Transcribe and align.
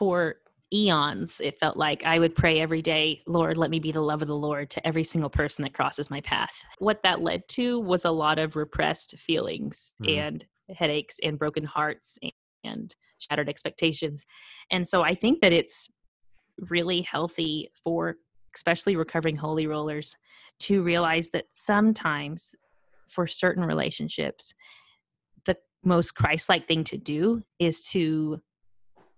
for 0.00 0.36
eons 0.72 1.42
it 1.44 1.58
felt 1.60 1.76
like 1.76 2.02
i 2.06 2.18
would 2.18 2.34
pray 2.34 2.58
every 2.58 2.80
day 2.80 3.20
lord 3.26 3.58
let 3.58 3.70
me 3.70 3.78
be 3.78 3.92
the 3.92 4.00
love 4.00 4.22
of 4.22 4.28
the 4.28 4.34
lord 4.34 4.70
to 4.70 4.84
every 4.86 5.04
single 5.04 5.28
person 5.28 5.62
that 5.62 5.74
crosses 5.74 6.10
my 6.10 6.22
path 6.22 6.52
what 6.78 7.02
that 7.02 7.20
led 7.20 7.46
to 7.48 7.78
was 7.78 8.06
a 8.06 8.10
lot 8.10 8.38
of 8.38 8.56
repressed 8.56 9.14
feelings 9.18 9.92
mm. 10.02 10.16
and 10.16 10.46
headaches 10.74 11.18
and 11.22 11.38
broken 11.38 11.64
hearts 11.64 12.18
and, 12.22 12.32
and 12.64 12.96
shattered 13.18 13.48
expectations 13.48 14.24
and 14.70 14.88
so 14.88 15.02
i 15.02 15.14
think 15.14 15.42
that 15.42 15.52
it's 15.52 15.88
really 16.70 17.02
healthy 17.02 17.68
for 17.84 18.16
especially 18.54 18.96
recovering 18.96 19.36
holy 19.36 19.66
rollers 19.66 20.16
to 20.58 20.82
realize 20.82 21.28
that 21.28 21.44
sometimes 21.52 22.52
for 23.06 23.26
certain 23.26 23.64
relationships 23.66 24.54
the 25.44 25.56
most 25.84 26.14
christ-like 26.14 26.66
thing 26.66 26.84
to 26.84 26.96
do 26.96 27.42
is 27.58 27.86
to 27.86 28.40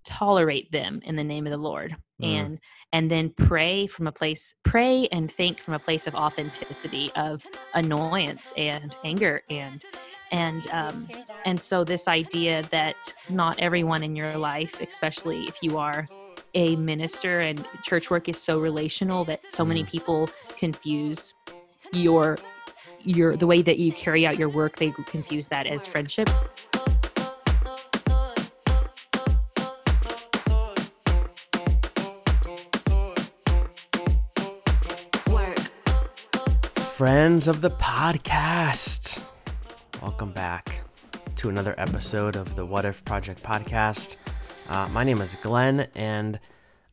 tolerate 0.04 0.70
them 0.72 1.00
in 1.04 1.16
the 1.16 1.24
name 1.24 1.46
of 1.46 1.50
the 1.50 1.56
lord 1.56 1.96
mm. 2.20 2.26
and 2.26 2.58
and 2.92 3.10
then 3.10 3.30
pray 3.30 3.86
from 3.86 4.06
a 4.06 4.12
place 4.12 4.54
pray 4.64 5.08
and 5.12 5.30
think 5.30 5.60
from 5.60 5.74
a 5.74 5.78
place 5.78 6.06
of 6.06 6.14
authenticity 6.14 7.10
of 7.16 7.44
annoyance 7.74 8.52
and 8.56 8.94
anger 9.04 9.42
and 9.50 9.84
and 10.30 10.66
um 10.70 11.08
and 11.44 11.60
so 11.60 11.84
this 11.84 12.08
idea 12.08 12.62
that 12.70 12.96
not 13.28 13.58
everyone 13.58 14.02
in 14.02 14.16
your 14.16 14.36
life 14.38 14.80
especially 14.80 15.44
if 15.44 15.62
you 15.62 15.78
are 15.78 16.06
a 16.54 16.76
minister 16.76 17.40
and 17.40 17.64
church 17.82 18.10
work 18.10 18.28
is 18.28 18.40
so 18.40 18.58
relational 18.58 19.24
that 19.24 19.40
so 19.50 19.64
many 19.64 19.84
mm. 19.84 19.90
people 19.90 20.28
confuse 20.56 21.34
your 21.92 22.38
your 23.04 23.36
the 23.36 23.46
way 23.46 23.62
that 23.62 23.78
you 23.78 23.92
carry 23.92 24.26
out 24.26 24.38
your 24.38 24.48
work 24.48 24.76
they 24.76 24.90
confuse 25.06 25.48
that 25.48 25.66
as 25.66 25.86
friendship 25.86 26.28
friends 37.02 37.48
of 37.48 37.60
the 37.60 37.70
podcast 37.70 39.26
welcome 40.00 40.30
back 40.30 40.84
to 41.34 41.48
another 41.48 41.74
episode 41.76 42.36
of 42.36 42.54
the 42.54 42.64
what 42.64 42.84
if 42.84 43.04
project 43.04 43.42
podcast 43.42 44.14
uh, 44.68 44.88
my 44.92 45.02
name 45.02 45.20
is 45.20 45.34
Glenn, 45.42 45.88
and 45.96 46.38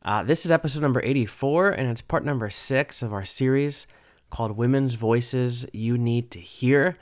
uh, 0.04 0.24
this 0.24 0.44
is 0.44 0.50
episode 0.50 0.82
number 0.82 1.00
84, 1.04 1.70
and 1.70 1.88
it's 1.90 2.02
part 2.02 2.24
number 2.24 2.50
six 2.50 3.02
of 3.02 3.12
our 3.12 3.24
series 3.24 3.86
called 4.30 4.56
Women's 4.56 4.94
Voices 4.94 5.64
You 5.72 5.96
Need 5.96 6.32
to 6.32 6.40
Hear. 6.40 6.96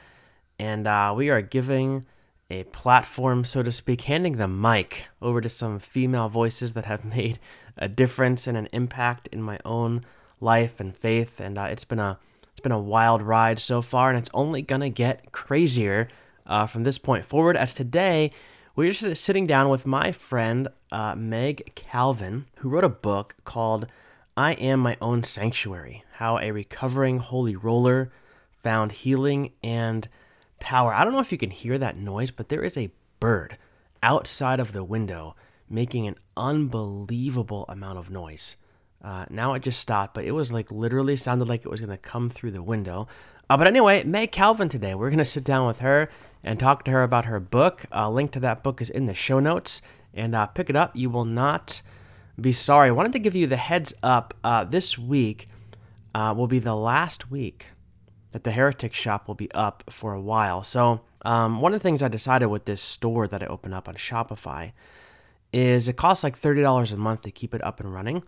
And 0.59 0.87
uh, 0.87 1.15
we 1.17 1.31
are 1.31 1.41
giving 1.41 2.05
a 2.51 2.65
platform, 2.65 3.47
so 3.47 3.63
to 3.63 3.73
speak, 3.73 4.03
handing 4.03 4.37
the 4.37 4.49
mic 4.49 5.09
over 5.23 5.41
to 5.41 5.49
some 5.49 5.79
female 5.79 6.29
voices 6.29 6.75
that 6.75 6.85
have 6.85 7.05
made 7.17 7.39
a 7.79 7.89
difference 7.89 8.47
and 8.47 8.59
an 8.59 8.69
impact 8.71 9.29
in 9.29 9.41
my 9.41 9.59
own 9.65 10.03
life 10.41 10.79
and 10.79 10.95
faith. 10.95 11.41
And 11.41 11.57
uh, 11.57 11.69
it's 11.71 11.85
been 11.85 12.01
a 12.01 12.19
it's 12.59 12.63
been 12.65 12.73
a 12.73 12.81
wild 12.81 13.23
ride 13.23 13.61
so 13.61 13.81
far, 13.81 14.11
and 14.11 14.19
it's 14.19 14.31
only 14.35 14.63
gonna 14.63 14.89
get 14.91 15.31
crazier 15.31 16.09
uh, 16.45 16.67
from 16.67 16.83
this 16.83 16.99
point 16.99 17.25
forward. 17.25 17.57
As 17.57 17.73
today 17.73 18.33
we 18.75 18.89
are 18.89 18.93
just 18.93 19.23
sitting 19.23 19.47
down 19.47 19.69
with 19.69 19.87
my 19.87 20.11
friend 20.11 20.67
uh, 20.91 21.15
Meg 21.15 21.73
Calvin, 21.77 22.47
who 22.57 22.69
wrote 22.69 22.83
a 22.83 22.89
book 22.89 23.37
called 23.45 23.87
I 24.37 24.55
Am 24.55 24.81
My 24.81 24.97
Own 25.01 25.23
Sanctuary 25.23 26.03
How 26.15 26.41
a 26.41 26.51
Recovering 26.51 27.21
Holy 27.21 27.55
Roller 27.55 28.11
Found 28.65 28.91
Healing 28.91 29.53
and 29.63 30.09
Power. 30.59 30.93
I 30.93 31.05
don't 31.05 31.13
know 31.13 31.21
if 31.21 31.31
you 31.31 31.39
can 31.39 31.53
hear 31.53 31.79
that 31.79 31.97
noise, 31.97 32.33
but 32.33 32.49
there 32.49 32.65
is 32.65 32.77
a 32.77 32.91
bird 33.21 33.57
outside 34.03 34.59
of 34.59 34.73
the 34.73 34.83
window 34.83 35.37
making 35.71 36.09
an 36.09 36.17
unbelievable 36.37 37.67
amount 37.69 37.99
of 37.99 38.11
noise. 38.11 38.57
Uh, 39.03 39.27
now 39.31 39.55
it 39.55 39.63
just 39.63 39.81
stopped, 39.81 40.15
but 40.15 40.25
it 40.25 40.33
was 40.33 40.53
like 40.53 40.71
literally 40.71 41.17
sounded 41.17 41.49
like 41.49 41.65
it 41.65 41.71
was 41.71 41.81
going 41.81 41.91
to 41.91 41.97
come 41.97 42.29
through 42.31 42.51
the 42.51 42.63
window. 42.63 43.07
Uh, 43.51 43.57
but 43.57 43.67
anyway, 43.67 44.03
Meg 44.05 44.33
Calvin 44.33 44.69
today. 44.69 44.95
We're 44.95 45.11
going 45.11 45.19
to 45.19 45.25
sit 45.25 45.45
down 45.45 45.67
with 45.67 45.81
her 45.81 46.11
and 46.43 46.59
talk 46.59 46.85
to 46.85 46.91
her 46.91 47.03
about 47.03 47.25
her 47.25 47.41
book. 47.41 47.85
A 47.93 48.11
link 48.11 48.31
to 48.33 48.41
that 48.41 48.63
book 48.63 48.81
is 48.81 48.91
in 48.91 49.07
the 49.07 49.15
show 49.15 49.41
notes. 49.41 49.81
And 50.13 50.35
uh, 50.35 50.47
pick 50.47 50.69
it 50.69 50.77
up. 50.77 50.95
You 50.95 51.11
will 51.11 51.25
not 51.25 51.81
be 52.41 52.53
sorry. 52.53 52.89
I 52.89 52.93
wanted 52.93 53.13
to 53.13 53.19
give 53.19 53.37
you 53.37 53.47
the 53.47 53.57
heads 53.57 53.95
up. 54.03 54.35
Uh, 54.43 54.65
this 54.65 54.99
week 54.99 55.49
uh, 56.15 56.35
will 56.37 56.47
be 56.47 56.59
the 56.59 56.75
last 56.75 57.31
week 57.31 57.69
that 58.33 58.45
the 58.45 58.51
Heretic 58.53 58.93
Shop 58.93 59.27
will 59.27 59.35
be 59.35 59.51
up 59.53 59.85
for 59.89 60.13
a 60.13 60.21
while. 60.21 60.63
So, 60.63 61.01
um, 61.23 61.61
one 61.61 61.75
of 61.75 61.81
the 61.81 61.83
things 61.83 62.03
I 62.03 62.09
decided 62.09 62.47
with 62.47 62.65
this 62.65 62.81
store 62.81 63.27
that 63.27 63.43
I 63.43 63.47
opened 63.47 63.75
up 63.75 63.89
on 63.89 63.95
Shopify 63.97 64.73
is 65.53 65.89
it 65.89 65.97
costs 65.97 66.23
like 66.23 66.37
$30 66.37 66.93
a 66.93 66.97
month 66.97 67.23
to 67.23 67.31
keep 67.31 67.55
it 67.55 67.65
up 67.65 67.81
and 67.81 67.93
running. 67.93 68.23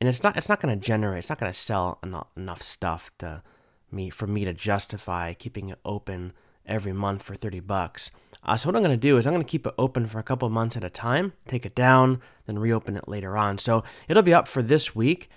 And 0.00 0.08
it's 0.08 0.22
not 0.22 0.36
it's 0.36 0.48
not 0.48 0.60
going 0.60 0.78
to 0.78 0.86
generate, 0.86 1.18
it's 1.18 1.28
not 1.28 1.38
going 1.38 1.52
to 1.52 1.58
sell 1.58 1.98
enough, 2.02 2.28
enough 2.36 2.62
stuff 2.62 3.10
to 3.18 3.42
me 3.90 4.10
for 4.10 4.26
me 4.26 4.44
to 4.44 4.52
justify 4.52 5.32
keeping 5.32 5.68
it 5.68 5.78
open 5.84 6.32
every 6.66 6.92
month 6.92 7.22
for 7.22 7.34
30 7.34 7.60
bucks. 7.60 8.10
Uh, 8.44 8.56
so 8.56 8.68
what 8.68 8.76
I'm 8.76 8.82
going 8.82 8.94
to 8.94 8.96
do 8.96 9.16
is 9.16 9.26
I'm 9.26 9.32
going 9.32 9.44
to 9.44 9.50
keep 9.50 9.66
it 9.66 9.74
open 9.78 10.06
for 10.06 10.18
a 10.18 10.22
couple 10.22 10.48
months 10.50 10.76
at 10.76 10.84
a 10.84 10.90
time, 10.90 11.32
take 11.46 11.66
it 11.66 11.74
down, 11.74 12.20
then 12.46 12.58
reopen 12.58 12.96
it 12.96 13.08
later 13.08 13.36
on. 13.36 13.58
So 13.58 13.82
it'll 14.06 14.22
be 14.22 14.34
up 14.34 14.46
for 14.46 14.62
this 14.62 14.94
week, 14.94 15.28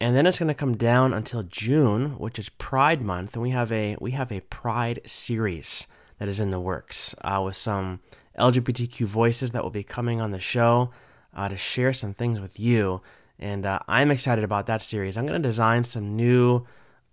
and 0.00 0.16
then 0.16 0.26
it's 0.26 0.38
going 0.38 0.48
to 0.48 0.54
come 0.54 0.76
down 0.76 1.12
until 1.12 1.42
June, 1.42 2.18
which 2.18 2.38
is 2.38 2.48
Pride 2.48 3.02
Month, 3.02 3.34
and 3.34 3.42
we 3.42 3.50
have 3.50 3.72
a 3.72 3.96
we 4.00 4.12
have 4.12 4.32
a 4.32 4.40
Pride 4.40 5.00
series 5.04 5.86
that 6.18 6.28
is 6.28 6.40
in 6.40 6.50
the 6.50 6.60
works 6.60 7.14
uh, 7.22 7.42
with 7.44 7.56
some 7.56 8.00
LGBTQ 8.38 9.06
voices 9.06 9.50
that 9.50 9.62
will 9.62 9.70
be 9.70 9.82
coming 9.82 10.20
on 10.20 10.30
the 10.30 10.40
show 10.40 10.90
uh, 11.34 11.48
to 11.48 11.56
share 11.56 11.92
some 11.92 12.14
things 12.14 12.40
with 12.40 12.58
you. 12.58 13.02
And 13.38 13.64
uh, 13.66 13.78
I'm 13.86 14.10
excited 14.10 14.44
about 14.44 14.66
that 14.66 14.82
series. 14.82 15.16
I'm 15.16 15.26
going 15.26 15.40
to 15.40 15.48
design 15.48 15.84
some 15.84 16.16
new 16.16 16.66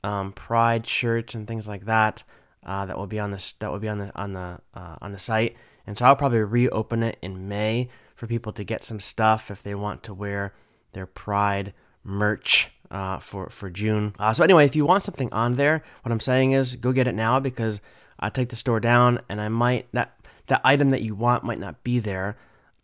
um, 0.03 0.31
Pride 0.34 0.86
shirts 0.86 1.36
and 1.36 1.47
things 1.47 1.68
like 1.68 1.86
that 1.86 2.24
uh, 2.66 2.86
that 2.86 2.97
will 2.97 3.08
be 3.08 3.19
on 3.19 3.31
this 3.31 3.53
that 3.59 3.72
will 3.72 3.80
be 3.80 3.90
on 3.90 4.00
the 4.00 4.12
on 4.16 4.34
the 4.34 4.59
uh, 4.74 4.96
on 5.02 5.12
the 5.12 5.19
site. 5.19 5.56
And 5.88 5.97
so 5.97 6.06
I'll 6.06 6.16
probably 6.16 6.40
reopen 6.40 7.03
it 7.03 7.18
in 7.22 7.47
May 7.47 7.90
for 8.16 8.28
people 8.28 8.52
to 8.53 8.64
get 8.64 8.84
some 8.84 9.00
stuff 9.00 9.52
if 9.52 9.62
they 9.62 9.75
want 9.75 10.03
to 10.03 10.14
wear 10.14 10.53
their 10.94 11.06
Pride 11.06 11.74
merch 12.03 12.72
uh, 12.90 13.19
for 13.19 13.50
for 13.50 13.69
June. 13.69 14.16
Uh, 14.18 14.34
so 14.34 14.44
anyway, 14.44 14.66
if 14.66 14.75
you 14.75 14.85
want 14.85 15.03
something 15.03 15.31
on 15.31 15.56
there, 15.56 15.84
what 16.02 16.12
I'm 16.12 16.19
saying 16.19 16.53
is 16.53 16.75
go 16.75 16.91
get 16.91 17.08
it 17.08 17.16
now 17.16 17.40
because 17.40 17.81
I 18.19 18.30
take 18.30 18.50
the 18.50 18.56
store 18.56 18.80
down 18.80 19.22
and 19.30 19.41
I 19.41 19.50
might 19.50 19.88
that 19.91 20.18
that 20.47 20.62
item 20.64 20.90
that 20.91 21.02
you 21.02 21.16
want 21.16 21.44
might 21.44 21.59
not 21.59 21.84
be 21.84 22.00
there 22.00 22.38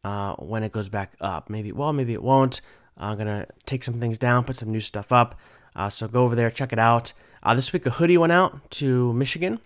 uh, 0.03 0.35
when 0.35 0.63
it 0.63 0.71
goes 0.71 0.89
back 0.89 1.13
up. 1.21 1.49
Maybe 1.49 1.71
well, 1.71 1.93
maybe 1.93 2.13
it 2.13 2.23
won't. 2.23 2.61
I'm 2.97 3.17
gonna 3.17 3.47
take 3.65 3.83
some 3.83 3.99
things 3.99 4.17
down, 4.17 4.43
put 4.43 4.55
some 4.55 4.71
new 4.71 4.81
stuff 4.81 5.11
up. 5.11 5.39
Uh, 5.75 5.89
so 5.89 6.07
go 6.07 6.23
over 6.23 6.35
there, 6.35 6.51
check 6.51 6.73
it 6.73 6.79
out. 6.79 7.13
Uh, 7.43 7.55
this 7.55 7.73
week 7.73 7.85
a 7.85 7.91
hoodie 7.91 8.17
went 8.17 8.33
out 8.33 8.69
to 8.71 9.13
Michigan. 9.13 9.59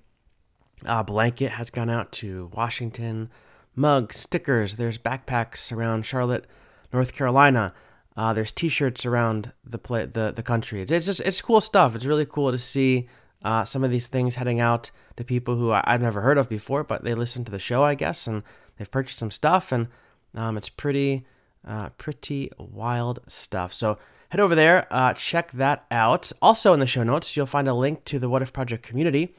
Uh, 0.86 1.04
blanket 1.04 1.52
has 1.52 1.70
gone 1.70 1.90
out 1.90 2.12
to 2.12 2.50
Washington. 2.54 3.30
Mugs, 3.76 4.16
stickers. 4.16 4.76
There's 4.76 4.98
backpacks 4.98 5.72
around 5.72 6.06
Charlotte, 6.06 6.46
North 6.94 7.14
Carolina. 7.14 7.74
Uh, 8.16 8.32
there's 8.32 8.52
T-shirts 8.52 9.06
around 9.06 9.52
the 9.66 9.78
play, 9.78 10.06
the 10.06 10.32
the 10.32 10.44
country. 10.44 10.82
It's, 10.82 10.92
it's 10.92 11.06
just 11.06 11.20
it's 11.22 11.42
cool 11.42 11.60
stuff. 11.60 11.96
It's 11.96 12.06
really 12.06 12.26
cool 12.26 12.52
to 12.52 12.58
see 12.58 13.10
uh, 13.44 13.64
some 13.64 13.84
of 13.84 13.92
these 13.92 14.08
things 14.08 14.36
heading 14.36 14.60
out 14.60 14.92
to 15.18 15.24
people 15.24 15.56
who 15.56 15.72
I, 15.72 15.84
have 15.86 16.02
never 16.02 16.22
heard 16.22 16.38
of 16.38 16.50
before, 16.50 16.84
but 16.84 17.04
they 17.04 17.14
listen 17.14 17.44
to 17.46 17.52
the 17.52 17.60
show, 17.60 17.84
I 17.84 17.96
guess, 17.96 18.26
and 18.28 18.44
they've 18.78 18.90
purchased 18.90 19.20
some 19.20 19.32
stuff, 19.32 19.72
and 19.72 19.88
um, 20.34 20.58
it's 20.58 20.70
pretty 20.70 21.26
uh, 21.66 21.90
pretty 21.98 22.52
wild 22.58 23.20
stuff. 23.28 23.74
So 23.74 23.98
head 24.30 24.40
over 24.40 24.56
there, 24.56 24.88
uh, 24.92 25.14
check 25.14 25.52
that 25.54 25.86
out. 25.90 26.32
Also 26.42 26.74
in 26.74 26.80
the 26.80 26.88
show 26.88 27.04
notes, 27.04 27.36
you'll 27.36 27.46
find 27.46 27.68
a 27.68 27.74
link 27.74 28.06
to 28.06 28.20
the 28.20 28.30
What 28.30 28.42
If 28.42 28.54
Project 28.54 28.84
community 28.84 29.36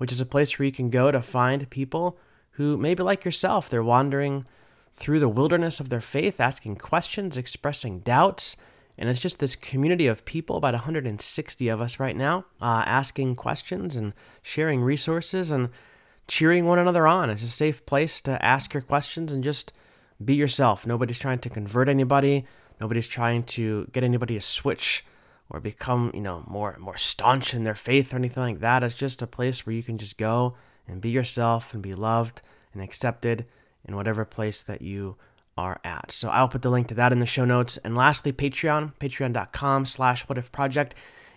which 0.00 0.12
is 0.12 0.20
a 0.20 0.24
place 0.24 0.58
where 0.58 0.64
you 0.64 0.72
can 0.72 0.88
go 0.88 1.10
to 1.10 1.20
find 1.20 1.68
people 1.68 2.18
who 2.52 2.78
maybe 2.78 3.02
like 3.02 3.22
yourself, 3.22 3.68
they're 3.68 3.82
wandering 3.82 4.46
through 4.94 5.20
the 5.20 5.28
wilderness 5.28 5.78
of 5.78 5.90
their 5.90 6.00
faith, 6.00 6.40
asking 6.40 6.76
questions, 6.76 7.36
expressing 7.36 8.00
doubts. 8.00 8.56
And 8.96 9.10
it's 9.10 9.20
just 9.20 9.40
this 9.40 9.54
community 9.54 10.06
of 10.06 10.24
people, 10.24 10.56
about 10.56 10.72
160 10.72 11.68
of 11.68 11.82
us 11.82 12.00
right 12.00 12.16
now, 12.16 12.46
uh, 12.62 12.82
asking 12.86 13.36
questions 13.36 13.94
and 13.94 14.14
sharing 14.40 14.80
resources 14.80 15.50
and 15.50 15.68
cheering 16.26 16.64
one 16.64 16.78
another 16.78 17.06
on. 17.06 17.28
It's 17.28 17.42
a 17.42 17.46
safe 17.46 17.84
place 17.84 18.22
to 18.22 18.42
ask 18.42 18.72
your 18.72 18.82
questions 18.82 19.30
and 19.30 19.44
just 19.44 19.70
be 20.22 20.34
yourself. 20.34 20.86
Nobody's 20.86 21.18
trying 21.18 21.38
to 21.40 21.48
convert 21.48 21.88
anybody. 21.88 22.44
Nobody's 22.80 23.08
trying 23.08 23.42
to 23.44 23.88
get 23.92 24.04
anybody 24.04 24.34
to 24.34 24.40
switch 24.40 25.04
or 25.48 25.60
become, 25.60 26.10
you 26.14 26.20
know, 26.20 26.44
more 26.46 26.76
more 26.78 26.96
staunch 26.96 27.54
in 27.54 27.64
their 27.64 27.74
faith 27.74 28.12
or 28.12 28.16
anything 28.16 28.42
like 28.42 28.60
that. 28.60 28.82
It's 28.82 28.94
just 28.94 29.22
a 29.22 29.26
place 29.26 29.66
where 29.66 29.74
you 29.74 29.82
can 29.82 29.98
just 29.98 30.16
go 30.16 30.54
and 30.86 31.00
be 31.00 31.10
yourself 31.10 31.74
and 31.74 31.82
be 31.82 31.94
loved 31.94 32.42
and 32.72 32.82
accepted 32.82 33.46
in 33.84 33.96
whatever 33.96 34.24
place 34.24 34.62
that 34.62 34.82
you 34.82 35.16
are 35.56 35.80
at. 35.84 36.10
So 36.10 36.28
I'll 36.28 36.48
put 36.48 36.62
the 36.62 36.70
link 36.70 36.88
to 36.88 36.94
that 36.94 37.12
in 37.12 37.18
the 37.18 37.26
show 37.26 37.44
notes. 37.44 37.76
And 37.78 37.96
lastly, 37.96 38.32
Patreon, 38.32 38.94
patreon.com 38.98 39.84
slash 39.84 40.22
what 40.22 40.38
if 40.38 40.52
project. 40.52 40.94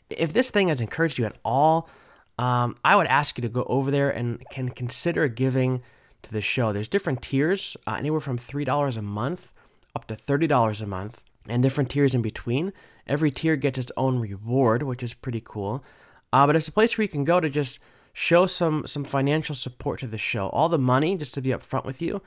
If 0.09 0.33
this 0.33 0.51
thing 0.51 0.68
has 0.68 0.81
encouraged 0.81 1.18
you 1.18 1.25
at 1.25 1.38
all, 1.44 1.89
um, 2.38 2.77
I 2.83 2.95
would 2.95 3.07
ask 3.07 3.38
you 3.38 3.41
to 3.41 3.50
go 3.50 3.63
over 3.63 3.91
there 3.91 4.09
and 4.09 4.44
can 4.50 4.69
consider 4.69 5.27
giving 5.27 5.81
to 6.24 6.31
the 6.31 6.42
show. 6.42 6.74
There's 6.74 6.88
different 6.88 7.22
tiers, 7.22 7.78
uh, 7.88 7.96
anywhere 7.98 8.22
from 8.22 8.38
$3 8.38 8.98
a 8.98 9.02
month 9.02 9.54
up 9.96 10.08
to 10.08 10.16
$30 10.16 10.81
a 10.81 10.88
month, 10.88 11.22
and 11.48 11.62
different 11.62 11.90
tiers 11.90 12.16
in 12.16 12.22
between. 12.22 12.74
Every 13.06 13.31
tier 13.31 13.56
gets 13.56 13.78
its 13.78 13.92
own 13.98 14.20
reward, 14.20 14.84
which 14.84 15.04
is 15.04 15.14
pretty 15.14 15.42
cool. 15.44 15.84
Uh, 16.31 16.48
but 16.48 16.56
it's 16.56 16.68
a 16.68 16.72
place 16.72 16.98
where 16.98 17.04
you 17.04 17.10
can 17.10 17.25
go 17.25 17.40
to 17.40 17.50
just 17.50 17.80
show 18.14 18.46
some 18.46 18.88
some 18.88 19.04
financial 19.04 19.56
support 19.56 20.00
to 20.00 20.08
the 20.08 20.18
show. 20.18 20.48
All 20.50 20.70
the 20.70 20.80
money, 20.80 21.16
just 21.18 21.34
to 21.36 21.42
be 21.42 21.50
upfront 21.50 21.86
with 21.86 22.02
you, 22.02 22.22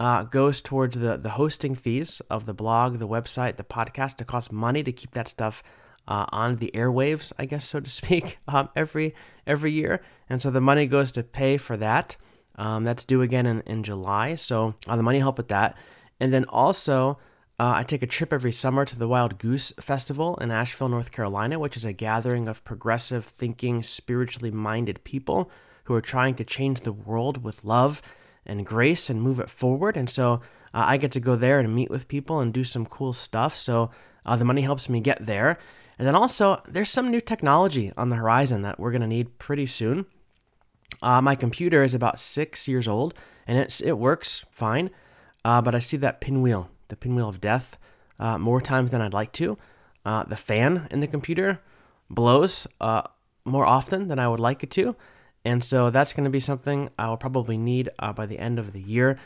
uh, 0.00 0.24
goes 0.24 0.60
towards 0.60 0.98
the 0.98 1.16
the 1.16 1.30
hosting 1.30 1.74
fees 1.74 2.20
of 2.30 2.46
the 2.46 2.54
blog, 2.54 2.98
the 2.98 3.08
website, 3.08 3.56
the 3.56 3.64
podcast. 3.64 4.20
It 4.20 4.26
costs 4.26 4.50
money 4.50 4.82
to 4.82 4.92
keep 4.92 5.12
that 5.12 5.28
stuff 5.28 5.62
uh, 6.08 6.26
on 6.32 6.56
the 6.56 6.70
airwaves, 6.74 7.32
I 7.38 7.44
guess 7.44 7.68
so 7.68 7.80
to 7.80 7.90
speak, 8.00 8.38
um, 8.48 8.70
every 8.74 9.14
every 9.46 9.72
year, 9.72 10.02
and 10.28 10.40
so 10.40 10.50
the 10.50 10.60
money 10.60 10.86
goes 10.86 11.12
to 11.12 11.22
pay 11.22 11.56
for 11.56 11.76
that. 11.76 12.16
Um, 12.56 12.84
that's 12.84 13.04
due 13.04 13.22
again 13.22 13.46
in, 13.46 13.60
in 13.62 13.82
July, 13.82 14.34
so 14.34 14.74
uh, 14.86 14.96
the 14.96 15.02
money 15.02 15.18
help 15.18 15.36
with 15.36 15.48
that, 15.48 15.76
and 16.20 16.32
then 16.32 16.44
also. 16.44 17.18
Uh, 17.60 17.74
I 17.76 17.82
take 17.84 18.02
a 18.02 18.08
trip 18.08 18.32
every 18.32 18.50
summer 18.50 18.84
to 18.84 18.98
the 18.98 19.06
Wild 19.06 19.38
Goose 19.38 19.72
Festival 19.78 20.36
in 20.36 20.50
Asheville, 20.50 20.88
North 20.88 21.12
Carolina, 21.12 21.60
which 21.60 21.76
is 21.76 21.84
a 21.84 21.92
gathering 21.92 22.48
of 22.48 22.64
progressive 22.64 23.24
thinking, 23.24 23.84
spiritually 23.84 24.50
minded 24.50 25.04
people 25.04 25.48
who 25.84 25.94
are 25.94 26.00
trying 26.00 26.34
to 26.36 26.44
change 26.44 26.80
the 26.80 26.92
world 26.92 27.44
with 27.44 27.62
love 27.62 28.02
and 28.44 28.66
grace 28.66 29.08
and 29.08 29.22
move 29.22 29.38
it 29.38 29.50
forward. 29.50 29.96
And 29.96 30.10
so 30.10 30.40
uh, 30.74 30.84
I 30.86 30.96
get 30.96 31.12
to 31.12 31.20
go 31.20 31.36
there 31.36 31.60
and 31.60 31.74
meet 31.74 31.90
with 31.90 32.08
people 32.08 32.40
and 32.40 32.52
do 32.52 32.64
some 32.64 32.86
cool 32.86 33.12
stuff. 33.12 33.54
So 33.54 33.90
uh, 34.24 34.36
the 34.36 34.44
money 34.44 34.62
helps 34.62 34.88
me 34.88 35.00
get 35.00 35.24
there. 35.24 35.58
And 35.98 36.06
then 36.06 36.16
also, 36.16 36.60
there's 36.66 36.90
some 36.90 37.10
new 37.10 37.20
technology 37.20 37.92
on 37.96 38.08
the 38.08 38.16
horizon 38.16 38.62
that 38.62 38.80
we're 38.80 38.90
going 38.90 39.02
to 39.02 39.06
need 39.06 39.38
pretty 39.38 39.66
soon. 39.66 40.06
Uh, 41.02 41.20
my 41.20 41.34
computer 41.34 41.82
is 41.82 41.94
about 41.94 42.18
six 42.18 42.68
years 42.68 42.88
old 42.88 43.14
and 43.46 43.58
it's, 43.58 43.80
it 43.80 43.98
works 43.98 44.44
fine, 44.52 44.90
uh, 45.44 45.60
but 45.60 45.74
I 45.74 45.80
see 45.80 45.96
that 45.98 46.20
pinwheel, 46.20 46.70
the 46.88 46.96
pinwheel 46.96 47.28
of 47.28 47.40
death, 47.40 47.78
uh, 48.18 48.38
more 48.38 48.60
times 48.60 48.92
than 48.92 49.02
I'd 49.02 49.12
like 49.12 49.32
to. 49.32 49.58
Uh, 50.04 50.22
the 50.24 50.36
fan 50.36 50.88
in 50.90 51.00
the 51.00 51.06
computer 51.06 51.60
blows 52.08 52.66
more 53.44 53.66
often 53.66 54.08
than 54.08 54.18
I 54.18 54.28
would 54.28 54.40
like 54.40 54.62
it 54.62 54.70
to. 54.72 54.96
And 55.44 55.62
so 55.64 55.90
that's 55.90 56.12
going 56.12 56.24
to 56.24 56.30
be 56.30 56.40
something 56.40 56.90
I 56.98 57.08
will 57.08 57.16
probably 57.16 57.58
need 57.58 57.88
uh, 57.98 58.12
by 58.12 58.26
the 58.26 58.38
end 58.38 58.58
of 58.58 58.72
the 58.72 58.80
year. 58.80 59.18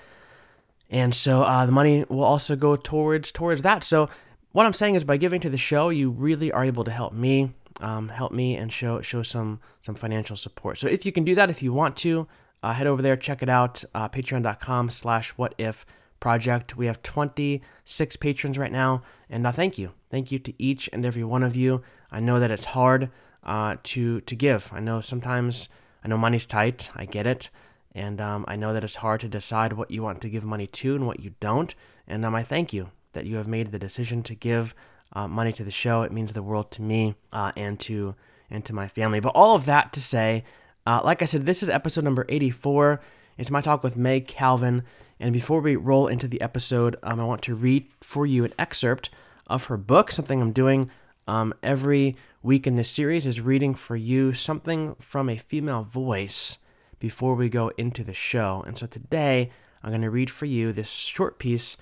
And 0.88 1.14
so 1.14 1.42
uh, 1.42 1.66
the 1.66 1.72
money 1.72 2.04
will 2.08 2.24
also 2.24 2.56
go 2.56 2.76
towards 2.76 3.32
towards 3.32 3.62
that. 3.62 3.84
So 3.84 4.08
what 4.52 4.64
I'm 4.66 4.72
saying 4.72 4.94
is, 4.94 5.04
by 5.04 5.18
giving 5.18 5.40
to 5.40 5.50
the 5.50 5.58
show, 5.58 5.90
you 5.90 6.10
really 6.10 6.50
are 6.52 6.64
able 6.64 6.84
to 6.84 6.90
help 6.90 7.12
me, 7.12 7.52
um, 7.80 8.08
help 8.08 8.32
me, 8.32 8.56
and 8.56 8.72
show 8.72 9.00
show 9.00 9.22
some 9.22 9.60
some 9.80 9.94
financial 9.94 10.36
support. 10.36 10.78
So 10.78 10.88
if 10.88 11.04
you 11.06 11.12
can 11.12 11.24
do 11.24 11.34
that, 11.34 11.50
if 11.50 11.62
you 11.62 11.72
want 11.72 11.96
to, 11.98 12.26
uh, 12.62 12.72
head 12.72 12.86
over 12.86 13.02
there, 13.02 13.16
check 13.16 13.42
it 13.42 13.48
out. 13.48 13.84
Uh, 13.94 14.08
Patreon.com/slash 14.08 15.30
What 15.30 15.54
If 15.58 15.86
Project. 16.20 16.76
We 16.76 16.86
have 16.86 17.02
26 17.02 18.16
patrons 18.16 18.58
right 18.58 18.72
now, 18.72 19.02
and 19.28 19.46
uh, 19.46 19.52
thank 19.52 19.78
you, 19.78 19.92
thank 20.10 20.32
you 20.32 20.38
to 20.38 20.52
each 20.58 20.88
and 20.92 21.04
every 21.04 21.24
one 21.24 21.42
of 21.42 21.56
you. 21.56 21.82
I 22.10 22.20
know 22.20 22.40
that 22.40 22.50
it's 22.50 22.66
hard 22.66 23.10
uh, 23.42 23.76
to 23.82 24.20
to 24.20 24.34
give. 24.34 24.70
I 24.72 24.80
know 24.80 25.00
sometimes 25.00 25.68
I 26.04 26.08
know 26.08 26.16
money's 26.16 26.46
tight. 26.46 26.90
I 26.94 27.04
get 27.04 27.26
it. 27.26 27.50
And 27.92 28.20
um, 28.20 28.44
I 28.46 28.56
know 28.56 28.74
that 28.74 28.84
it's 28.84 28.96
hard 28.96 29.20
to 29.20 29.28
decide 29.28 29.72
what 29.72 29.90
you 29.90 30.02
want 30.02 30.20
to 30.20 30.28
give 30.28 30.44
money 30.44 30.66
to 30.66 30.94
and 30.94 31.06
what 31.06 31.20
you 31.24 31.34
don't. 31.40 31.74
And 32.06 32.24
um, 32.24 32.34
I 32.34 32.42
thank 32.42 32.72
you 32.72 32.90
that 33.14 33.24
you 33.24 33.36
have 33.36 33.48
made 33.48 33.72
the 33.72 33.78
decision 33.78 34.22
to 34.24 34.34
give 34.34 34.74
uh, 35.16 35.26
money 35.26 35.50
to 35.50 35.64
the 35.64 35.70
show. 35.70 36.02
It 36.02 36.12
means 36.12 36.34
the 36.34 36.42
world 36.42 36.70
to 36.72 36.82
me 36.82 37.14
uh, 37.32 37.50
and 37.56 37.80
to 37.80 38.14
and 38.50 38.64
to 38.66 38.74
my 38.74 38.86
family. 38.86 39.18
But 39.18 39.32
all 39.34 39.56
of 39.56 39.64
that 39.64 39.92
to 39.94 40.00
say, 40.00 40.44
uh, 40.86 41.00
like 41.02 41.22
I 41.22 41.24
said, 41.24 41.46
this 41.46 41.62
is 41.62 41.68
episode 41.68 42.04
number 42.04 42.26
84. 42.28 43.00
It's 43.38 43.50
my 43.50 43.60
talk 43.60 43.82
with 43.82 43.96
Meg 43.96 44.28
Calvin. 44.28 44.84
And 45.18 45.32
before 45.32 45.60
we 45.60 45.74
roll 45.74 46.06
into 46.06 46.28
the 46.28 46.40
episode, 46.40 46.96
um, 47.02 47.18
I 47.18 47.24
want 47.24 47.42
to 47.42 47.54
read 47.54 47.86
for 48.02 48.26
you 48.26 48.44
an 48.44 48.52
excerpt 48.58 49.08
of 49.46 49.64
her 49.64 49.78
book, 49.78 50.12
something 50.12 50.40
I'm 50.40 50.52
doing 50.52 50.90
um, 51.26 51.54
every 51.62 52.14
week 52.42 52.66
in 52.66 52.76
this 52.76 52.90
series 52.90 53.26
is 53.26 53.40
reading 53.40 53.74
for 53.74 53.96
you 53.96 54.34
something 54.34 54.94
from 55.00 55.28
a 55.28 55.36
female 55.36 55.82
voice 55.82 56.58
before 57.00 57.34
we 57.34 57.48
go 57.48 57.72
into 57.78 58.04
the 58.04 58.14
show. 58.14 58.62
And 58.66 58.76
so 58.76 58.86
today, 58.86 59.50
I'm 59.82 59.90
going 59.90 60.02
to 60.02 60.10
read 60.10 60.30
for 60.30 60.44
you 60.44 60.72
this 60.72 60.90
short 60.90 61.38
piece 61.38 61.76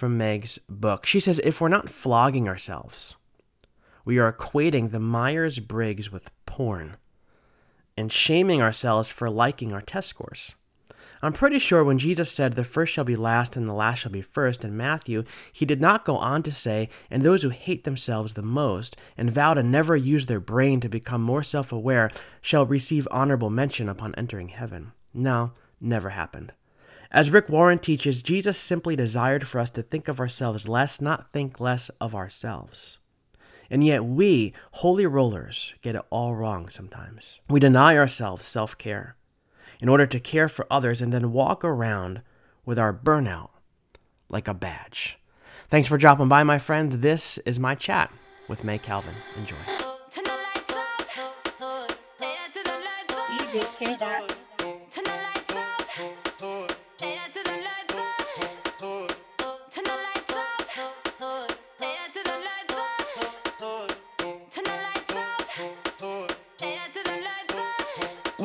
from 0.00 0.16
Meg's 0.16 0.58
book. 0.66 1.04
She 1.04 1.20
says, 1.20 1.38
If 1.44 1.60
we're 1.60 1.68
not 1.68 1.90
flogging 1.90 2.48
ourselves, 2.48 3.16
we 4.06 4.18
are 4.18 4.32
equating 4.32 4.90
the 4.90 4.98
Myers 4.98 5.58
Briggs 5.58 6.10
with 6.10 6.30
porn 6.46 6.96
and 7.98 8.10
shaming 8.10 8.62
ourselves 8.62 9.10
for 9.10 9.28
liking 9.28 9.74
our 9.74 9.82
test 9.82 10.08
scores. 10.08 10.54
I'm 11.20 11.34
pretty 11.34 11.58
sure 11.58 11.84
when 11.84 11.98
Jesus 11.98 12.32
said, 12.32 12.54
The 12.54 12.64
first 12.64 12.94
shall 12.94 13.04
be 13.04 13.14
last 13.14 13.56
and 13.56 13.68
the 13.68 13.74
last 13.74 13.98
shall 13.98 14.10
be 14.10 14.22
first 14.22 14.64
in 14.64 14.74
Matthew, 14.74 15.22
he 15.52 15.66
did 15.66 15.82
not 15.82 16.06
go 16.06 16.16
on 16.16 16.42
to 16.44 16.52
say, 16.52 16.88
And 17.10 17.22
those 17.22 17.42
who 17.42 17.50
hate 17.50 17.84
themselves 17.84 18.32
the 18.32 18.42
most 18.42 18.96
and 19.18 19.30
vow 19.30 19.52
to 19.52 19.62
never 19.62 19.96
use 19.96 20.24
their 20.24 20.40
brain 20.40 20.80
to 20.80 20.88
become 20.88 21.20
more 21.20 21.42
self 21.42 21.72
aware 21.72 22.10
shall 22.40 22.64
receive 22.64 23.06
honorable 23.10 23.50
mention 23.50 23.86
upon 23.86 24.14
entering 24.14 24.48
heaven. 24.48 24.92
No, 25.12 25.52
never 25.78 26.08
happened. 26.08 26.54
As 27.12 27.30
Rick 27.30 27.48
Warren 27.48 27.80
teaches, 27.80 28.22
Jesus 28.22 28.56
simply 28.56 28.94
desired 28.94 29.48
for 29.48 29.58
us 29.58 29.70
to 29.70 29.82
think 29.82 30.06
of 30.06 30.20
ourselves 30.20 30.68
less, 30.68 31.00
not 31.00 31.32
think 31.32 31.58
less 31.58 31.88
of 32.00 32.14
ourselves. 32.14 32.98
And 33.68 33.82
yet, 33.82 34.04
we, 34.04 34.52
holy 34.72 35.06
rollers, 35.06 35.74
get 35.82 35.96
it 35.96 36.02
all 36.10 36.36
wrong 36.36 36.68
sometimes. 36.68 37.40
We 37.48 37.58
deny 37.58 37.96
ourselves 37.96 38.46
self 38.46 38.78
care 38.78 39.16
in 39.80 39.88
order 39.88 40.06
to 40.06 40.20
care 40.20 40.48
for 40.48 40.66
others 40.70 41.02
and 41.02 41.12
then 41.12 41.32
walk 41.32 41.64
around 41.64 42.22
with 42.64 42.78
our 42.78 42.92
burnout 42.92 43.50
like 44.28 44.46
a 44.46 44.54
badge. 44.54 45.18
Thanks 45.68 45.88
for 45.88 45.98
dropping 45.98 46.28
by, 46.28 46.44
my 46.44 46.58
friends. 46.58 46.98
This 46.98 47.38
is 47.38 47.58
my 47.58 47.74
chat 47.74 48.12
with 48.46 48.62
Meg 48.62 48.82
Calvin. 48.82 49.14
Enjoy. 49.36 49.56
DJ 53.50 54.36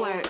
Hey, 0.05 0.21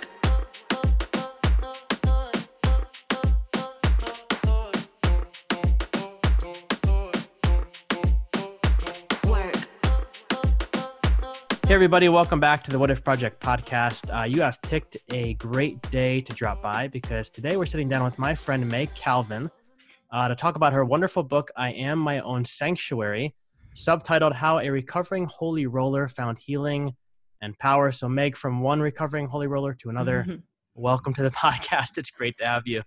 everybody, 11.67 12.07
welcome 12.07 12.39
back 12.39 12.63
to 12.63 12.71
the 12.71 12.79
What 12.79 12.89
If 12.89 13.03
Project 13.03 13.43
podcast. 13.43 14.17
Uh, 14.17 14.23
you 14.23 14.39
have 14.39 14.61
picked 14.61 14.95
a 15.11 15.33
great 15.33 15.81
day 15.91 16.21
to 16.21 16.33
drop 16.33 16.61
by 16.61 16.87
because 16.87 17.29
today 17.29 17.57
we're 17.57 17.65
sitting 17.65 17.89
down 17.89 18.05
with 18.05 18.17
my 18.17 18.33
friend 18.33 18.65
Meg 18.69 18.95
Calvin 18.95 19.51
uh, 20.09 20.29
to 20.29 20.35
talk 20.35 20.55
about 20.55 20.71
her 20.71 20.85
wonderful 20.85 21.21
book, 21.21 21.51
I 21.57 21.71
Am 21.71 21.99
My 21.99 22.21
Own 22.21 22.45
Sanctuary, 22.45 23.35
subtitled 23.75 24.35
How 24.35 24.59
a 24.59 24.69
Recovering 24.69 25.25
Holy 25.25 25.65
Roller 25.65 26.07
Found 26.07 26.39
Healing 26.39 26.95
and 27.41 27.57
Power. 27.59 27.91
So, 27.91 28.09
Meg, 28.09 28.35
from 28.35 28.61
one 28.61 28.81
recovering 28.81 29.27
holy 29.27 29.47
roller 29.47 29.73
to 29.75 29.89
another, 29.89 30.25
mm-hmm. 30.27 30.35
welcome 30.75 31.13
to 31.13 31.23
the 31.23 31.31
podcast. 31.45 31.97
It's 31.97 32.11
great 32.11 32.37
to 32.37 32.45
have 32.45 32.63
you. 32.65 32.83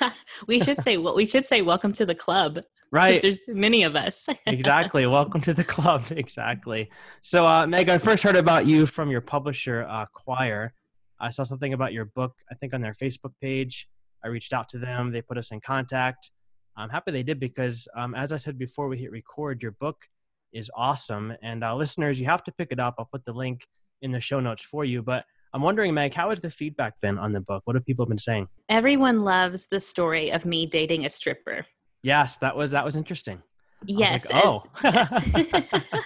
we 0.46 0.60
should 0.60 0.80
say 0.82 0.96
we 0.96 1.24
should 1.24 1.46
say 1.46 1.62
welcome 1.62 1.92
to 1.94 2.04
the 2.04 2.14
club 2.14 2.60
right. 2.90 3.22
there's 3.22 3.40
many 3.48 3.82
of 3.82 3.96
us. 3.96 4.28
Exactly. 4.46 5.06
Welcome 5.06 5.40
to 5.42 5.54
the 5.54 5.64
club. 5.64 6.06
Exactly. 6.10 6.90
So 7.22 7.46
uh, 7.46 7.66
meg 7.66 7.88
i 7.88 7.98
first 7.98 8.22
heard 8.22 8.36
about 8.36 8.66
you 8.66 8.86
from 8.86 9.10
your 9.10 9.20
publisher 9.20 9.86
uh, 9.88 10.06
Quoir 10.12 10.72
i 11.20 11.30
saw 11.30 11.44
something 11.44 11.72
about 11.72 11.92
your 11.92 12.06
book 12.06 12.32
i 12.50 12.54
think 12.54 12.74
on 12.74 12.80
their 12.80 12.92
facebook 12.92 13.32
page. 13.40 13.88
I 14.22 14.28
reached 14.28 14.52
out 14.52 14.68
to 14.70 14.78
them. 14.78 15.12
They 15.12 15.22
put 15.22 15.38
us 15.38 15.50
in 15.50 15.60
contact. 15.60 16.30
I'm 16.76 16.90
happy 16.90 17.10
they 17.10 17.22
did 17.22 17.40
because 17.40 17.88
um, 17.96 18.14
as 18.14 18.32
i 18.32 18.36
said 18.36 18.58
before 18.58 18.88
we 18.88 18.98
hit 18.98 19.10
record 19.10 19.62
your 19.62 19.72
book 19.72 20.06
is 20.52 20.70
awesome 20.74 21.32
and 21.42 21.62
uh, 21.64 21.74
listeners 21.74 22.18
you 22.18 22.26
have 22.26 22.42
to 22.42 22.52
pick 22.52 22.68
it 22.70 22.80
up 22.80 22.94
i'll 22.98 23.08
put 23.12 23.24
the 23.24 23.32
link 23.32 23.66
in 24.02 24.10
the 24.10 24.20
show 24.20 24.40
notes 24.40 24.62
for 24.62 24.84
you 24.84 25.02
but 25.02 25.24
I'm 25.52 25.62
wondering, 25.62 25.92
Meg, 25.94 26.14
how 26.14 26.30
has 26.30 26.40
the 26.40 26.50
feedback 26.50 27.00
been 27.00 27.18
on 27.18 27.32
the 27.32 27.40
book? 27.40 27.62
What 27.64 27.74
have 27.74 27.84
people 27.84 28.06
been 28.06 28.18
saying? 28.18 28.46
Everyone 28.68 29.22
loves 29.24 29.66
the 29.70 29.80
story 29.80 30.30
of 30.30 30.44
me 30.44 30.64
dating 30.64 31.04
a 31.04 31.10
stripper. 31.10 31.66
Yes, 32.02 32.36
that 32.38 32.56
was 32.56 32.70
that 32.70 32.84
was 32.84 32.94
interesting. 32.94 33.42
Yes. 33.84 34.24
Was 34.24 34.32
like, 34.32 34.44
oh. 34.44 34.62
Yes. 34.84 35.10
that 35.32 36.04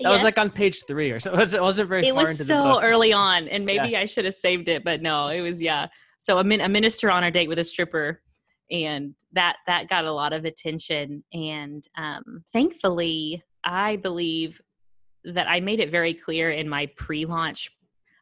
yes. 0.00 0.12
was 0.12 0.22
like 0.22 0.38
on 0.38 0.50
page 0.50 0.84
three 0.86 1.10
or 1.10 1.20
so. 1.20 1.32
It 1.32 1.36
wasn't, 1.36 1.60
it 1.60 1.62
wasn't 1.62 1.88
very 1.88 2.06
it 2.06 2.14
was 2.14 2.46
so 2.46 2.80
early 2.82 3.12
on, 3.12 3.48
and 3.48 3.66
maybe 3.66 3.90
yes. 3.90 4.02
I 4.02 4.06
should 4.06 4.24
have 4.24 4.34
saved 4.34 4.68
it, 4.68 4.84
but 4.84 5.02
no, 5.02 5.28
it 5.28 5.40
was 5.40 5.60
yeah. 5.60 5.88
So 6.22 6.38
a, 6.38 6.44
min- 6.44 6.60
a 6.60 6.68
minister 6.68 7.10
on 7.10 7.24
a 7.24 7.30
date 7.30 7.48
with 7.48 7.58
a 7.58 7.64
stripper, 7.64 8.20
and 8.70 9.14
that 9.32 9.56
that 9.66 9.88
got 9.88 10.04
a 10.04 10.12
lot 10.12 10.32
of 10.32 10.44
attention. 10.44 11.24
And 11.32 11.86
um, 11.96 12.44
thankfully, 12.52 13.42
I 13.64 13.96
believe 13.96 14.60
that 15.24 15.48
I 15.48 15.60
made 15.60 15.80
it 15.80 15.90
very 15.90 16.14
clear 16.14 16.50
in 16.50 16.68
my 16.68 16.86
pre-launch 16.96 17.70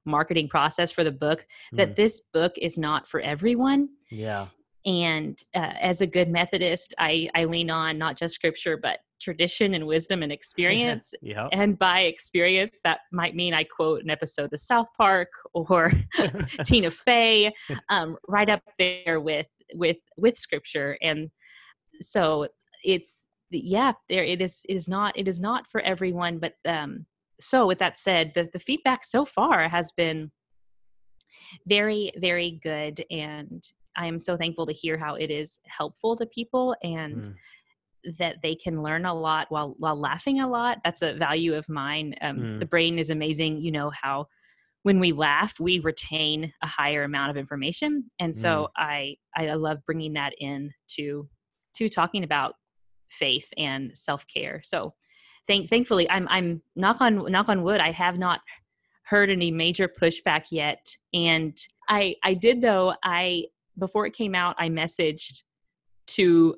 marketing 0.07 0.49
process 0.49 0.93
for 0.93 1.05
the 1.05 1.13
book 1.13 1.47
that 1.73 1.91
mm. 1.91 1.97
this 1.97 2.23
book 2.33 2.53
is 2.59 2.79
not 2.79 3.09
for 3.09 3.21
everyone. 3.21 3.89
Yeah 4.11 4.49
and 4.87 5.39
uh, 5.55 5.73
as 5.81 6.01
a 6.01 6.07
good 6.07 6.29
methodist 6.29 6.95
I, 6.99 7.29
I 7.35 7.45
lean 7.45 7.71
on 7.71 7.99
not 7.99 8.17
just 8.17 8.35
scripture 8.35 8.77
but 8.77 9.01
tradition 9.21 9.75
and 9.75 9.87
wisdom 9.87 10.23
and 10.23 10.33
experience 10.33 11.15
yeah. 11.23 11.49
and 11.53 11.79
by 11.79 12.01
experience 12.01 12.81
that 12.85 13.01
might 13.13 13.35
mean 13.35 13.55
i 13.55 13.65
quote 13.65 14.03
an 14.03 14.11
episode 14.11 14.53
of 14.53 14.61
south 14.61 14.89
park 14.97 15.29
or 15.53 15.93
tina 16.65 16.91
fey 16.91 17.53
um, 17.89 18.17
right 18.29 18.51
up 18.51 18.63
there 18.79 19.21
with 19.21 19.47
with 19.75 19.99
with 20.16 20.37
scripture. 20.37 20.99
And 21.02 21.30
so 22.00 22.49
it's 22.85 23.28
yeah 23.50 23.92
there 24.09 24.25
it 24.25 24.42
is 24.42 24.62
it 24.68 24.75
is 24.75 24.88
not 24.88 25.16
it 25.16 25.28
is 25.28 25.38
not 25.40 25.64
for 25.71 25.80
everyone 25.83 26.38
but 26.38 26.54
um 26.66 27.06
so 27.40 27.66
with 27.66 27.78
that 27.78 27.97
said 27.97 28.33
the, 28.35 28.49
the 28.52 28.59
feedback 28.59 29.04
so 29.04 29.25
far 29.25 29.68
has 29.68 29.92
been 29.92 30.30
very 31.66 32.12
very 32.16 32.61
good. 32.62 33.04
And 33.11 33.64
i 33.97 34.06
am 34.06 34.18
so 34.18 34.37
thankful 34.37 34.66
to 34.66 34.73
hear 34.73 34.99
how 34.99 35.14
it 35.14 35.30
is 35.30 35.59
helpful 35.66 36.16
to 36.16 36.26
people 36.26 36.75
and 36.83 37.25
mm. 37.25 37.35
that 38.18 38.37
they 38.42 38.54
can 38.54 38.83
learn 38.83 39.04
a 39.04 39.14
lot 39.14 39.47
while 39.50 39.75
while 39.78 39.99
laughing 39.99 40.40
a 40.40 40.49
lot. 40.49 40.78
That's 40.85 41.02
a 41.02 41.14
value 41.14 41.54
of 41.54 41.68
mine. 41.68 42.14
Um, 42.21 42.38
mm. 42.38 42.59
the 42.59 42.66
brain 42.66 42.99
is 42.99 43.11
amazing. 43.11 43.61
You 43.61 43.73
know 43.73 43.90
how 43.90 44.26
when 44.85 45.00
we 45.00 45.12
laugh 45.12 45.59
we 45.59 45.81
retain 45.81 46.53
a 46.62 46.67
higher 46.67 47.03
amount 47.03 47.31
of 47.31 47.37
information 47.37 48.09
and 48.21 48.37
so 48.37 48.49
mm. 48.49 48.69
i 48.76 49.17
i 49.37 49.53
love 49.55 49.79
bringing 49.85 50.12
that 50.12 50.33
in 50.38 50.71
to 50.87 51.29
to 51.75 51.88
talking 51.88 52.23
about 52.23 52.55
faith 53.09 53.49
and 53.57 53.97
self-care 53.97 54.61
so 54.62 54.95
thank 55.49 55.69
thankfully 55.69 56.09
i'm 56.11 56.29
i'm 56.31 56.62
knock 56.76 57.00
on 57.00 57.31
knock 57.33 57.49
on 57.49 57.62
wood 57.62 57.81
i 57.81 57.91
have 57.91 58.19
not 58.19 58.41
heard 59.05 59.31
any 59.31 59.50
major 59.50 59.88
pushback 59.88 60.45
yet 60.50 60.87
and 61.12 61.59
i 61.88 62.14
i 62.23 62.33
did 62.35 62.61
though 62.61 62.95
i 63.03 63.45
before 63.79 64.07
it 64.07 64.12
came 64.12 64.35
out 64.35 64.55
i 64.59 64.69
messaged 64.69 65.43
to 66.07 66.57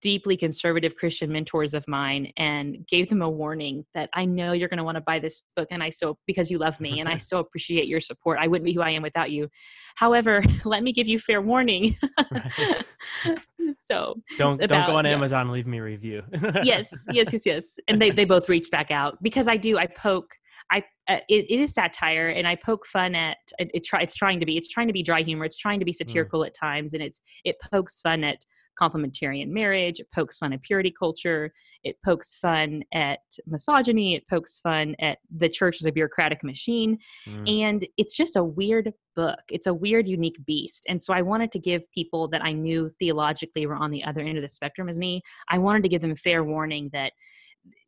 deeply 0.00 0.36
conservative 0.36 0.94
Christian 0.94 1.32
mentors 1.32 1.74
of 1.74 1.88
mine 1.88 2.32
and 2.36 2.86
gave 2.86 3.08
them 3.08 3.22
a 3.22 3.28
warning 3.28 3.84
that 3.94 4.08
I 4.14 4.24
know 4.24 4.52
you're 4.52 4.68
going 4.68 4.78
to 4.78 4.84
want 4.84 4.96
to 4.96 5.00
buy 5.00 5.18
this 5.18 5.42
book 5.56 5.68
and 5.72 5.82
I 5.82 5.90
so 5.90 6.18
because 6.26 6.50
you 6.50 6.58
love 6.58 6.78
me 6.78 7.00
and 7.00 7.08
I 7.08 7.16
so 7.18 7.40
appreciate 7.40 7.88
your 7.88 8.00
support. 8.00 8.38
I 8.40 8.46
wouldn't 8.46 8.66
be 8.66 8.72
who 8.72 8.82
I 8.82 8.90
am 8.90 9.02
without 9.02 9.30
you. 9.30 9.48
However, 9.96 10.44
let 10.64 10.82
me 10.82 10.92
give 10.92 11.08
you 11.08 11.18
fair 11.18 11.40
warning. 11.40 11.96
so 13.78 14.14
don't 14.38 14.62
about, 14.62 14.68
don't 14.68 14.86
go 14.86 14.96
on 14.96 15.04
yeah. 15.04 15.12
Amazon 15.12 15.42
and 15.42 15.50
leave 15.50 15.66
me 15.66 15.78
a 15.78 15.82
review. 15.82 16.22
yes, 16.62 16.88
yes, 17.10 17.32
yes, 17.32 17.46
yes. 17.46 17.76
And 17.88 18.00
they 18.00 18.10
they 18.10 18.24
both 18.24 18.48
reached 18.48 18.70
back 18.70 18.90
out 18.90 19.20
because 19.22 19.48
I 19.48 19.56
do 19.56 19.78
I 19.78 19.86
poke 19.86 20.36
I 20.70 20.84
uh, 21.08 21.18
it, 21.28 21.50
it 21.50 21.60
is 21.60 21.74
satire 21.74 22.28
and 22.28 22.46
I 22.46 22.56
poke 22.56 22.86
fun 22.86 23.14
at 23.14 23.38
it, 23.58 23.70
it 23.74 23.84
try 23.84 24.00
it's 24.00 24.14
trying 24.14 24.40
to 24.40 24.46
be 24.46 24.56
it's 24.56 24.68
trying 24.68 24.86
to 24.86 24.92
be 24.92 25.02
dry 25.02 25.22
humor 25.22 25.44
it's 25.44 25.56
trying 25.56 25.78
to 25.78 25.84
be 25.84 25.92
mm. 25.92 25.96
satirical 25.96 26.40
mm. 26.40 26.46
at 26.46 26.54
times 26.54 26.94
and 26.94 27.02
it's 27.02 27.20
it 27.44 27.56
pokes 27.60 28.00
fun 28.00 28.24
at 28.24 28.38
complementarian 28.80 29.48
marriage. 29.48 30.00
It 30.00 30.10
pokes 30.12 30.38
fun 30.38 30.52
at 30.52 30.62
purity 30.62 30.90
culture. 30.90 31.52
It 31.82 31.96
pokes 32.04 32.36
fun 32.36 32.82
at 32.92 33.20
misogyny. 33.46 34.14
It 34.14 34.28
pokes 34.28 34.58
fun 34.58 34.96
at 34.98 35.18
the 35.34 35.48
church 35.48 35.80
as 35.80 35.86
a 35.86 35.92
bureaucratic 35.92 36.42
machine. 36.42 36.98
Mm. 37.28 37.62
And 37.62 37.88
it's 37.96 38.14
just 38.14 38.36
a 38.36 38.44
weird 38.44 38.92
book. 39.14 39.40
It's 39.50 39.66
a 39.66 39.74
weird, 39.74 40.08
unique 40.08 40.44
beast. 40.44 40.84
And 40.88 41.02
so 41.02 41.12
I 41.14 41.22
wanted 41.22 41.52
to 41.52 41.58
give 41.58 41.90
people 41.92 42.28
that 42.28 42.44
I 42.44 42.52
knew 42.52 42.90
theologically 42.98 43.66
were 43.66 43.76
on 43.76 43.90
the 43.90 44.04
other 44.04 44.20
end 44.20 44.36
of 44.36 44.42
the 44.42 44.48
spectrum 44.48 44.88
as 44.88 44.98
me, 44.98 45.22
I 45.48 45.58
wanted 45.58 45.82
to 45.84 45.88
give 45.88 46.02
them 46.02 46.12
a 46.12 46.16
fair 46.16 46.44
warning 46.44 46.90
that 46.92 47.12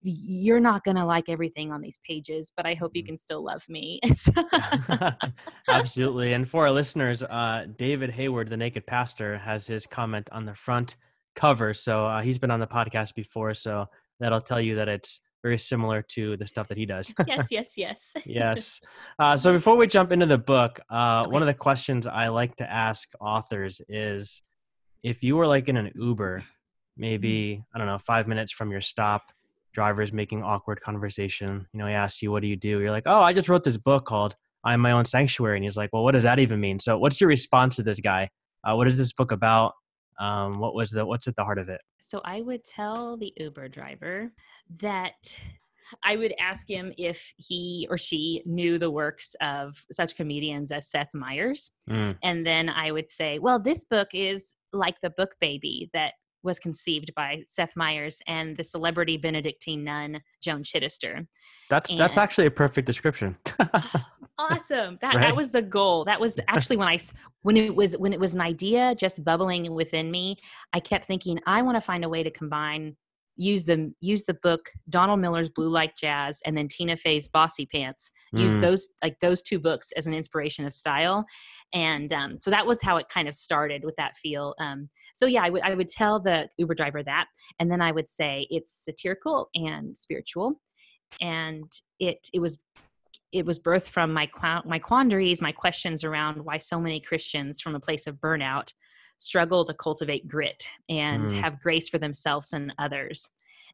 you're 0.03 0.61
not 0.61 0.85
going 0.85 0.97
to 0.97 1.05
like 1.05 1.29
everything 1.29 1.73
on 1.73 1.81
these 1.81 1.99
pages, 2.07 2.53
but 2.57 2.67
I 2.67 2.75
hope 2.75 2.93
you 2.95 3.03
mm. 3.03 3.07
can 3.07 3.19
still 3.19 3.45
love 3.45 3.65
me. 3.69 4.01
Absolutely. 5.69 6.33
And 6.33 6.49
for 6.49 6.67
our 6.67 6.73
listeners, 6.73 7.23
uh, 7.23 7.67
David 7.77 8.11
Hayward, 8.11 8.49
the 8.49 8.57
Naked 8.57 8.87
Pastor, 8.87 9.39
has 9.39 9.67
his 9.67 9.87
comment 9.87 10.29
on 10.33 10.45
the 10.45 10.55
front 10.55 10.97
cover. 11.35 11.75
So 11.75 12.07
uh, 12.07 12.21
he's 12.21 12.39
been 12.39 12.51
on 12.51 12.61
the 12.61 12.67
podcast 12.67 13.15
before. 13.15 13.55
So 13.55 13.87
that'll 14.21 14.41
tell 14.41 14.61
you 14.61 14.77
that 14.77 14.89
it's 14.89 15.21
very 15.43 15.59
similar 15.59 16.03
to 16.03 16.37
the 16.37 16.47
stuff 16.47 16.69
that 16.69 16.77
he 16.77 16.87
does. 16.87 17.13
yes, 17.27 17.49
yes, 17.51 17.75
yes. 17.77 18.13
yes. 18.25 18.81
Uh, 19.19 19.37
so 19.37 19.53
before 19.53 19.77
we 19.77 19.87
jump 19.87 20.13
into 20.13 20.27
the 20.27 20.39
book, 20.39 20.81
uh, 20.91 21.23
okay. 21.23 21.31
one 21.31 21.43
of 21.43 21.47
the 21.47 21.55
questions 21.55 22.07
I 22.07 22.29
like 22.29 22.57
to 22.57 22.71
ask 22.71 23.09
authors 23.21 23.81
is 23.89 24.43
if 25.03 25.23
you 25.23 25.37
were 25.37 25.47
like 25.47 25.69
in 25.69 25.77
an 25.77 25.93
Uber, 25.95 26.43
maybe, 26.97 27.61
mm. 27.61 27.65
I 27.75 27.79
don't 27.79 27.87
know, 27.87 27.99
five 27.99 28.27
minutes 28.27 28.53
from 28.53 28.71
your 28.71 28.81
stop, 28.81 29.31
drivers 29.79 30.13
making 30.13 30.43
awkward 30.43 30.81
conversation. 30.81 31.65
You 31.73 31.79
know, 31.79 31.87
he 31.87 31.95
asks 31.95 32.21
you, 32.21 32.33
"What 32.33 32.43
do 32.43 32.49
you 32.49 32.57
do?" 32.57 32.81
You're 32.81 32.91
like, 32.91 33.07
"Oh, 33.07 33.23
I 33.23 33.33
just 33.33 33.49
wrote 33.49 33.63
this 33.63 33.77
book 33.77 34.07
called 34.07 34.35
I'm 34.65 34.81
My 34.81 34.91
Own 34.91 35.05
Sanctuary," 35.05 35.57
and 35.57 35.63
he's 35.65 35.77
like, 35.77 35.91
"Well, 35.93 36.03
what 36.03 36.13
does 36.13 36.25
that 36.25 36.41
even 36.41 36.59
mean?" 36.59 36.81
So, 36.81 36.99
what's 36.99 37.21
your 37.21 37.29
response 37.29 37.77
to 37.77 37.85
this 37.85 38.01
guy? 38.01 38.29
Uh, 38.65 38.75
what 38.75 38.89
is 38.89 38.99
this 38.99 39.13
book 39.13 39.31
about? 39.31 39.75
Um, 40.19 40.59
what 40.59 40.75
was 40.75 40.91
the 40.91 41.07
what's 41.07 41.29
at 41.29 41.37
the 41.37 41.45
heart 41.45 41.61
of 41.61 41.69
it? 41.69 41.81
So, 42.01 42.21
I 42.25 42.41
would 42.41 42.65
tell 42.65 43.17
the 43.17 43.33
Uber 43.37 43.69
driver 43.69 44.33
that 44.81 45.37
I 46.03 46.17
would 46.17 46.35
ask 46.41 46.69
him 46.69 46.93
if 46.99 47.33
he 47.37 47.87
or 47.89 47.97
she 47.97 48.43
knew 48.45 48.79
the 48.79 48.91
works 48.91 49.37
of 49.41 49.85
such 49.93 50.17
comedians 50.17 50.73
as 50.73 50.91
Seth 50.91 51.15
Meyers. 51.15 51.71
Mm. 51.89 52.17
And 52.25 52.45
then 52.45 52.69
I 52.69 52.91
would 52.91 53.09
say, 53.09 53.39
well, 53.39 53.61
this 53.61 53.85
book 53.85 54.09
is 54.13 54.55
like 54.73 54.97
the 55.03 55.11
book 55.11 55.37
baby 55.41 55.89
that 55.95 56.15
was 56.43 56.59
conceived 56.59 57.15
by 57.15 57.43
Seth 57.47 57.73
Meyers 57.77 58.19
and 58.27 58.57
the 58.57 58.65
celebrity 58.65 59.17
Benedictine 59.17 59.85
nun 59.85 60.21
Joan 60.43 60.63
Chittister. 60.63 61.27
That's 61.71 61.91
and, 61.91 61.99
that's 61.99 62.17
actually 62.17 62.47
a 62.47 62.51
perfect 62.51 62.87
description. 62.87 63.37
Ah, 63.59 64.13
awesome. 64.39 64.99
That 65.01 65.15
right? 65.15 65.21
that 65.21 65.37
was 65.37 65.51
the 65.51 65.63
goal. 65.63 66.05
That 66.05 66.21
was 66.21 66.39
actually 66.49 66.77
when 66.77 66.89
I 66.89 66.99
when 67.43 67.57
it 67.57 67.75
was 67.75 67.97
when 67.97 68.13
it 68.13 68.21
was 68.21 68.35
an 68.35 68.41
idea 68.41 68.95
just 68.95 69.25
bubbling 69.25 69.73
within 69.73 70.11
me, 70.11 70.37
I 70.73 70.81
kept 70.81 71.07
thinking 71.07 71.41
I 71.47 71.63
want 71.63 71.77
to 71.77 71.81
find 71.81 72.05
a 72.05 72.09
way 72.09 72.23
to 72.23 72.31
combine 72.31 72.97
use 73.39 73.65
the 73.65 73.93
use 74.01 74.25
the 74.25 74.35
book 74.35 74.69
Donald 74.91 75.21
Miller's 75.21 75.49
Blue 75.49 75.69
Like 75.71 75.97
Jazz 75.97 76.43
and 76.45 76.57
then 76.57 76.69
Tina 76.69 76.97
Fey's 76.97 77.29
Bossypants. 77.29 78.11
Use 78.33 78.57
mm. 78.57 78.61
those 78.61 78.89
like 79.03 79.19
those 79.21 79.43
two 79.43 79.59
books 79.59 79.91
as 79.97 80.07
an 80.07 80.13
inspiration 80.13 80.67
of 80.67 80.75
style, 80.75 81.25
and 81.73 82.13
um, 82.13 82.39
so 82.41 82.51
that 82.51 82.67
was 82.67 82.83
how 82.83 82.97
it 82.97 83.09
kind 83.09 83.29
of 83.29 83.35
started 83.35 83.85
with 83.85 83.97
that 83.97 84.17
feel. 84.17 84.55
Um, 84.61 84.91
so 85.15 85.27
yeah, 85.27 85.43
I 85.45 85.51
would 85.51 85.63
I 85.63 85.75
would 85.75 85.89
tell 85.89 86.21
the 86.21 86.49
Uber 86.59 86.75
driver 86.75 87.03
that, 87.05 87.27
and 87.59 87.71
then 87.71 87.81
I 87.81 87.93
would 87.93 88.11
say 88.11 88.47
it's 88.51 88.85
satirical 88.85 89.49
and 89.55 89.97
spiritual, 89.97 90.61
and 91.21 91.71
it 92.01 92.29
it 92.35 92.41
was 92.41 92.59
it 93.33 93.47
was 93.47 93.59
birthed 93.59 93.89
from 93.89 94.13
my 94.13 94.29
my 94.65 94.79
quandaries, 94.79 95.41
my 95.41 95.53
questions 95.53 96.03
around 96.03 96.45
why 96.45 96.59
so 96.59 96.81
many 96.81 97.01
Christians 97.01 97.61
from 97.61 97.77
a 97.77 97.81
place 97.81 98.07
of 98.07 98.17
burnout 98.17 98.73
struggle 99.19 99.65
to 99.65 99.75
cultivate 99.75 100.27
grit 100.27 100.67
and 100.89 101.31
mm. 101.31 101.41
have 101.41 101.61
grace 101.61 101.89
for 101.89 101.99
themselves 101.99 102.53
and 102.53 102.73
others. 102.79 103.29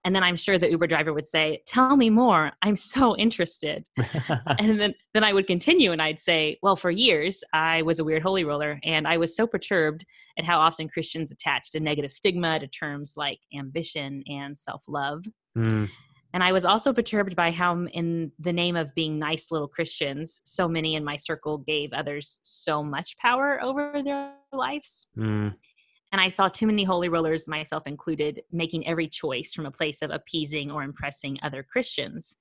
And 0.05 0.15
then 0.15 0.23
I'm 0.23 0.37
sure 0.37 0.59
the 0.59 0.71
Uber 0.71 0.87
driver 0.87 1.15
would 1.15 1.27
say, 1.27 1.63
Tell 1.67 1.97
me 1.97 2.11
more. 2.11 2.53
I'm 2.63 2.77
so 2.77 3.17
interested. 3.17 3.87
and 4.59 4.79
then, 4.79 4.95
then 5.15 5.25
I 5.25 5.33
would 5.33 5.47
continue 5.47 5.93
and 5.93 6.03
I'd 6.03 6.21
say, 6.21 6.59
Well, 6.63 6.77
for 6.77 6.91
years, 6.91 7.43
I 7.53 7.83
was 7.83 7.99
a 7.99 8.05
weird 8.05 8.23
holy 8.23 8.45
roller 8.45 8.79
and 8.85 9.09
I 9.09 9.17
was 9.17 9.35
so 9.35 9.47
perturbed 9.47 10.05
at 10.39 10.45
how 10.45 10.59
often 10.59 10.89
Christians 10.89 11.33
attached 11.33 11.75
a 11.75 11.81
negative 11.81 12.13
stigma 12.13 12.59
to 12.59 12.67
terms 12.67 13.15
like 13.17 13.39
ambition 13.57 14.23
and 14.29 14.59
self 14.59 14.85
love. 14.89 15.25
Mm. 15.57 15.89
And 16.35 16.43
I 16.43 16.51
was 16.51 16.65
also 16.65 16.93
perturbed 16.93 17.37
by 17.37 17.53
how, 17.53 17.87
in 17.87 18.33
the 18.41 18.53
name 18.53 18.75
of 18.75 18.93
being 18.97 19.21
nice 19.21 19.53
little 19.53 19.69
Christians, 19.69 20.41
so 20.45 20.67
many 20.67 20.97
in 20.97 21.05
my 21.05 21.15
circle 21.15 21.59
gave 21.59 21.93
others 21.93 22.41
so 22.43 22.83
much 22.83 23.17
power 23.19 23.63
over 23.63 24.03
their 24.03 24.33
lives. 24.53 25.07
Mm. 25.17 25.55
And 26.11 26.21
I 26.21 26.29
saw 26.29 26.49
too 26.49 26.67
many 26.67 26.83
holy 26.83 27.09
rollers, 27.09 27.47
myself 27.47 27.85
included, 27.87 28.43
making 28.51 28.85
every 28.85 29.07
choice 29.07 29.55
from 29.55 29.67
a 29.67 29.71
place 29.71 30.03
of 30.03 30.11
appeasing 30.11 30.73
or 30.73 30.83
impressing 30.83 31.39
other 31.45 31.63
Christians. 31.63 32.35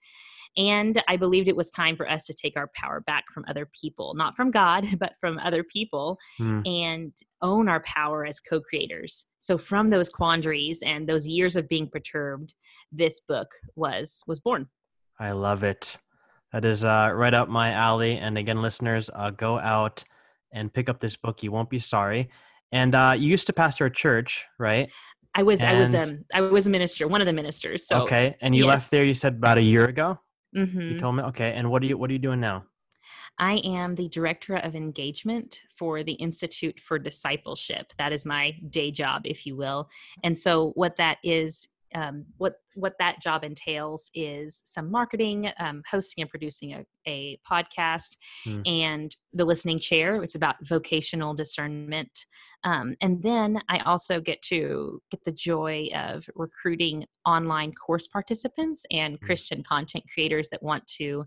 And 0.58 1.02
I 1.08 1.18
believed 1.18 1.48
it 1.48 1.56
was 1.56 1.72
time 1.72 1.96
for 1.96 2.10
us 2.10 2.26
to 2.28 2.34
take 2.34 2.56
our 2.56 2.70
power 2.76 3.02
back 3.02 3.26
from 3.34 3.46
other 3.48 3.68
people, 3.80 4.14
not 4.16 4.36
from 4.36 4.52
God, 4.52 4.86
but 5.00 5.14
from 5.20 5.40
other 5.40 5.64
people, 5.64 6.18
mm. 6.40 6.68
and 6.68 7.12
own 7.42 7.68
our 7.68 7.82
power 7.82 8.26
as 8.26 8.40
co 8.40 8.60
creators. 8.60 9.26
So, 9.40 9.58
from 9.58 9.90
those 9.90 10.10
quandaries 10.10 10.82
and 10.84 11.08
those 11.08 11.28
years 11.28 11.56
of 11.56 11.68
being 11.68 11.90
perturbed, 11.90 12.54
this 12.92 13.20
book 13.20 13.52
was 13.76 14.24
was 14.28 14.40
born. 14.40 14.68
I 15.20 15.32
love 15.32 15.64
it. 15.64 15.98
That 16.52 16.66
is 16.66 16.84
uh, 16.84 17.12
right 17.14 17.34
up 17.34 17.50
my 17.50 17.72
alley. 17.72 18.18
And 18.18 18.38
again, 18.38 18.62
listeners, 18.62 19.10
uh, 19.14 19.32
go 19.32 19.58
out 19.58 20.04
and 20.52 20.72
pick 20.72 20.88
up 20.88 21.00
this 21.00 21.18
book. 21.18 21.42
You 21.42 21.52
won't 21.52 21.70
be 21.70 21.80
sorry. 21.80 22.30
And 22.72 22.94
uh, 22.94 23.16
you 23.18 23.28
used 23.28 23.48
to 23.48 23.54
pastor 23.54 23.86
a 23.86 23.92
church, 23.92 24.46
right? 24.60 24.90
I 25.36 25.44
was 25.44 25.60
and... 25.62 25.70
I 25.70 25.80
was 25.80 25.96
um 25.96 26.26
I 26.34 26.42
was 26.42 26.68
a 26.68 26.70
minister, 26.70 27.08
one 27.08 27.22
of 27.22 27.28
the 27.28 27.34
ministers. 27.34 27.88
So 27.88 28.04
okay, 28.04 28.36
and 28.42 28.56
you 28.56 28.66
yes. 28.66 28.70
left 28.70 28.92
there. 28.92 29.04
You 29.04 29.16
said 29.16 29.34
about 29.34 29.58
a 29.58 29.62
year 29.62 29.86
ago. 29.86 30.20
Mm-hmm. 30.56 30.82
You 30.82 31.00
told 31.00 31.16
me 31.16 31.24
okay. 31.24 31.54
And 31.54 31.70
what 31.70 31.82
are 31.84 31.86
you 31.86 31.98
what 31.98 32.10
are 32.10 32.14
you 32.14 32.20
doing 32.20 32.40
now? 32.40 32.66
I 33.40 33.56
am 33.64 33.96
the 33.96 34.10
director 34.10 34.56
of 34.56 34.76
engagement 34.76 35.62
for 35.76 36.04
the 36.04 36.14
Institute 36.14 36.80
for 36.80 37.00
Discipleship. 37.00 37.92
That 37.98 38.14
is 38.14 38.26
my 38.26 38.52
day 38.70 38.92
job, 38.92 39.24
if 39.26 39.46
you 39.46 39.56
will. 39.56 39.90
And 40.24 40.38
so, 40.38 40.72
what 40.76 40.98
that 40.98 41.18
is, 41.24 41.68
um, 41.96 42.26
what 42.38 42.56
what 42.76 42.96
that 43.00 43.22
job 43.22 43.44
entails 43.44 44.10
is 44.14 44.62
some 44.66 44.90
marketing, 44.90 45.52
um, 45.60 45.84
hosting 45.90 46.22
and 46.24 46.30
producing 46.30 46.74
a, 46.74 46.86
a 47.08 47.40
podcast, 47.50 48.18
mm. 48.46 48.68
and 48.68 49.16
the 49.34 49.46
listening 49.46 49.80
chair. 49.80 50.22
It's 50.24 50.36
about 50.36 50.56
vocational 50.62 51.34
discernment, 51.34 52.26
um, 52.64 52.96
and 53.02 53.22
then 53.22 53.62
I 53.70 53.80
also 53.80 54.20
get 54.20 54.42
to 54.44 55.02
get 55.12 55.24
the 55.24 55.32
joy 55.32 55.90
of 55.94 56.30
recruiting 56.36 57.06
online 57.26 57.74
course 57.74 58.08
participants 58.08 58.86
and 58.92 59.20
mm. 59.20 59.26
Christian 59.26 59.64
content 59.64 60.06
creators 60.14 60.50
that 60.50 60.64
want 60.64 60.86
to 60.98 61.26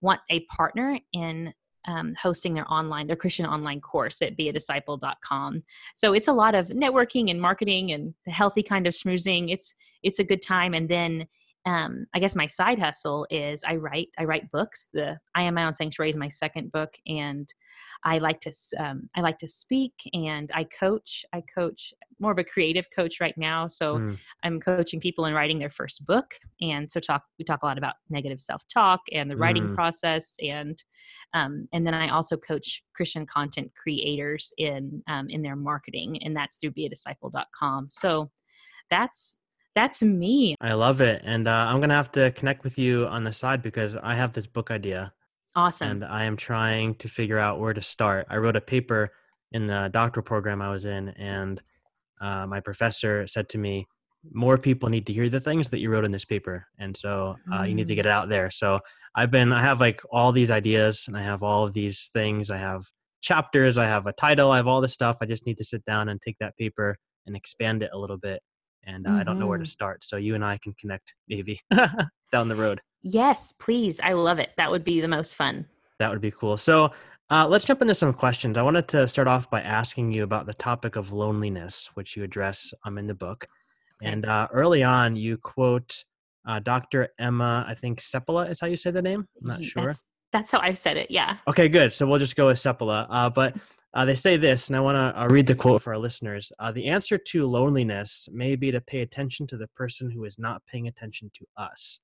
want 0.00 0.20
a 0.30 0.40
partner 0.46 0.98
in 1.12 1.52
um, 1.86 2.14
hosting 2.20 2.54
their 2.54 2.70
online 2.70 3.06
their 3.06 3.16
christian 3.16 3.46
online 3.46 3.80
course 3.80 4.20
at 4.20 4.36
beadisciple.com 4.36 5.62
so 5.94 6.12
it's 6.12 6.28
a 6.28 6.32
lot 6.32 6.54
of 6.54 6.68
networking 6.68 7.30
and 7.30 7.40
marketing 7.40 7.92
and 7.92 8.14
the 8.26 8.32
healthy 8.32 8.62
kind 8.62 8.86
of 8.86 8.94
schmoozing 8.94 9.52
it's 9.52 9.74
it's 10.02 10.18
a 10.18 10.24
good 10.24 10.42
time. 10.42 10.74
And 10.74 10.88
then 10.88 11.26
um, 11.66 12.06
I 12.14 12.18
guess 12.18 12.36
my 12.36 12.46
side 12.46 12.78
hustle 12.78 13.26
is 13.30 13.64
I 13.64 13.76
write 13.76 14.08
I 14.18 14.24
write 14.24 14.50
books. 14.50 14.86
The 14.92 15.18
I 15.34 15.42
am 15.42 15.54
my 15.54 15.64
own 15.64 15.74
sanctuary 15.74 16.10
is 16.10 16.16
my 16.16 16.28
second 16.28 16.72
book, 16.72 16.94
and 17.06 17.52
I 18.04 18.18
like 18.18 18.40
to 18.42 18.52
um, 18.78 19.10
I 19.16 19.20
like 19.20 19.38
to 19.40 19.48
speak 19.48 19.92
and 20.14 20.50
I 20.54 20.64
coach. 20.64 21.24
I 21.32 21.42
coach 21.42 21.92
more 22.20 22.32
of 22.32 22.38
a 22.38 22.44
creative 22.44 22.86
coach 22.94 23.20
right 23.20 23.36
now, 23.36 23.66
so 23.66 23.98
mm. 23.98 24.18
I'm 24.42 24.60
coaching 24.60 25.00
people 25.00 25.26
in 25.26 25.34
writing 25.34 25.58
their 25.58 25.70
first 25.70 26.04
book, 26.06 26.34
and 26.60 26.90
so 26.90 27.00
talk 27.00 27.24
we 27.38 27.44
talk 27.44 27.62
a 27.62 27.66
lot 27.66 27.78
about 27.78 27.96
negative 28.08 28.40
self 28.40 28.62
talk 28.72 29.00
and 29.12 29.30
the 29.30 29.36
writing 29.36 29.68
mm. 29.68 29.74
process, 29.74 30.36
and 30.40 30.82
um, 31.34 31.68
and 31.72 31.86
then 31.86 31.94
I 31.94 32.08
also 32.08 32.36
coach 32.36 32.82
Christian 32.94 33.26
content 33.26 33.72
creators 33.76 34.52
in 34.58 35.02
um, 35.08 35.28
in 35.28 35.42
their 35.42 35.56
marketing, 35.56 36.22
and 36.22 36.36
that's 36.36 36.56
through 36.56 36.72
beadisciple.com. 36.72 37.88
So 37.90 38.30
that's 38.90 39.36
that's 39.78 40.02
me. 40.02 40.56
I 40.60 40.72
love 40.72 41.00
it. 41.00 41.22
And 41.24 41.46
uh, 41.46 41.66
I'm 41.68 41.76
going 41.76 41.90
to 41.90 41.94
have 41.94 42.10
to 42.12 42.32
connect 42.32 42.64
with 42.64 42.78
you 42.78 43.06
on 43.06 43.22
the 43.22 43.32
side 43.32 43.62
because 43.62 43.94
I 43.94 44.16
have 44.16 44.32
this 44.32 44.46
book 44.46 44.72
idea. 44.72 45.12
Awesome. 45.54 45.88
And 45.90 46.04
I 46.04 46.24
am 46.24 46.36
trying 46.36 46.96
to 46.96 47.08
figure 47.08 47.38
out 47.38 47.60
where 47.60 47.72
to 47.72 47.80
start. 47.80 48.26
I 48.28 48.38
wrote 48.38 48.56
a 48.56 48.60
paper 48.60 49.12
in 49.52 49.66
the 49.66 49.88
doctoral 49.92 50.24
program 50.24 50.60
I 50.60 50.70
was 50.70 50.84
in, 50.84 51.10
and 51.10 51.62
uh, 52.20 52.44
my 52.46 52.58
professor 52.60 53.26
said 53.28 53.48
to 53.50 53.58
me, 53.58 53.86
more 54.32 54.58
people 54.58 54.88
need 54.88 55.06
to 55.06 55.12
hear 55.12 55.28
the 55.28 55.38
things 55.38 55.68
that 55.68 55.78
you 55.78 55.90
wrote 55.90 56.04
in 56.04 56.10
this 56.10 56.24
paper 56.24 56.66
and 56.80 56.94
so 56.94 57.36
uh, 57.52 57.62
you 57.62 57.72
need 57.72 57.86
to 57.86 57.92
mm. 57.92 57.96
get 57.96 58.04
it 58.04 58.10
out 58.10 58.28
there 58.28 58.50
so 58.50 58.80
i've 59.14 59.30
been 59.30 59.52
i 59.52 59.60
have 59.62 59.80
like 59.80 60.02
all 60.10 60.32
these 60.32 60.50
ideas 60.50 61.04
and 61.06 61.16
i 61.16 61.22
have 61.22 61.44
all 61.44 61.64
of 61.64 61.72
these 61.72 62.10
things 62.12 62.50
i 62.50 62.56
have 62.56 62.82
chapters 63.22 63.78
i 63.78 63.86
have 63.86 64.08
a 64.08 64.12
title 64.14 64.50
i 64.50 64.56
have 64.56 64.66
all 64.66 64.80
this 64.80 64.92
stuff 64.92 65.16
i 65.22 65.24
just 65.24 65.46
need 65.46 65.56
to 65.56 65.64
sit 65.64 65.82
down 65.84 66.08
and 66.08 66.20
take 66.20 66.36
that 66.40 66.54
paper 66.56 66.96
and 67.26 67.36
expand 67.36 67.80
it 67.80 67.90
a 67.94 67.98
little 67.98 68.18
bit 68.18 68.42
and 68.88 69.06
uh, 69.06 69.10
mm-hmm. 69.10 69.20
I 69.20 69.24
don't 69.24 69.38
know 69.38 69.46
where 69.46 69.58
to 69.58 69.62
mm-hmm. 69.64 69.68
start. 69.68 70.02
So 70.02 70.16
you 70.16 70.34
and 70.34 70.44
I 70.44 70.58
can 70.58 70.72
connect 70.74 71.14
maybe 71.28 71.60
down 72.32 72.48
the 72.48 72.56
road. 72.56 72.80
Yes, 73.02 73.52
please. 73.52 74.00
I 74.00 74.14
love 74.14 74.38
it. 74.38 74.50
That 74.56 74.70
would 74.70 74.84
be 74.84 75.00
the 75.00 75.08
most 75.08 75.34
fun. 75.34 75.66
That 75.98 76.10
would 76.10 76.20
be 76.20 76.30
cool. 76.30 76.56
So 76.56 76.90
uh, 77.30 77.46
let's 77.46 77.64
jump 77.64 77.82
into 77.82 77.94
some 77.94 78.12
questions. 78.12 78.56
I 78.56 78.62
wanted 78.62 78.88
to 78.88 79.06
start 79.06 79.28
off 79.28 79.50
by 79.50 79.60
asking 79.60 80.12
you 80.12 80.24
about 80.24 80.46
the 80.46 80.54
topic 80.54 80.96
of 80.96 81.12
loneliness, 81.12 81.90
which 81.94 82.16
you 82.16 82.24
address 82.24 82.72
um, 82.84 82.98
in 82.98 83.06
the 83.06 83.14
book. 83.14 83.46
And 84.02 84.26
uh, 84.26 84.48
early 84.52 84.82
on, 84.82 85.16
you 85.16 85.36
quote 85.36 86.04
uh, 86.46 86.60
Dr. 86.60 87.08
Emma, 87.18 87.66
I 87.68 87.74
think 87.74 88.00
Seppala 88.00 88.48
is 88.48 88.60
how 88.60 88.68
you 88.68 88.76
say 88.76 88.90
the 88.90 89.02
name. 89.02 89.26
I'm 89.40 89.48
not 89.48 89.62
sure. 89.62 89.86
That's, 89.86 90.04
that's 90.32 90.50
how 90.50 90.60
I've 90.60 90.78
said 90.78 90.96
it. 90.96 91.10
Yeah. 91.10 91.36
Okay, 91.48 91.68
good. 91.68 91.92
So 91.92 92.06
we'll 92.06 92.18
just 92.18 92.36
go 92.36 92.46
with 92.46 92.58
Seppala. 92.58 93.06
Uh, 93.10 93.28
but 93.28 93.56
uh, 93.94 94.04
they 94.04 94.14
say 94.14 94.36
this, 94.36 94.68
and 94.68 94.76
I 94.76 94.80
want 94.80 94.96
to 94.96 95.22
uh, 95.22 95.26
read 95.28 95.46
the 95.46 95.54
quote 95.54 95.82
for 95.82 95.94
our 95.94 95.98
listeners. 95.98 96.52
Uh, 96.58 96.70
the 96.70 96.86
answer 96.86 97.16
to 97.16 97.46
loneliness 97.46 98.28
may 98.30 98.54
be 98.54 98.70
to 98.70 98.80
pay 98.80 99.00
attention 99.00 99.46
to 99.48 99.56
the 99.56 99.68
person 99.68 100.10
who 100.10 100.24
is 100.24 100.38
not 100.38 100.62
paying 100.66 100.88
attention 100.88 101.30
to 101.34 101.46
us, 101.56 102.00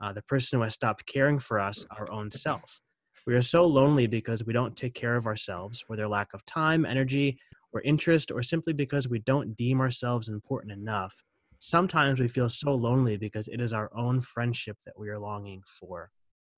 uh, 0.00 0.12
the 0.12 0.22
person 0.22 0.58
who 0.58 0.64
has 0.64 0.74
stopped 0.74 1.06
caring 1.06 1.38
for 1.38 1.60
us, 1.60 1.86
our 1.96 2.10
own 2.10 2.30
self. 2.30 2.80
We 3.26 3.34
are 3.34 3.42
so 3.42 3.64
lonely 3.64 4.06
because 4.08 4.44
we 4.44 4.52
don't 4.52 4.76
take 4.76 4.94
care 4.94 5.16
of 5.16 5.26
ourselves, 5.26 5.84
whether 5.86 6.08
lack 6.08 6.34
of 6.34 6.44
time, 6.46 6.84
energy, 6.84 7.38
or 7.72 7.80
interest, 7.82 8.32
or 8.32 8.42
simply 8.42 8.72
because 8.72 9.08
we 9.08 9.20
don't 9.20 9.54
deem 9.56 9.80
ourselves 9.80 10.28
important 10.28 10.72
enough. 10.72 11.14
Sometimes 11.60 12.18
we 12.18 12.26
feel 12.26 12.48
so 12.48 12.74
lonely 12.74 13.16
because 13.16 13.46
it 13.48 13.60
is 13.60 13.72
our 13.72 13.90
own 13.94 14.20
friendship 14.20 14.78
that 14.84 14.98
we 14.98 15.10
are 15.10 15.18
longing 15.18 15.62
for. 15.64 16.10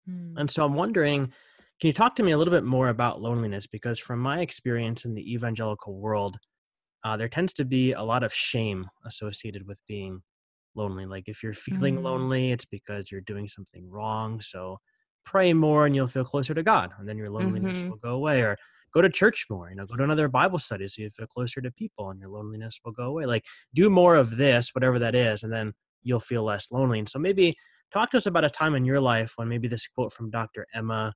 Mm. 0.09 0.35
And 0.37 0.51
so 0.51 0.65
I'm 0.65 0.75
wondering 0.75 1.33
can 1.83 1.89
you 1.89 1.93
talk 1.93 2.15
to 2.15 2.23
me 2.23 2.31
a 2.31 2.39
little 2.39 2.53
bit 2.53 2.63
more 2.63 2.91
about 2.91 3.21
loneliness? 3.21 3.67
Because 3.67 3.99
from 3.99 4.21
my 4.21 4.39
experience 4.39 5.05
in 5.05 5.15
the 5.15 5.35
evangelical 5.35 5.99
world, 5.99 6.37
uh, 7.03 7.17
there 7.17 7.29
tends 7.29 7.53
to 7.55 7.65
be 7.65 7.91
a 7.91 8.03
lot 8.05 8.23
of 8.23 8.33
shame 8.33 8.87
associated 9.05 9.67
with 9.67 9.81
being 9.89 10.23
lonely. 10.77 11.07
Like 11.07 11.25
if 11.27 11.43
you're 11.43 11.53
feeling 11.53 11.97
mm. 11.97 12.05
lonely, 12.05 12.53
it's 12.53 12.65
because 12.65 13.11
you're 13.11 13.21
doing 13.21 13.49
something 13.49 13.91
wrong. 13.91 14.41
So 14.41 14.79
pray 15.25 15.53
more 15.55 15.85
and 15.85 15.93
you'll 15.97 16.07
feel 16.07 16.23
closer 16.23 16.55
to 16.55 16.63
God, 16.63 16.93
and 17.01 17.09
then 17.09 17.19
your 17.19 17.31
loneliness 17.31 17.79
mm-hmm. 17.79 17.91
will 17.91 17.97
go 17.97 18.11
away. 18.11 18.43
Or 18.43 18.57
go 18.95 19.03
to 19.03 19.11
church 19.11 19.47
more, 19.51 19.69
you 19.69 19.75
know, 19.75 19.85
go 19.85 19.97
to 19.97 20.05
another 20.05 20.29
Bible 20.29 20.61
study 20.61 20.87
so 20.87 21.03
you 21.03 21.11
feel 21.11 21.27
closer 21.27 21.61
to 21.61 21.73
people 21.73 22.11
and 22.11 22.21
your 22.21 22.29
loneliness 22.29 22.79
will 22.85 22.93
go 22.93 23.07
away. 23.07 23.25
Like 23.25 23.45
do 23.75 23.91
more 23.91 24.15
of 24.15 24.37
this, 24.37 24.73
whatever 24.73 25.01
that 25.01 25.17
is, 25.17 25.43
and 25.43 25.53
then 25.53 25.73
you'll 26.05 26.21
feel 26.21 26.45
less 26.45 26.71
lonely. 26.71 27.01
And 27.01 27.09
so 27.09 27.19
maybe 27.19 27.57
talk 27.93 28.13
to 28.13 28.19
us 28.19 28.27
about 28.27 28.45
a 28.45 28.51
time 28.51 28.77
in 28.77 28.85
your 28.85 29.01
life 29.01 29.33
when 29.35 29.49
maybe 29.49 29.67
this 29.67 29.89
quote 29.89 30.13
from 30.13 30.31
Dr. 30.31 30.65
Emma 30.73 31.13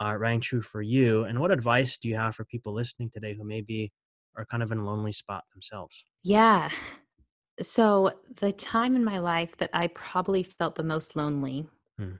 uh, 0.00 0.16
rang 0.16 0.40
true 0.40 0.62
for 0.62 0.82
you. 0.82 1.24
And 1.24 1.38
what 1.38 1.50
advice 1.50 1.98
do 1.98 2.08
you 2.08 2.16
have 2.16 2.34
for 2.34 2.44
people 2.44 2.72
listening 2.72 3.10
today 3.10 3.34
who 3.34 3.44
maybe 3.44 3.92
are 4.36 4.44
kind 4.44 4.62
of 4.62 4.72
in 4.72 4.78
a 4.78 4.84
lonely 4.84 5.12
spot 5.12 5.44
themselves? 5.52 6.04
Yeah. 6.22 6.70
So, 7.60 8.12
the 8.36 8.52
time 8.52 8.96
in 8.96 9.04
my 9.04 9.18
life 9.18 9.56
that 9.58 9.70
I 9.74 9.88
probably 9.88 10.42
felt 10.42 10.74
the 10.74 10.82
most 10.82 11.16
lonely 11.16 11.66
hmm. 11.98 12.14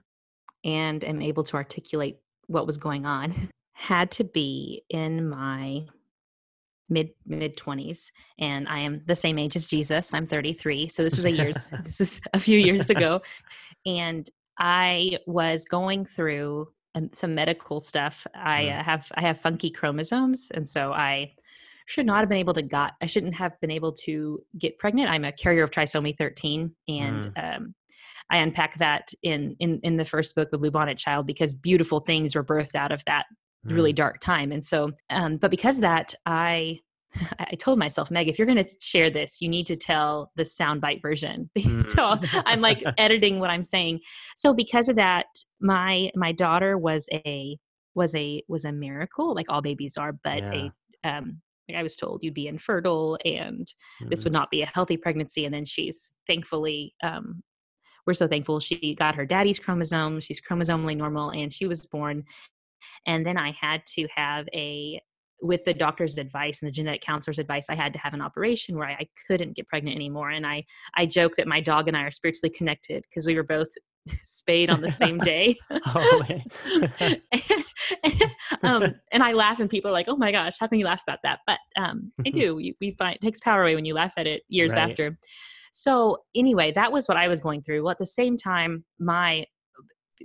and 0.63 1.03
am 1.03 1.21
able 1.21 1.43
to 1.45 1.55
articulate 1.55 2.19
what 2.47 2.67
was 2.67 2.77
going 2.77 3.05
on 3.05 3.49
had 3.73 4.11
to 4.11 4.23
be 4.23 4.83
in 4.89 5.27
my 5.27 5.85
mid 6.89 7.09
mid 7.25 7.55
20s 7.57 8.11
and 8.39 8.67
i 8.67 8.77
am 8.79 9.01
the 9.07 9.15
same 9.15 9.39
age 9.39 9.55
as 9.55 9.65
jesus 9.65 10.13
i'm 10.13 10.25
33 10.25 10.89
so 10.89 11.01
this 11.01 11.15
was 11.15 11.25
a 11.25 11.31
years 11.31 11.71
this 11.83 11.99
was 11.99 12.21
a 12.33 12.39
few 12.39 12.59
years 12.59 12.89
ago 12.89 13.21
and 13.85 14.29
i 14.59 15.17
was 15.25 15.65
going 15.65 16.05
through 16.05 16.67
and 16.95 17.15
some 17.15 17.35
medical 17.35 17.79
stuff. 17.79 18.25
I 18.35 18.69
uh, 18.69 18.83
have 18.83 19.11
I 19.15 19.21
have 19.21 19.41
funky 19.41 19.69
chromosomes, 19.69 20.49
and 20.53 20.67
so 20.67 20.91
I 20.91 21.33
should 21.85 22.05
not 22.05 22.19
have 22.19 22.29
been 22.29 22.37
able 22.37 22.53
to 22.53 22.61
got 22.61 22.93
I 23.01 23.05
shouldn't 23.05 23.35
have 23.35 23.59
been 23.59 23.71
able 23.71 23.93
to 24.03 24.41
get 24.57 24.77
pregnant. 24.77 25.09
I'm 25.09 25.25
a 25.25 25.31
carrier 25.31 25.63
of 25.63 25.71
trisomy 25.71 26.17
13, 26.17 26.73
and 26.87 27.25
mm. 27.25 27.55
um, 27.55 27.75
I 28.29 28.37
unpack 28.37 28.77
that 28.79 29.11
in 29.21 29.55
in 29.59 29.79
in 29.83 29.97
the 29.97 30.05
first 30.05 30.35
book, 30.35 30.49
The 30.49 30.59
Bluebonnet 30.59 30.97
Child, 30.97 31.27
because 31.27 31.53
beautiful 31.53 31.99
things 31.99 32.35
were 32.35 32.43
birthed 32.43 32.75
out 32.75 32.91
of 32.91 33.03
that 33.05 33.25
mm. 33.65 33.73
really 33.73 33.93
dark 33.93 34.21
time. 34.21 34.51
And 34.51 34.63
so, 34.63 34.91
um, 35.09 35.37
but 35.37 35.51
because 35.51 35.79
that, 35.79 36.13
I 36.25 36.79
I 37.39 37.55
told 37.55 37.79
myself, 37.79 38.11
Meg, 38.11 38.27
if 38.27 38.37
you're 38.37 38.45
going 38.45 38.63
to 38.63 38.69
share 38.79 39.09
this, 39.09 39.41
you 39.41 39.49
need 39.49 39.67
to 39.67 39.75
tell 39.75 40.31
the 40.35 40.43
soundbite 40.43 41.01
version. 41.01 41.49
Mm. 41.63 41.81
so 41.81 42.19
I'm 42.45 42.59
like 42.59 42.83
editing 42.97 43.39
what 43.39 43.49
I'm 43.49 43.63
saying. 43.63 44.01
So 44.35 44.53
because 44.53 44.89
of 44.89 44.97
that, 44.97 45.27
my 45.61 46.11
my 46.13 46.33
daughter 46.33 46.77
was 46.77 47.07
a 47.13 47.57
was 47.95 48.13
a 48.15 48.43
was 48.49 48.65
a 48.65 48.71
miracle, 48.71 49.33
like 49.33 49.45
all 49.49 49.61
babies 49.61 49.95
are, 49.95 50.11
but 50.11 50.39
yeah. 50.39 50.69
a 51.03 51.07
um 51.07 51.41
like 51.69 51.77
I 51.77 51.83
was 51.83 51.95
told 51.95 52.21
you'd 52.21 52.33
be 52.33 52.47
infertile 52.47 53.17
and 53.23 53.65
mm. 54.01 54.09
this 54.09 54.25
would 54.25 54.33
not 54.33 54.51
be 54.51 54.61
a 54.61 54.65
healthy 54.65 54.97
pregnancy. 54.97 55.45
And 55.45 55.53
then 55.53 55.63
she's 55.63 56.11
thankfully 56.27 56.93
um 57.01 57.43
we're 58.05 58.13
so 58.13 58.27
thankful 58.27 58.59
she 58.59 58.93
got 58.95 59.15
her 59.15 59.25
daddy's 59.25 59.59
chromosome. 59.59 60.19
She's 60.19 60.41
chromosomally 60.41 60.97
normal 60.97 61.29
and 61.29 61.53
she 61.53 61.65
was 61.65 61.85
born 61.85 62.25
and 63.05 63.25
then 63.25 63.37
I 63.37 63.55
had 63.59 63.85
to 63.95 64.07
have 64.15 64.47
a 64.53 65.01
with 65.43 65.65
the 65.65 65.73
doctor's 65.73 66.17
advice 66.17 66.61
and 66.61 66.67
the 66.67 66.71
genetic 66.71 67.01
counselor's 67.01 67.37
advice, 67.37 67.65
I 67.69 67.75
had 67.75 67.93
to 67.93 67.99
have 67.99 68.13
an 68.13 68.21
operation 68.21 68.77
where 68.77 68.87
I, 68.87 68.93
I 68.93 69.07
couldn't 69.27 69.55
get 69.55 69.67
pregnant 69.67 69.95
anymore. 69.95 70.29
And 70.29 70.47
I, 70.47 70.63
I 70.95 71.05
joke 71.05 71.35
that 71.35 71.47
my 71.47 71.59
dog 71.59 71.87
and 71.87 71.97
I 71.97 72.03
are 72.03 72.11
spiritually 72.11 72.49
connected 72.49 73.03
because 73.09 73.27
we 73.27 73.35
were 73.35 73.43
both 73.43 73.67
spayed 74.23 74.69
on 74.69 74.81
the 74.81 74.89
same 74.89 75.17
day. 75.19 75.57
oh, 75.69 76.21
and, 76.99 77.21
um, 78.63 78.95
and 79.11 79.21
I 79.21 79.33
laugh, 79.33 79.59
and 79.59 79.69
people 79.69 79.91
are 79.91 79.93
like, 79.93 80.07
"Oh 80.07 80.17
my 80.17 80.31
gosh, 80.31 80.55
how 80.59 80.67
can 80.67 80.79
you 80.79 80.85
laugh 80.85 81.03
about 81.05 81.19
that?" 81.23 81.39
But 81.45 81.59
um, 81.77 82.11
I 82.25 82.29
do. 82.29 82.55
We, 82.55 82.75
we, 82.79 82.95
find 82.97 83.15
it 83.15 83.21
takes 83.21 83.39
power 83.41 83.63
away 83.63 83.75
when 83.75 83.85
you 83.85 83.93
laugh 83.93 84.13
at 84.17 84.27
it 84.27 84.43
years 84.47 84.73
right. 84.73 84.89
after. 84.89 85.17
So 85.71 86.19
anyway, 86.35 86.71
that 86.73 86.91
was 86.91 87.07
what 87.07 87.17
I 87.17 87.27
was 87.27 87.39
going 87.39 87.63
through. 87.63 87.83
Well, 87.83 87.91
at 87.91 87.97
the 87.97 88.05
same 88.05 88.37
time, 88.37 88.85
my 88.99 89.45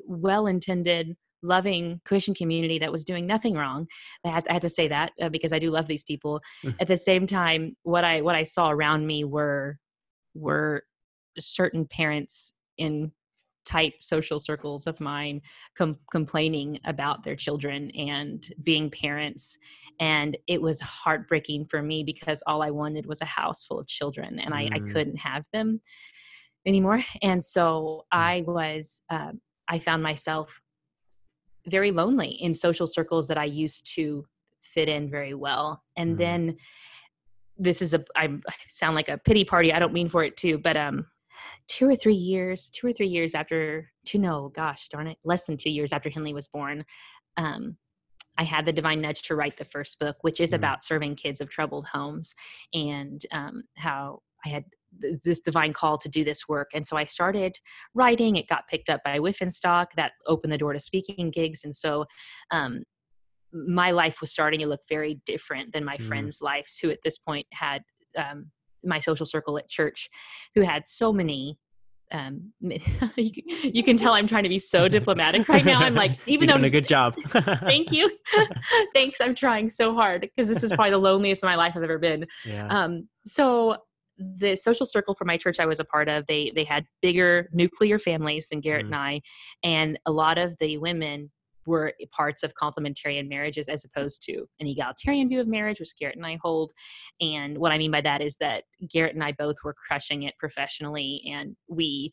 well-intended 0.06 1.16
loving 1.42 2.00
Christian 2.04 2.34
community 2.34 2.78
that 2.78 2.92
was 2.92 3.04
doing 3.04 3.26
nothing 3.26 3.54
wrong. 3.54 3.86
I 4.24 4.30
had, 4.30 4.48
I 4.48 4.54
had 4.54 4.62
to 4.62 4.68
say 4.68 4.88
that 4.88 5.12
uh, 5.20 5.28
because 5.28 5.52
I 5.52 5.58
do 5.58 5.70
love 5.70 5.86
these 5.86 6.04
people. 6.04 6.40
Mm. 6.64 6.76
At 6.80 6.88
the 6.88 6.96
same 6.96 7.26
time, 7.26 7.76
what 7.82 8.04
I 8.04 8.22
what 8.22 8.34
I 8.34 8.42
saw 8.42 8.70
around 8.70 9.06
me 9.06 9.24
were 9.24 9.78
were 10.34 10.82
certain 11.38 11.86
parents 11.86 12.52
in 12.76 13.12
tight 13.64 13.94
social 13.98 14.38
circles 14.38 14.86
of 14.86 14.98
mine 14.98 15.42
com- 15.76 15.96
complaining 16.10 16.80
about 16.84 17.22
their 17.22 17.36
children 17.36 17.90
and 17.90 18.50
being 18.62 18.90
parents 18.90 19.58
and 20.00 20.38
it 20.46 20.62
was 20.62 20.80
heartbreaking 20.80 21.66
for 21.66 21.82
me 21.82 22.02
because 22.02 22.42
all 22.46 22.62
i 22.62 22.70
wanted 22.70 23.04
was 23.04 23.20
a 23.20 23.26
house 23.26 23.64
full 23.64 23.78
of 23.78 23.86
children 23.86 24.38
and 24.38 24.54
mm. 24.54 24.56
I, 24.56 24.76
I 24.76 24.78
mm. 24.78 24.90
couldn't 24.90 25.18
have 25.18 25.44
them 25.52 25.82
anymore. 26.68 27.02
And 27.22 27.44
so 27.44 28.04
Mm. 28.12 28.18
I 28.18 28.44
was, 28.46 29.02
um, 29.10 29.40
I 29.68 29.78
found 29.78 30.02
myself 30.02 30.60
very 31.68 31.90
lonely 31.90 32.30
in 32.30 32.54
social 32.54 32.86
circles 32.86 33.28
that 33.28 33.38
I 33.38 33.44
used 33.44 33.94
to 33.94 34.26
fit 34.60 34.88
in 34.88 35.10
very 35.10 35.34
well. 35.34 35.82
And 35.96 36.14
Mhm. 36.14 36.18
then 36.18 36.56
this 37.56 37.82
is 37.82 37.94
a, 37.94 38.04
I 38.16 38.28
sound 38.68 38.94
like 38.94 39.08
a 39.08 39.18
pity 39.18 39.44
party. 39.44 39.72
I 39.72 39.78
don't 39.78 39.92
mean 39.92 40.08
for 40.08 40.22
it 40.24 40.36
to, 40.38 40.58
but 40.58 40.76
um, 40.76 41.06
two 41.66 41.88
or 41.88 41.96
three 41.96 42.14
years, 42.14 42.70
two 42.70 42.86
or 42.86 42.92
three 42.92 43.08
years 43.08 43.34
after, 43.34 43.90
two, 44.04 44.18
no, 44.18 44.48
gosh 44.50 44.88
darn 44.88 45.06
it, 45.08 45.18
less 45.24 45.46
than 45.46 45.56
two 45.56 45.70
years 45.70 45.92
after 45.92 46.10
Henley 46.10 46.34
was 46.34 46.48
born, 46.48 46.84
um, 47.36 47.76
I 48.36 48.44
had 48.44 48.66
the 48.66 48.72
divine 48.72 49.00
nudge 49.00 49.22
to 49.24 49.34
write 49.34 49.56
the 49.56 49.64
first 49.64 49.98
book, 49.98 50.16
which 50.22 50.40
is 50.40 50.52
Mm. 50.52 50.56
about 50.56 50.84
serving 50.84 51.16
kids 51.16 51.40
of 51.40 51.50
troubled 51.50 51.86
homes 51.86 52.34
and 52.72 53.24
um, 53.32 53.64
how 53.76 54.22
I 54.44 54.50
had 54.50 54.64
th- 55.00 55.16
this 55.24 55.40
divine 55.40 55.72
call 55.72 55.98
to 55.98 56.08
do 56.08 56.24
this 56.24 56.48
work. 56.48 56.70
And 56.74 56.86
so 56.86 56.96
I 56.96 57.04
started 57.04 57.58
writing. 57.94 58.36
It 58.36 58.48
got 58.48 58.68
picked 58.68 58.88
up 58.88 59.00
by 59.04 59.18
Stock. 59.50 59.92
That 59.96 60.12
opened 60.26 60.52
the 60.52 60.58
door 60.58 60.72
to 60.72 60.80
speaking 60.80 61.30
gigs. 61.30 61.60
And 61.64 61.74
so 61.74 62.06
um, 62.50 62.82
my 63.52 63.90
life 63.90 64.20
was 64.20 64.30
starting 64.30 64.60
to 64.60 64.66
look 64.66 64.80
very 64.88 65.20
different 65.26 65.72
than 65.72 65.84
my 65.84 65.96
Mm. 65.96 66.08
friends' 66.08 66.40
lives, 66.40 66.78
who 66.78 66.90
at 66.90 66.98
this 67.02 67.18
point 67.18 67.46
had 67.52 67.82
um, 68.16 68.50
my 68.84 68.98
social 68.98 69.26
circle 69.26 69.58
at 69.58 69.68
church, 69.68 70.08
who 70.54 70.62
had 70.62 70.86
so 70.86 71.12
many. 71.12 71.58
Um, 72.10 72.54
you, 72.60 73.30
can, 73.30 73.44
you 73.74 73.82
can 73.82 73.98
tell 73.98 74.14
I'm 74.14 74.26
trying 74.26 74.44
to 74.44 74.48
be 74.48 74.58
so 74.58 74.88
diplomatic 74.88 75.46
right 75.46 75.62
now. 75.64 75.80
I'm 75.80 75.94
like, 75.94 76.18
even 76.26 76.48
You're 76.48 76.54
though 76.56 76.60
doing 76.62 76.64
a 76.68 76.70
good 76.70 76.88
job. 76.88 77.14
thank 77.26 77.92
you 77.92 78.10
thanks 78.94 79.20
i'm 79.20 79.34
trying 79.34 79.68
so 79.68 79.94
hard 79.94 80.22
because 80.22 80.48
this 80.48 80.62
is 80.62 80.70
probably 80.72 80.90
the 80.90 80.96
loneliest 80.98 81.42
of 81.42 81.48
my 81.48 81.56
life 81.56 81.74
i've 81.76 81.82
ever 81.82 81.98
been 81.98 82.26
Yeah. 82.46 82.66
um 82.68 83.08
so 83.24 83.76
the 84.18 84.56
social 84.56 84.84
circle 84.86 85.14
for 85.14 85.24
my 85.24 85.36
church 85.36 85.60
i 85.60 85.66
was 85.66 85.78
a 85.80 85.84
part 85.84 86.08
of 86.08 86.26
they 86.26 86.50
they 86.54 86.64
had 86.64 86.84
bigger 87.02 87.48
nuclear 87.52 87.98
families 87.98 88.48
than 88.50 88.60
garrett 88.60 88.84
Mm. 88.84 88.88
and 88.88 88.94
i 88.96 89.20
and 89.62 89.98
a 90.06 90.12
lot 90.12 90.38
of 90.38 90.56
the 90.60 90.76
women 90.78 91.30
were 91.66 91.92
parts 92.10 92.42
of 92.42 92.54
complementarian 92.54 93.28
marriages 93.28 93.68
as 93.68 93.84
opposed 93.84 94.22
to 94.22 94.46
an 94.58 94.66
egalitarian 94.66 95.28
view 95.28 95.40
of 95.40 95.46
marriage 95.46 95.78
which 95.80 95.96
garrett 95.98 96.16
and 96.16 96.26
i 96.26 96.38
hold 96.42 96.72
and 97.20 97.58
what 97.58 97.72
i 97.72 97.78
mean 97.78 97.90
by 97.90 98.00
that 98.00 98.20
is 98.20 98.36
that 98.38 98.64
garrett 98.90 99.14
and 99.14 99.22
i 99.22 99.32
both 99.32 99.56
were 99.62 99.74
crushing 99.74 100.22
it 100.24 100.34
professionally 100.38 101.22
and 101.30 101.56
we 101.68 102.10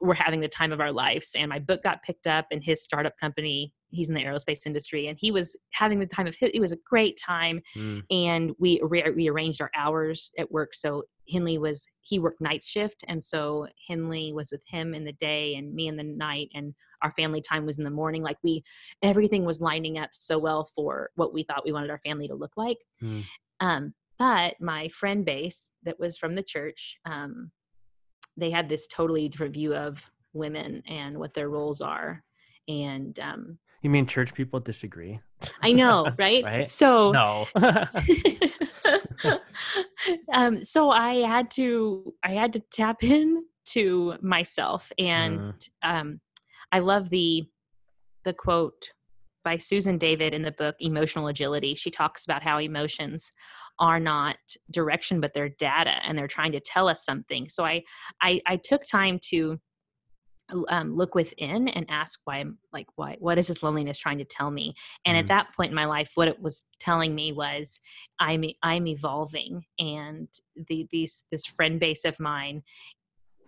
were 0.00 0.14
having 0.14 0.40
the 0.40 0.48
time 0.48 0.70
of 0.72 0.80
our 0.80 0.92
lives 0.92 1.32
and 1.36 1.48
my 1.48 1.58
book 1.58 1.82
got 1.82 2.02
picked 2.02 2.26
up 2.26 2.46
and 2.52 2.62
his 2.62 2.82
startup 2.82 3.14
company 3.18 3.72
he's 3.90 4.08
in 4.10 4.14
the 4.14 4.22
aerospace 4.22 4.66
industry 4.66 5.06
and 5.08 5.16
he 5.18 5.30
was 5.30 5.56
having 5.70 5.98
the 5.98 6.06
time 6.06 6.26
of 6.26 6.36
his 6.36 6.50
it 6.52 6.60
was 6.60 6.72
a 6.72 6.78
great 6.86 7.18
time 7.18 7.60
Mm. 7.76 8.02
and 8.10 8.52
we 8.58 8.78
re- 8.82 9.10
we 9.16 9.28
arranged 9.28 9.60
our 9.62 9.70
hours 9.76 10.30
at 10.38 10.52
work 10.52 10.74
so 10.74 11.02
henley 11.30 11.58
was 11.58 11.88
he 12.00 12.18
worked 12.18 12.40
night 12.40 12.62
shift 12.64 13.04
and 13.08 13.22
so 13.22 13.66
henley 13.88 14.32
was 14.32 14.50
with 14.50 14.62
him 14.68 14.94
in 14.94 15.04
the 15.04 15.12
day 15.12 15.54
and 15.56 15.74
me 15.74 15.86
in 15.88 15.96
the 15.96 16.02
night 16.02 16.48
and 16.54 16.74
our 17.02 17.10
family 17.12 17.40
time 17.40 17.64
was 17.66 17.78
in 17.78 17.84
the 17.84 17.90
morning 17.90 18.22
like 18.22 18.38
we 18.42 18.62
everything 19.02 19.44
was 19.44 19.60
lining 19.60 19.98
up 19.98 20.10
so 20.12 20.38
well 20.38 20.68
for 20.74 21.10
what 21.16 21.32
we 21.34 21.42
thought 21.42 21.64
we 21.64 21.72
wanted 21.72 21.90
our 21.90 22.00
family 22.00 22.28
to 22.28 22.34
look 22.34 22.52
like 22.56 22.78
Mm. 23.02 23.24
um, 23.60 23.94
but 24.18 24.54
my 24.60 24.88
friend 24.88 25.24
base 25.24 25.70
that 25.84 26.00
was 26.00 26.16
from 26.18 26.34
the 26.34 26.42
church 26.42 26.96
um, 27.04 27.50
they 28.36 28.50
had 28.50 28.68
this 28.68 28.88
totally 28.88 29.28
different 29.28 29.54
view 29.54 29.74
of 29.74 30.10
women 30.32 30.82
and 30.88 31.18
what 31.18 31.34
their 31.34 31.48
roles 31.48 31.80
are 31.80 32.24
and 32.68 33.18
um, 33.20 33.58
You 33.82 33.90
mean 33.90 34.06
church 34.06 34.34
people 34.34 34.60
disagree? 34.60 35.20
i 35.62 35.72
know 35.72 36.12
right, 36.18 36.42
Right? 36.44 36.68
so 36.68 37.12
No. 37.12 37.46
um, 40.32 40.62
so 40.62 40.90
I 40.90 41.16
had 41.26 41.50
to 41.52 42.14
I 42.24 42.32
had 42.32 42.52
to 42.54 42.60
tap 42.72 43.02
in 43.02 43.44
to 43.66 44.14
myself, 44.22 44.90
and 44.98 45.40
Mm. 45.40 45.68
um, 45.82 46.20
I 46.72 46.78
love 46.80 47.10
the 47.10 47.48
the 48.24 48.32
quote 48.32 48.90
by 49.44 49.56
Susan 49.56 49.98
David 49.98 50.34
in 50.34 50.42
the 50.42 50.52
book 50.52 50.76
Emotional 50.80 51.28
Agility. 51.28 51.74
She 51.74 51.90
talks 51.90 52.24
about 52.24 52.42
how 52.42 52.58
emotions 52.58 53.32
are 53.78 54.00
not 54.00 54.36
direction, 54.70 55.20
but 55.20 55.32
they're 55.34 55.48
data, 55.48 56.04
and 56.04 56.18
they're 56.18 56.26
trying 56.26 56.52
to 56.52 56.60
tell 56.60 56.88
us 56.88 57.04
something. 57.04 57.48
So 57.48 57.64
I 57.64 57.82
I, 58.22 58.40
I 58.46 58.56
took 58.56 58.82
time 58.84 59.18
to 59.30 59.60
um, 60.68 60.96
look 60.96 61.14
within 61.14 61.68
and 61.68 61.84
ask 61.90 62.20
why 62.24 62.38
I'm 62.38 62.58
like 62.72 62.86
why 62.96 63.16
what 63.18 63.38
is 63.38 63.48
this 63.48 63.62
loneliness 63.62 63.98
trying 63.98 64.18
to 64.18 64.24
tell 64.24 64.50
me 64.50 64.74
and 65.04 65.16
Mm. 65.16 65.20
at 65.20 65.26
that 65.28 65.48
point 65.56 65.70
in 65.70 65.74
my 65.74 65.84
life 65.84 66.10
what 66.14 66.28
it 66.28 66.40
was 66.40 66.64
telling 66.80 67.14
me 67.14 67.32
was 67.32 67.80
i'm 68.18 68.44
I'm 68.62 68.86
evolving 68.86 69.64
and 69.78 70.28
the 70.68 70.86
these 70.90 71.24
this 71.30 71.44
friend 71.44 71.78
base 71.78 72.04
of 72.04 72.18
mine 72.18 72.62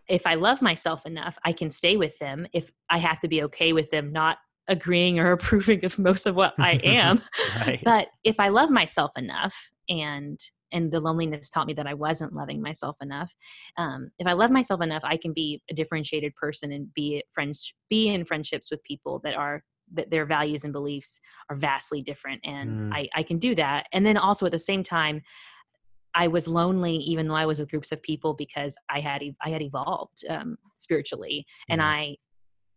if 0.09 0.27
i 0.27 0.35
love 0.35 0.61
myself 0.61 1.07
enough 1.07 1.39
i 1.45 1.53
can 1.53 1.71
stay 1.71 1.97
with 1.97 2.19
them 2.19 2.47
if 2.53 2.71
i 2.91 2.99
have 2.99 3.21
to 3.21 3.29
be 3.29 3.43
okay 3.45 3.73
with 3.73 3.91
them 3.91 4.13
not 4.13 4.39
agreeing 4.69 5.19
or 5.19 5.33
approving 5.39 5.85
of 5.85 5.99
most 5.99 6.27
of 6.27 6.35
what 6.35 6.55
i 6.59 6.73
am 6.85 7.23
right. 7.67 7.81
but 7.83 8.09
if 8.25 8.39
i 8.39 8.49
love 8.49 8.71
myself 8.71 9.11
enough 9.17 9.73
and 9.89 10.39
and 10.73 10.91
the 10.93 11.01
loneliness 11.01 11.51
taught 11.51 11.67
me 11.67 11.75
that 11.75 11.87
i 11.87 11.95
wasn't 11.95 12.33
loving 12.33 12.61
myself 12.63 12.97
enough 13.01 13.35
um, 13.77 14.11
if 14.19 14.27
i 14.27 14.33
love 14.33 14.51
myself 14.51 14.81
enough 14.81 15.03
i 15.05 15.17
can 15.17 15.33
be 15.33 15.63
a 15.71 15.75
differentiated 15.75 16.35
person 16.35 16.73
and 16.73 16.93
be 16.95 17.23
friends 17.33 17.73
be 17.89 18.09
in 18.09 18.25
friendships 18.25 18.71
with 18.71 18.83
people 18.85 19.21
that 19.25 19.35
are 19.35 19.63
that 19.93 20.11
their 20.11 20.25
values 20.25 20.63
and 20.65 20.73
beliefs 20.73 21.21
are 21.49 21.57
vastly 21.57 22.01
different 22.01 22.41
and 22.45 22.71
Mm. 22.71 22.89
I, 22.93 23.09
I 23.15 23.23
can 23.23 23.39
do 23.39 23.55
that 23.57 23.87
and 23.93 24.07
then 24.07 24.17
also 24.17 24.47
at 24.47 24.53
the 24.53 24.59
same 24.59 24.83
time 24.83 25.23
i 26.15 26.29
was 26.29 26.47
lonely 26.49 26.97
even 26.97 27.27
though 27.27 27.35
i 27.35 27.47
was 27.47 27.59
with 27.59 27.71
groups 27.71 27.93
of 27.93 28.03
people 28.03 28.35
because 28.35 28.77
i 28.89 29.01
had 29.01 29.23
I 29.43 29.51
had 29.51 29.63
evolved 29.63 30.25
um, 30.29 30.57
spiritually 30.77 31.47
and 31.69 31.81
Mm. 31.81 31.85
i 31.85 32.17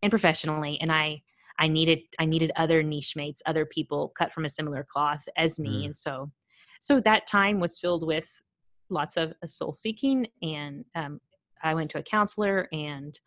and 0.01 0.09
professionally 0.11 0.79
and 0.81 0.91
i 0.91 1.21
i 1.59 1.67
needed 1.67 1.99
i 2.19 2.25
needed 2.25 2.51
other 2.55 2.81
niche 2.83 3.15
mates 3.15 3.41
other 3.45 3.65
people 3.65 4.11
cut 4.17 4.33
from 4.33 4.45
a 4.45 4.49
similar 4.49 4.85
cloth 4.91 5.23
as 5.37 5.59
me 5.59 5.83
Mm. 5.83 5.85
and 5.85 5.97
so 5.97 6.31
so 6.83 6.99
that 6.99 7.25
time 7.25 7.61
was 7.61 7.79
filled 7.79 8.05
with 8.05 8.41
lots 8.89 9.15
of 9.15 9.31
uh, 9.41 9.47
soul 9.47 9.73
seeking 9.73 10.27
and 10.41 10.83
um, 10.95 11.19
i 11.63 11.73
went 11.73 11.89
to 11.89 11.97
a 11.97 12.03
counselor 12.03 12.67
and 12.73 13.19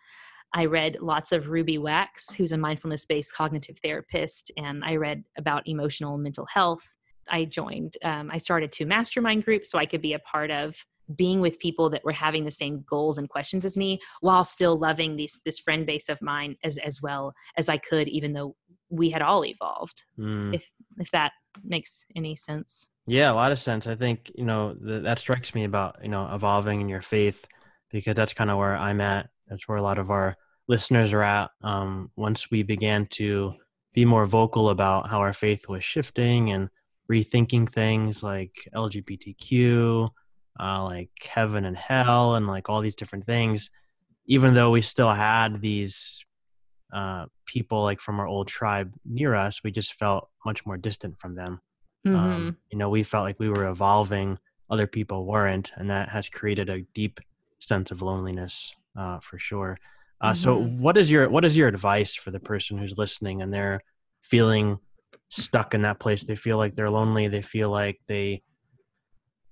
i 0.54 0.64
read 0.66 0.98
lots 1.00 1.32
of 1.32 1.48
ruby 1.48 1.78
wax 1.78 2.34
who's 2.34 2.52
a 2.52 2.58
mindfulness 2.58 3.06
based 3.06 3.34
cognitive 3.34 3.78
therapist 3.82 4.52
and 4.56 4.84
i 4.84 4.94
read 4.94 5.24
about 5.36 5.66
emotional 5.66 6.14
and 6.14 6.22
mental 6.22 6.46
health 6.46 6.86
i 7.30 7.44
joined 7.44 7.96
um, 8.04 8.30
i 8.30 8.38
started 8.38 8.70
two 8.70 8.86
mastermind 8.86 9.44
groups 9.44 9.70
so 9.70 9.78
i 9.78 9.86
could 9.86 10.02
be 10.02 10.12
a 10.12 10.18
part 10.20 10.50
of 10.50 10.76
being 11.16 11.40
with 11.40 11.60
people 11.60 11.88
that 11.88 12.04
were 12.04 12.12
having 12.12 12.44
the 12.44 12.50
same 12.50 12.84
goals 12.86 13.16
and 13.16 13.28
questions 13.28 13.64
as 13.64 13.76
me 13.76 13.98
while 14.20 14.44
still 14.44 14.76
loving 14.76 15.16
these 15.16 15.40
this 15.46 15.58
friend 15.60 15.86
base 15.86 16.08
of 16.08 16.20
mine 16.20 16.56
as 16.62 16.78
as 16.78 17.00
well 17.00 17.32
as 17.56 17.68
i 17.68 17.78
could 17.78 18.06
even 18.08 18.32
though 18.32 18.54
we 18.90 19.10
had 19.10 19.22
all 19.22 19.44
evolved 19.44 20.02
Mm. 20.18 20.54
if 20.54 20.70
if 20.98 21.10
that 21.12 21.32
makes 21.64 22.04
any 22.14 22.36
sense 22.36 22.88
Yeah, 23.06 23.30
a 23.30 23.34
lot 23.34 23.52
of 23.52 23.58
sense. 23.58 23.86
I 23.86 23.94
think 23.94 24.32
you 24.34 24.44
know 24.44 24.74
th- 24.74 25.02
that 25.04 25.18
strikes 25.18 25.54
me 25.54 25.64
about 25.64 25.98
you 26.02 26.08
know 26.08 26.28
evolving 26.32 26.80
in 26.80 26.88
your 26.88 27.02
faith 27.02 27.46
because 27.90 28.14
that's 28.16 28.34
kind 28.34 28.50
of 28.50 28.58
where 28.58 28.76
I'm 28.76 29.00
at. 29.00 29.28
That's 29.48 29.68
where 29.68 29.78
a 29.78 29.82
lot 29.82 29.98
of 29.98 30.10
our 30.10 30.36
listeners 30.68 31.12
are 31.12 31.22
at. 31.22 31.50
Um, 31.62 32.10
once 32.16 32.50
we 32.50 32.62
began 32.64 33.06
to 33.12 33.54
be 33.94 34.04
more 34.04 34.26
vocal 34.26 34.70
about 34.70 35.08
how 35.08 35.20
our 35.20 35.32
faith 35.32 35.68
was 35.68 35.84
shifting 35.84 36.50
and 36.50 36.68
rethinking 37.10 37.68
things 37.68 38.22
like 38.24 38.54
LGBTQ, 38.74 40.10
uh, 40.58 40.84
like 40.84 41.10
heaven 41.22 41.64
and 41.64 41.76
hell, 41.76 42.34
and 42.34 42.48
like 42.48 42.68
all 42.68 42.80
these 42.80 42.96
different 42.96 43.24
things, 43.24 43.70
even 44.26 44.54
though 44.54 44.70
we 44.72 44.82
still 44.82 45.10
had 45.12 45.60
these 45.60 46.24
uh, 46.92 47.26
people 47.46 47.84
like 47.84 48.00
from 48.00 48.18
our 48.18 48.26
old 48.26 48.48
tribe 48.48 48.92
near 49.04 49.34
us, 49.36 49.62
we 49.62 49.70
just 49.70 49.94
felt 49.94 50.28
much 50.44 50.66
more 50.66 50.76
distant 50.76 51.20
from 51.20 51.36
them 51.36 51.60
Mhm. 52.06 52.14
um, 52.16 52.56
you 52.70 52.78
know 52.78 52.88
we 52.88 53.02
felt 53.02 53.24
like 53.24 53.38
we 53.40 53.48
were 53.48 53.66
evolving 53.66 54.38
other 54.70 54.86
people 54.86 55.26
weren't 55.26 55.72
and 55.76 55.90
that 55.90 56.08
has 56.08 56.28
created 56.28 56.68
a 56.68 56.82
deep 56.94 57.20
sense 57.58 57.90
of 57.90 58.02
loneliness 58.02 58.74
uh, 58.96 59.18
for 59.20 59.38
sure. 59.38 59.76
Uh, 60.20 60.32
so 60.32 60.60
Mhm. 60.62 60.78
what 60.80 60.96
is 60.96 61.10
your 61.10 61.28
what 61.28 61.44
is 61.44 61.56
your 61.56 61.68
advice 61.68 62.14
for 62.14 62.30
the 62.30 62.40
person 62.40 62.78
who's 62.78 62.96
listening 62.96 63.42
and 63.42 63.52
they're 63.52 63.80
feeling 64.22 64.78
stuck 65.30 65.74
in 65.74 65.82
that 65.82 65.98
place? 66.00 66.22
They 66.24 66.36
feel 66.36 66.56
like 66.58 66.74
they're 66.74 66.90
lonely. 66.90 67.28
They 67.28 67.42
feel 67.42 67.70
like 67.70 68.00
they 68.06 68.42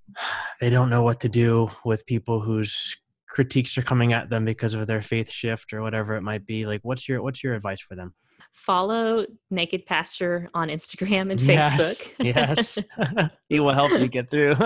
they 0.60 0.70
don't 0.70 0.90
know 0.90 1.02
what 1.02 1.20
to 1.20 1.28
do 1.28 1.70
with 1.84 2.06
people 2.06 2.40
whose 2.40 2.96
critiques 3.26 3.76
are 3.76 3.82
coming 3.82 4.12
at 4.12 4.30
them 4.30 4.44
because 4.44 4.74
of 4.74 4.86
their 4.86 5.02
faith 5.02 5.30
shift 5.30 5.72
or 5.72 5.82
whatever 5.82 6.14
it 6.16 6.22
might 6.22 6.46
be. 6.46 6.66
Like 6.66 6.80
what's 6.82 7.08
your 7.08 7.22
what's 7.22 7.42
your 7.42 7.54
advice 7.54 7.80
for 7.80 7.94
them 7.96 8.14
follow 8.52 9.26
naked 9.50 9.86
pastor 9.86 10.48
on 10.54 10.68
instagram 10.68 11.30
and 11.30 11.40
yes 11.40 12.04
facebook. 12.04 12.34
yes. 12.34 12.84
He 13.48 13.60
will 13.60 13.72
help 13.72 13.92
you 13.92 14.08
get 14.08 14.30
through. 14.30 14.54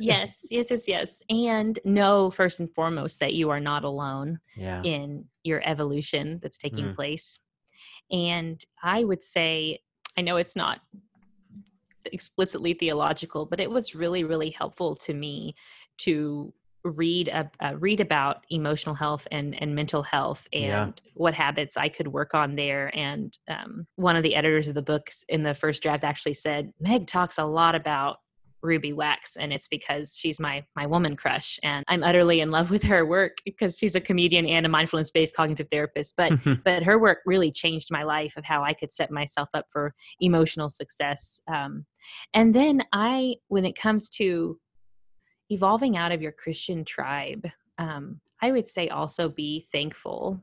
Yes 0.00 0.46
yes 0.50 0.70
yes 0.70 0.88
yes. 0.88 1.22
And 1.28 1.78
know 1.84 2.30
first 2.30 2.60
and 2.60 2.72
foremost 2.74 3.20
that 3.20 3.34
you 3.34 3.50
are 3.50 3.60
not 3.60 3.84
alone 3.84 4.40
yeah. 4.56 4.82
in 4.82 5.26
your 5.42 5.60
evolution 5.68 6.38
that's 6.42 6.56
taking 6.58 6.86
Mm. 6.86 6.94
place. 6.94 7.38
And 8.10 8.64
i 8.82 9.02
would 9.04 9.22
say 9.24 9.80
i 10.16 10.20
know 10.20 10.36
it's 10.36 10.56
not 10.56 10.80
explicitly 12.12 12.74
theological 12.74 13.46
but 13.46 13.60
it 13.60 13.70
was 13.70 13.94
really 13.94 14.24
really 14.24 14.50
helpful 14.50 14.94
to 14.94 15.14
me 15.14 15.54
to 15.96 16.52
read 16.84 17.30
uh, 17.30 17.44
uh, 17.60 17.74
read 17.78 18.00
about 18.00 18.44
emotional 18.50 18.94
health 18.94 19.26
and 19.30 19.60
and 19.60 19.74
mental 19.74 20.02
health 20.02 20.46
and 20.52 20.62
Yeah. 20.62 20.90
what 21.14 21.34
habits 21.34 21.76
I 21.76 21.88
could 21.88 22.08
work 22.08 22.34
on 22.34 22.56
there. 22.56 22.90
And 22.96 23.36
um, 23.48 23.86
one 23.96 24.16
of 24.16 24.22
the 24.22 24.34
editors 24.34 24.68
of 24.68 24.74
the 24.74 24.82
books 24.82 25.24
in 25.28 25.42
the 25.42 25.54
first 25.54 25.82
draft 25.82 26.04
actually 26.04 26.34
said 26.34 26.72
Meg 26.80 27.06
talks 27.06 27.38
a 27.38 27.44
lot 27.44 27.74
about 27.74 28.18
Ruby 28.62 28.94
Wax, 28.94 29.36
and 29.36 29.52
it's 29.52 29.68
because 29.68 30.16
she's 30.16 30.40
my 30.40 30.64
my 30.74 30.86
woman 30.86 31.16
crush, 31.16 31.58
and 31.62 31.84
I'm 31.86 32.02
utterly 32.02 32.40
in 32.40 32.50
love 32.50 32.70
with 32.70 32.82
her 32.84 33.04
work 33.04 33.36
because 33.44 33.76
she's 33.78 33.94
a 33.94 34.00
comedian 34.00 34.46
and 34.46 34.64
a 34.64 34.70
mindfulness 34.70 35.10
based 35.10 35.36
cognitive 35.36 35.68
therapist. 35.70 36.14
But 36.16 36.32
but 36.64 36.82
her 36.82 36.98
work 36.98 37.18
really 37.26 37.50
changed 37.50 37.88
my 37.90 38.04
life 38.04 38.38
of 38.38 38.44
how 38.46 38.62
I 38.64 38.72
could 38.72 38.90
set 38.90 39.10
myself 39.10 39.50
up 39.52 39.66
for 39.70 39.94
emotional 40.18 40.70
success. 40.70 41.40
Um, 41.46 41.84
and 42.32 42.54
then 42.54 42.84
I, 42.92 43.36
when 43.48 43.66
it 43.66 43.76
comes 43.76 44.08
to 44.10 44.58
evolving 45.50 45.96
out 45.96 46.12
of 46.12 46.22
your 46.22 46.32
Christian 46.32 46.84
tribe, 46.84 47.46
um, 47.78 48.20
I 48.40 48.52
would 48.52 48.66
say 48.66 48.88
also 48.88 49.28
be 49.28 49.66
thankful. 49.72 50.42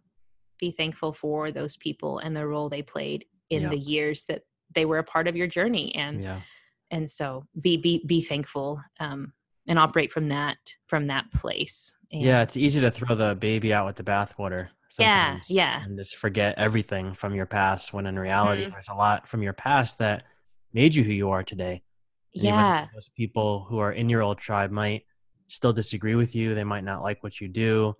Be 0.59 0.71
thankful 0.71 1.13
for 1.13 1.51
those 1.51 1.75
people 1.77 2.19
and 2.19 2.35
the 2.35 2.47
role 2.47 2.69
they 2.69 2.81
played 2.81 3.25
in 3.49 3.63
Yeah. 3.63 3.69
the 3.69 3.77
years 3.77 4.25
that 4.25 4.43
they 4.73 4.85
were 4.85 4.99
a 4.99 5.03
part 5.03 5.27
of 5.27 5.35
your 5.35 5.47
journey. 5.47 5.93
And 5.95 6.21
yeah. 6.23 6.41
and 6.91 7.09
so 7.09 7.45
be 7.59 7.77
be 7.77 8.03
be 8.05 8.21
thankful 8.21 8.81
um, 8.99 9.33
and 9.67 9.77
operate 9.79 10.11
from 10.11 10.29
that 10.29 10.57
from 10.87 11.07
that 11.07 11.31
place. 11.31 11.93
And 12.11 12.21
Yeah, 12.21 12.41
it's 12.41 12.57
easy 12.57 12.79
to 12.81 12.91
throw 12.91 13.15
the 13.15 13.35
baby 13.35 13.73
out 13.73 13.85
with 13.85 13.95
the 13.95 14.03
bathwater. 14.03 14.69
Yeah, 14.99 15.39
yeah. 15.47 15.83
And 15.83 15.97
just 15.97 16.17
forget 16.17 16.53
everything 16.57 17.13
from 17.13 17.33
your 17.33 17.45
past 17.45 17.93
when 17.93 18.05
in 18.05 18.19
reality, 18.19 18.65
Mhm. 18.65 18.71
there's 18.71 18.89
a 18.89 18.93
lot 18.93 19.25
from 19.27 19.41
your 19.41 19.53
past 19.53 19.99
that 19.99 20.25
made 20.73 20.93
you 20.93 21.03
who 21.03 21.13
you 21.13 21.29
are 21.29 21.43
today. 21.43 21.81
And 22.35 22.43
yeah, 22.43 22.87
those 22.93 23.09
people 23.15 23.65
who 23.69 23.79
are 23.79 23.91
in 23.91 24.09
your 24.09 24.21
old 24.21 24.37
tribe 24.39 24.71
might 24.71 25.05
still 25.47 25.73
disagree 25.73 26.15
with 26.15 26.33
you. 26.35 26.55
They 26.55 26.63
might 26.63 26.83
not 26.83 27.03
like 27.03 27.23
what 27.23 27.39
you 27.41 27.47
do. 27.47 27.95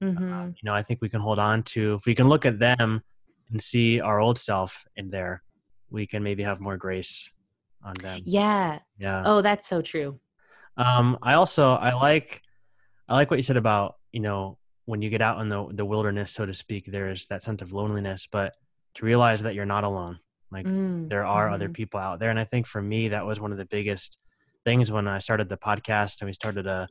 hmm 0.00 0.32
Uh, 0.32 0.46
you 0.46 0.64
know, 0.64 0.72
I 0.74 0.82
think 0.82 1.00
we 1.02 1.08
can 1.08 1.20
hold 1.20 1.38
on 1.38 1.62
to, 1.74 1.94
if 1.94 2.06
we 2.06 2.14
can 2.14 2.28
look 2.28 2.46
at 2.46 2.58
them 2.58 3.02
and 3.50 3.60
see 3.60 4.00
our 4.00 4.18
old 4.20 4.38
self 4.38 4.84
in 4.96 5.10
there, 5.10 5.42
we 5.90 6.06
can 6.06 6.22
maybe 6.22 6.42
have 6.42 6.60
more 6.60 6.76
grace 6.76 7.28
on 7.82 7.94
them. 7.94 8.22
yeah. 8.24 8.78
Yeah. 8.98 9.22
Oh, 9.26 9.42
that's 9.42 9.66
so 9.68 9.82
true. 9.82 10.18
Um, 10.76 11.18
I 11.22 11.34
also 11.34 11.72
I 11.74 11.92
like 11.94 12.42
I 13.08 13.14
like 13.14 13.30
what 13.30 13.38
you 13.38 13.42
said 13.42 13.56
about 13.56 13.96
you 14.12 14.20
know 14.20 14.58
when 14.84 15.00
you 15.02 15.10
get 15.10 15.22
out 15.22 15.40
in 15.40 15.48
the 15.48 15.66
the 15.72 15.84
wilderness, 15.84 16.30
so 16.32 16.44
to 16.46 16.54
speak. 16.54 16.86
There's 16.86 17.26
that 17.26 17.42
sense 17.42 17.62
of 17.62 17.72
loneliness, 17.72 18.26
but 18.30 18.54
to 18.94 19.04
realize 19.06 19.42
that 19.42 19.54
you're 19.54 19.66
not 19.66 19.84
alone. 19.84 20.18
Like 20.52 20.66
Mm, 20.66 21.08
there 21.08 21.24
are 21.26 21.48
other 21.50 21.68
mhm. 21.68 21.74
people 21.74 22.00
out 22.00 22.18
there, 22.20 22.30
and 22.30 22.38
I 22.40 22.44
think 22.44 22.66
for 22.66 22.80
me 22.82 23.08
that 23.08 23.26
was 23.26 23.40
one 23.40 23.52
of 23.52 23.58
the 23.58 23.66
biggest 23.66 24.18
things 24.64 24.90
when 24.92 25.06
I 25.08 25.18
started 25.18 25.48
the 25.48 25.56
podcast 25.56 26.20
and 26.20 26.28
we 26.28 26.32
started 26.32 26.66
a, 26.66 26.88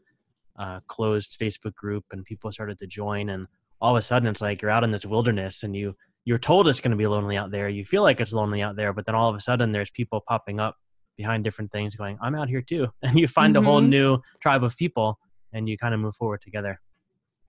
a 0.57 0.81
closed 0.87 1.37
Facebook 1.39 1.75
group 1.75 2.05
and 2.11 2.23
people 2.25 2.51
started 2.51 2.79
to 2.79 2.87
join, 2.87 3.29
and 3.29 3.47
all 3.81 3.95
of 3.95 3.99
a 3.99 4.01
sudden 4.01 4.27
it's 4.27 4.41
like 4.41 4.61
you're 4.61 4.71
out 4.71 4.83
in 4.83 4.91
this 4.91 5.05
wilderness 5.05 5.63
and 5.63 5.75
you 5.75 5.95
you're 6.27 6.39
told 6.39 6.67
it's 6.67 6.79
going 6.79 6.91
to 6.91 6.97
be 6.97 7.05
lonely 7.05 7.37
out 7.37 7.51
there. 7.51 7.69
You 7.69 7.85
feel 7.85 8.01
like 8.01 8.19
it's 8.19 8.33
lonely 8.33 8.61
out 8.63 8.75
there, 8.75 8.93
but 8.93 9.05
then 9.05 9.13
all 9.13 9.29
of 9.29 9.35
a 9.35 9.39
sudden 9.39 9.71
there's 9.71 9.91
people 9.91 10.21
popping 10.27 10.59
up 10.59 10.75
behind 11.17 11.43
different 11.43 11.71
things 11.71 11.95
going, 11.95 12.17
I'm 12.19 12.33
out 12.33 12.49
here 12.49 12.63
too. 12.63 12.87
And 13.03 13.17
you 13.19 13.27
find 13.27 13.55
a 13.55 13.61
whole 13.61 13.79
Mhm. 13.81 13.89
new 13.89 14.19
tribe 14.41 14.63
of 14.63 14.75
people 14.75 15.19
and 15.53 15.69
you 15.69 15.77
kind 15.77 15.93
of 15.93 15.99
move 15.99 16.15
forward 16.15 16.41
together. 16.41 16.81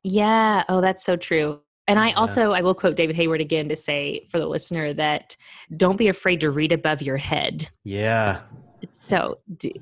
Yeah. 0.05 0.63
Oh, 0.69 0.81
that's 0.83 1.03
so 1.05 1.17
true. 1.17 1.63
And 1.89 1.99
I 1.99 2.09
Yeah. 2.09 2.15
also 2.17 2.53
I 2.53 2.63
will 2.63 2.75
quote 2.75 2.97
David 2.97 3.17
Hayward 3.17 3.41
again 3.41 3.69
to 3.69 3.77
say 3.77 4.27
for 4.31 4.39
the 4.39 4.47
listener 4.47 4.93
that 4.95 5.37
don't 5.77 5.97
be 5.97 6.09
afraid 6.09 6.41
to 6.41 6.51
read 6.51 6.73
above 6.73 7.03
your 7.03 7.17
head. 7.17 7.71
Yeah. 7.85 8.41
So, 8.99 9.39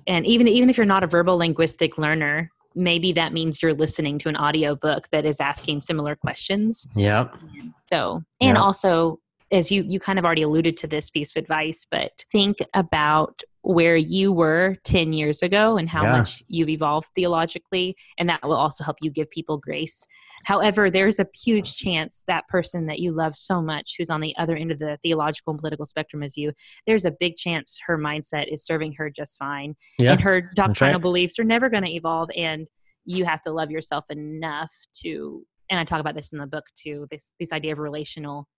and 0.07 0.27
even 0.27 0.49
even 0.49 0.71
if 0.71 0.77
you're 0.77 0.87
not 0.87 1.03
a 1.03 1.07
verbal 1.07 1.37
linguistic 1.39 1.99
learner, 1.99 2.51
maybe 2.75 3.13
that 3.13 3.33
means 3.33 3.63
you're 3.63 3.75
listening 3.75 4.19
to 4.21 4.29
an 4.29 4.37
audio 4.37 4.75
book 4.75 5.09
that 5.13 5.25
is 5.25 5.41
asking 5.41 5.81
similar 5.81 6.15
questions. 6.15 6.87
Yep. 6.95 7.37
So, 7.79 8.23
and 8.41 8.57
Yeah. 8.57 8.63
also, 8.63 9.21
as 9.51 9.71
you 9.73 9.83
you 9.87 9.99
kind 10.01 10.19
of 10.19 10.25
already 10.25 10.43
alluded 10.43 10.77
to 10.79 10.87
this 10.87 11.11
piece 11.11 11.31
of 11.35 11.41
advice, 11.41 11.87
but 11.91 12.25
think 12.31 12.59
about 12.75 13.43
where 13.67 13.97
you 13.97 14.31
were 14.31 14.77
10 14.85 15.15
years 15.15 15.43
ago 15.43 15.79
and 15.79 15.89
how 15.89 16.03
Yeah. 16.05 16.19
much 16.19 16.43
you've 16.49 16.69
evolved 16.69 17.09
theologically, 17.15 17.97
and 18.19 18.29
that 18.29 18.43
will 18.43 18.53
also 18.57 18.85
help 18.85 18.99
you 19.01 19.11
give 19.11 19.31
people 19.31 19.57
grace. 19.57 20.05
However, 20.45 20.91
there's 20.91 21.19
a 21.19 21.27
huge 21.35 21.75
chance 21.77 22.23
that 22.27 22.47
person 22.49 22.85
that 22.87 22.99
you 22.99 23.11
love 23.13 23.35
so 23.35 23.63
much, 23.63 23.95
who's 23.97 24.11
on 24.11 24.21
the 24.21 24.37
other 24.37 24.55
end 24.55 24.71
of 24.71 24.79
the 24.79 24.99
theological 25.03 25.53
and 25.53 25.61
political 25.61 25.87
spectrum 25.87 26.23
as 26.23 26.37
you, 26.37 26.53
there's 26.87 27.07
a 27.07 27.11
big 27.11 27.37
chance 27.37 27.81
her 27.87 27.97
mindset 27.97 28.53
is 28.53 28.63
serving 28.63 28.93
her 28.99 29.09
just 29.09 29.39
fine 29.39 29.75
Yeah. 29.99 30.13
and 30.13 30.21
her 30.21 30.43
doctrinal 30.55 30.97
right. 30.97 31.01
beliefs 31.03 31.39
are 31.39 31.45
never 31.45 31.71
going 31.71 31.85
to 31.85 31.91
evolve 31.91 32.29
and 32.37 32.67
you 33.07 33.25
have 33.25 33.41
to 33.43 33.51
love 33.53 33.71
yourself 33.71 34.05
enough 34.11 34.73
to 35.03 35.45
and 35.71 35.79
i 35.81 35.85
talk 35.85 36.01
about 36.01 36.15
this 36.15 36.33
in 36.33 36.39
the 36.39 36.47
book 36.47 36.65
too 36.75 37.07
this 37.11 37.33
this 37.39 37.53
idea 37.53 37.73
of 37.73 37.79
relational 37.79 38.49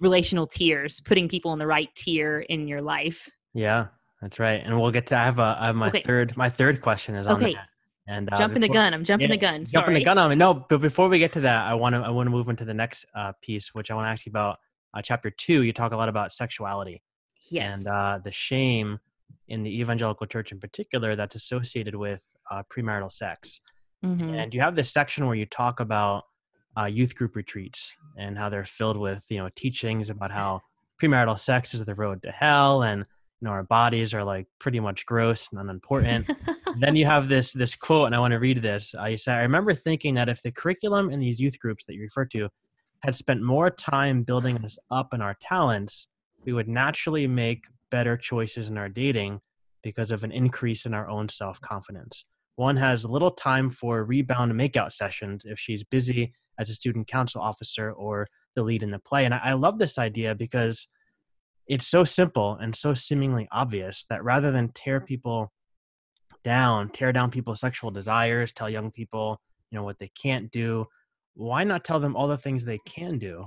relational 0.00 0.46
tiers 0.46 1.00
putting 1.00 1.26
people 1.28 1.52
in 1.54 1.58
the 1.58 1.66
right 1.66 1.88
tier 1.94 2.40
in 2.40 2.68
your 2.68 2.82
life 2.82 3.30
Yeah. 3.54 3.86
That's 4.22 4.38
right. 4.38 4.62
And 4.64 4.80
we'll 4.80 4.92
get 4.92 5.06
to 5.08 5.16
I 5.16 5.24
have 5.24 5.38
a 5.40 5.56
I 5.60 5.66
have 5.66 5.76
my 5.76 5.88
Okay. 5.88 6.02
third 6.02 6.36
my 6.36 6.48
third 6.48 6.80
question 6.80 7.14
is 7.16 7.26
on 7.26 7.34
Okay. 7.34 7.52
that. 7.54 7.68
And 8.06 8.32
uh, 8.32 8.38
jumping 8.38 8.60
the 8.62 8.68
gun 8.68 8.94
i'm 8.94 9.04
jumping 9.04 9.28
Yeah, 9.30 9.36
the 9.36 9.40
gun 9.40 9.64
jumping 9.64 9.94
the 9.94 10.04
gun 10.04 10.18
on 10.18 10.30
me. 10.30 10.36
No, 10.36 10.54
but 10.54 10.78
before 10.78 11.08
we 11.08 11.18
get 11.18 11.32
to 11.34 11.40
that, 11.40 11.66
I 11.66 11.74
want 11.74 11.94
to 11.94 12.00
I 12.00 12.10
want 12.10 12.26
to 12.26 12.30
move 12.30 12.48
into 12.48 12.64
the 12.64 12.74
next 12.74 13.04
uh, 13.14 13.32
piece, 13.42 13.74
which 13.74 13.90
I 13.90 13.94
want 13.94 14.06
to 14.06 14.10
ask 14.10 14.24
you 14.24 14.30
about. 14.30 14.58
Uh, 14.94 15.00
chapter 15.02 15.30
two, 15.30 15.62
you 15.62 15.72
talk 15.72 15.92
a 15.92 15.96
lot 15.96 16.08
about 16.08 16.32
sexuality 16.32 17.02
yes 17.50 17.74
and 17.78 17.88
uh, 17.88 18.18
the 18.22 18.30
shame 18.30 18.98
in 19.48 19.62
the 19.62 19.80
evangelical 19.80 20.26
church 20.26 20.52
in 20.52 20.60
particular 20.60 21.16
that's 21.16 21.34
associated 21.34 21.94
with 21.94 22.22
uh, 22.50 22.62
premarital 22.72 23.10
sex. 23.10 23.60
Mhm. 24.04 24.36
And 24.38 24.52
you 24.54 24.60
have 24.60 24.76
this 24.76 24.92
section 24.92 25.26
where 25.26 25.34
you 25.34 25.46
talk 25.46 25.80
about 25.80 26.24
uh, 26.78 26.84
youth 26.84 27.14
group 27.16 27.34
retreats 27.36 27.94
and 28.18 28.36
how 28.38 28.48
they're 28.50 28.64
filled 28.64 28.96
with 28.98 29.24
you 29.30 29.38
know 29.38 29.48
teachings 29.56 30.10
about 30.10 30.30
how 30.30 30.60
premarital 31.00 31.38
sex 31.38 31.74
is 31.74 31.84
the 31.84 31.94
road 31.94 32.22
to 32.22 32.30
hell 32.30 32.82
and 32.82 33.04
you 33.42 33.48
know 33.48 33.52
our 33.52 33.64
bodies 33.64 34.14
are 34.14 34.24
like 34.24 34.46
pretty 34.60 34.80
much 34.80 35.04
gross 35.04 35.48
and 35.50 35.60
unimportant 35.60 36.30
then 36.76 36.96
you 36.96 37.04
have 37.04 37.28
this 37.28 37.52
this 37.52 37.74
quote, 37.74 38.06
and 38.06 38.14
I 38.14 38.18
want 38.18 38.32
to 38.32 38.38
read 38.38 38.62
this. 38.62 38.94
You 39.08 39.16
say, 39.16 39.34
"I 39.34 39.42
remember 39.42 39.74
thinking 39.74 40.14
that 40.14 40.28
if 40.28 40.42
the 40.42 40.52
curriculum 40.52 41.10
in 41.10 41.20
these 41.20 41.40
youth 41.40 41.58
groups 41.58 41.84
that 41.86 41.94
you 41.94 42.02
refer 42.02 42.24
to 42.26 42.48
had 43.00 43.14
spent 43.14 43.42
more 43.42 43.70
time 43.70 44.22
building 44.22 44.56
us 44.64 44.78
up 44.90 45.12
in 45.12 45.20
our 45.20 45.36
talents, 45.40 46.06
we 46.44 46.52
would 46.52 46.68
naturally 46.68 47.26
make 47.26 47.64
better 47.90 48.16
choices 48.16 48.68
in 48.68 48.78
our 48.78 48.88
dating 48.88 49.40
because 49.82 50.10
of 50.10 50.24
an 50.24 50.32
increase 50.32 50.86
in 50.86 50.94
our 50.94 51.08
own 51.08 51.28
self 51.28 51.60
confidence. 51.60 52.24
One 52.56 52.76
has 52.76 53.04
little 53.04 53.30
time 53.30 53.70
for 53.70 54.04
rebound 54.04 54.52
makeout 54.52 54.92
sessions 54.92 55.44
if 55.44 55.58
she's 55.58 55.84
busy 55.84 56.32
as 56.58 56.70
a 56.70 56.74
student 56.74 57.08
council 57.08 57.40
officer 57.40 57.92
or 57.92 58.28
the 58.54 58.62
lead 58.62 58.82
in 58.82 58.90
the 58.90 58.98
play." 58.98 59.24
And 59.24 59.34
I, 59.34 59.40
I 59.44 59.52
love 59.54 59.78
this 59.78 59.98
idea 59.98 60.34
because 60.34 60.88
it's 61.66 61.86
so 61.86 62.04
simple 62.04 62.56
and 62.60 62.74
so 62.74 62.94
seemingly 62.94 63.48
obvious 63.52 64.04
that 64.10 64.24
rather 64.24 64.50
than 64.50 64.70
tear 64.74 65.00
people 65.00 65.52
down, 66.44 66.90
tear 66.90 67.12
down 67.12 67.30
people's 67.30 67.60
sexual 67.60 67.90
desires, 67.90 68.52
tell 68.52 68.68
young 68.70 68.90
people, 68.90 69.40
you 69.70 69.78
know, 69.78 69.84
what 69.84 69.98
they 69.98 70.10
can't 70.20 70.50
do. 70.50 70.86
Why 71.34 71.64
not 71.64 71.84
tell 71.84 72.00
them 72.00 72.16
all 72.16 72.28
the 72.28 72.36
things 72.36 72.64
they 72.64 72.78
can 72.86 73.18
do 73.18 73.46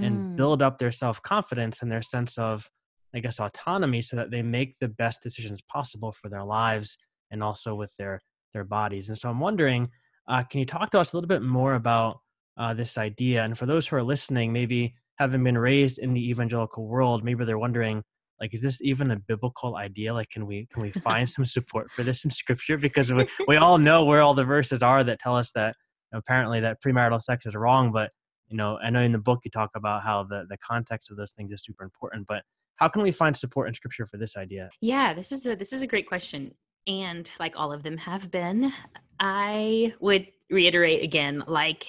and 0.00 0.26
Hmm. 0.26 0.36
build 0.36 0.62
up 0.62 0.78
their 0.78 0.92
self 0.92 1.22
confidence 1.22 1.82
and 1.82 1.90
their 1.90 2.02
sense 2.02 2.38
of, 2.38 2.68
I 3.14 3.20
guess, 3.20 3.40
autonomy 3.40 4.02
so 4.02 4.16
that 4.16 4.30
they 4.30 4.42
make 4.42 4.78
the 4.78 4.88
best 4.88 5.22
decisions 5.22 5.60
possible 5.62 6.12
for 6.12 6.28
their 6.28 6.44
lives 6.44 6.96
and 7.30 7.42
also 7.42 7.74
with 7.74 7.94
their 7.96 8.20
their 8.52 8.64
bodies. 8.64 9.08
And 9.08 9.16
so 9.16 9.30
I'm 9.30 9.40
wondering, 9.40 9.90
uh, 10.28 10.42
can 10.42 10.60
you 10.60 10.66
talk 10.66 10.90
to 10.90 10.98
us 11.00 11.12
a 11.12 11.16
little 11.16 11.28
bit 11.28 11.42
more 11.42 11.74
about 11.74 12.20
uh, 12.58 12.74
this 12.74 12.98
idea? 12.98 13.44
And 13.44 13.56
for 13.56 13.66
those 13.66 13.86
who 13.86 13.96
are 13.96 14.02
listening, 14.02 14.52
maybe 14.52 14.94
having 15.18 15.44
been 15.44 15.58
raised 15.58 15.98
in 15.98 16.12
the 16.12 16.30
evangelical 16.30 16.86
world, 16.86 17.24
maybe 17.24 17.44
they're 17.44 17.58
wondering, 17.58 18.02
like, 18.40 18.54
is 18.54 18.60
this 18.60 18.82
even 18.82 19.10
a 19.10 19.18
biblical 19.18 19.76
idea? 19.76 20.12
Like, 20.12 20.30
can 20.30 20.46
we 20.46 20.66
can 20.66 20.82
we 20.82 20.90
find 20.90 21.28
some 21.28 21.44
support 21.44 21.90
for 21.90 22.02
this 22.02 22.24
in 22.24 22.30
Scripture? 22.30 22.76
Because 22.86 23.12
we, 23.12 23.26
we 23.46 23.56
all 23.56 23.78
know 23.78 24.04
where 24.04 24.20
all 24.20 24.34
the 24.34 24.44
verses 24.44 24.82
are 24.82 25.04
that 25.04 25.20
tell 25.20 25.36
us 25.36 25.52
that 25.52 25.76
apparently 26.12 26.60
that 26.60 26.82
premarital 26.82 27.22
sex 27.22 27.46
is 27.46 27.54
wrong. 27.54 27.92
But 27.92 28.10
you 28.48 28.56
know, 28.56 28.78
I 28.82 28.90
know 28.90 29.00
in 29.00 29.12
the 29.12 29.18
book 29.18 29.40
you 29.44 29.50
talk 29.50 29.70
about 29.76 30.02
how 30.02 30.24
the 30.24 30.44
the 30.48 30.58
context 30.58 31.10
of 31.10 31.16
those 31.16 31.32
things 31.32 31.52
is 31.52 31.62
super 31.64 31.84
important. 31.84 32.26
But 32.26 32.42
how 32.76 32.88
can 32.88 33.02
we 33.02 33.12
find 33.12 33.36
support 33.36 33.68
in 33.68 33.74
Scripture 33.74 34.06
for 34.06 34.16
this 34.16 34.36
idea? 34.36 34.70
Yeah, 34.80 35.14
this 35.14 35.30
is 35.30 35.46
a 35.46 35.54
this 35.54 35.72
is 35.72 35.82
a 35.82 35.86
great 35.86 36.08
question. 36.08 36.52
And 36.88 37.30
like 37.38 37.54
all 37.56 37.72
of 37.72 37.84
them 37.84 37.96
have 37.96 38.30
been, 38.30 38.72
I 39.20 39.94
would 40.00 40.26
reiterate 40.50 41.04
again, 41.04 41.44
like 41.46 41.86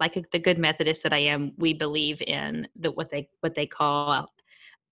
like 0.00 0.16
a, 0.16 0.24
the 0.32 0.38
good 0.38 0.58
Methodist 0.58 1.02
that 1.02 1.12
I 1.12 1.18
am, 1.18 1.52
we 1.56 1.74
believe 1.74 2.22
in 2.22 2.68
the 2.76 2.90
what 2.90 3.10
they 3.10 3.28
what 3.40 3.54
they 3.54 3.66
call 3.66 4.32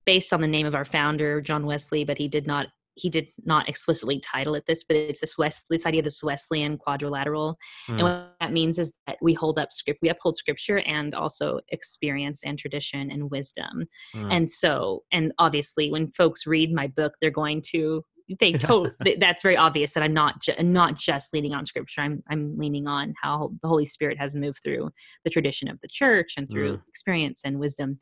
based 0.05 0.33
on 0.33 0.41
the 0.41 0.49
name 0.49 0.67
of 0.67 0.75
our 0.75 0.85
founder, 0.85 1.41
John 1.41 1.67
Wesley, 1.67 2.05
but 2.05 2.19
he 2.19 2.29
did 2.29 2.47
not 2.47 2.69
he 2.97 3.11
did 3.11 3.29
not 3.45 3.69
explicitly 3.69 4.19
title 4.21 4.55
it 4.55 4.65
this, 4.67 4.83
but 4.83 4.97
it's 4.97 5.21
this 5.21 5.37
West 5.37 5.65
this 5.69 5.85
idea 5.85 6.01
of 6.01 6.05
this 6.05 6.23
Wesleyan 6.23 6.79
quadrilateral. 6.79 7.59
Hmm. 7.87 7.93
And 7.93 8.03
what 8.03 8.37
that 8.41 8.53
means 8.53 8.79
is 8.79 8.93
that 9.07 9.19
we 9.21 9.35
hold 9.35 9.59
up 9.59 9.73
script, 9.73 10.01
we 10.03 10.09
uphold 10.09 10.37
scripture 10.37 10.79
and 10.79 11.15
also 11.15 11.61
experience 11.69 12.41
and 12.45 12.59
tradition 12.59 13.11
and 13.11 13.31
wisdom. 13.31 13.87
Hmm. 14.13 14.31
And 14.31 14.51
so, 14.51 15.05
and 15.13 15.33
obviously, 15.39 15.91
when 15.91 16.11
folks 16.13 16.47
read 16.47 16.73
my 16.73 16.87
book, 16.87 17.15
they're 17.21 17.31
going 17.31 17.63
to 17.73 18.03
they 18.41 18.53
told 18.55 18.93
that's 19.19 19.43
very 19.43 19.57
obvious 19.57 19.95
that 19.95 20.03
I'm 20.03 20.13
not 20.13 20.43
ju- 20.43 20.55
not 20.61 20.97
just 20.97 21.33
leaning 21.33 21.55
on 21.55 21.67
scripture. 21.67 22.01
I'm 22.01 22.23
I'm 22.29 22.57
leaning 22.59 22.87
on 22.87 23.15
how 23.23 23.53
the 23.63 23.69
Holy 23.69 23.87
Spirit 23.87 24.19
has 24.19 24.35
moved 24.35 24.61
through 24.63 24.91
the 25.25 25.31
tradition 25.31 25.69
of 25.69 25.81
the 25.81 25.89
church 25.89 26.35
and 26.37 26.49
through 26.49 26.77
mm. 26.77 26.83
experience 26.89 27.43
and 27.45 27.59
wisdom. 27.59 27.99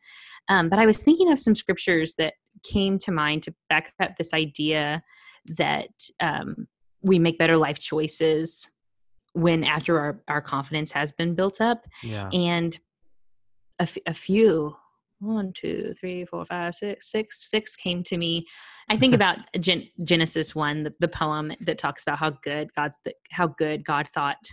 Um, 0.49 0.69
but 0.69 0.79
I 0.79 0.87
was 0.87 1.03
thinking 1.03 1.31
of 1.31 1.41
some 1.41 1.55
scriptures 1.55 2.15
that 2.19 2.35
came 2.63 2.99
to 2.99 3.13
mind 3.13 3.43
to 3.45 3.55
back 3.69 3.93
up 4.01 4.17
this 4.17 4.33
idea 4.33 5.03
that 5.57 5.91
um, 6.21 6.67
we 7.03 7.19
make 7.19 7.39
better 7.39 7.57
life 7.57 7.79
choices 7.79 8.71
when 9.35 9.65
after 9.65 9.99
our, 9.99 10.23
our 10.29 10.41
confidence 10.41 10.93
has 10.93 11.13
been 11.13 11.35
built 11.35 11.61
up. 11.61 11.85
Yeah. 12.03 12.31
And 12.33 12.79
a, 13.81 13.83
f- 13.83 13.99
a 14.07 14.15
few 14.15 14.77
one, 15.25 15.53
two, 15.53 15.95
three, 15.99 16.25
four, 16.25 16.45
five, 16.45 16.75
six, 16.75 17.11
six, 17.11 17.51
six 17.51 17.77
came 17.77 18.03
to 18.05 18.17
me. 18.17 18.47
I 18.89 18.97
think 18.97 19.15
about 19.15 19.39
Gen- 19.61 19.89
Genesis 20.03 20.55
one, 20.55 20.85
the, 20.85 20.95
the, 21.01 21.09
poem 21.09 21.53
that 21.61 21.79
talks 21.79 22.03
about 22.03 22.19
how 22.19 22.31
good 22.31 22.75
God's 22.75 22.99
the, 23.05 23.15
how 23.31 23.47
good 23.47 23.85
God 23.85 24.09
thought 24.09 24.49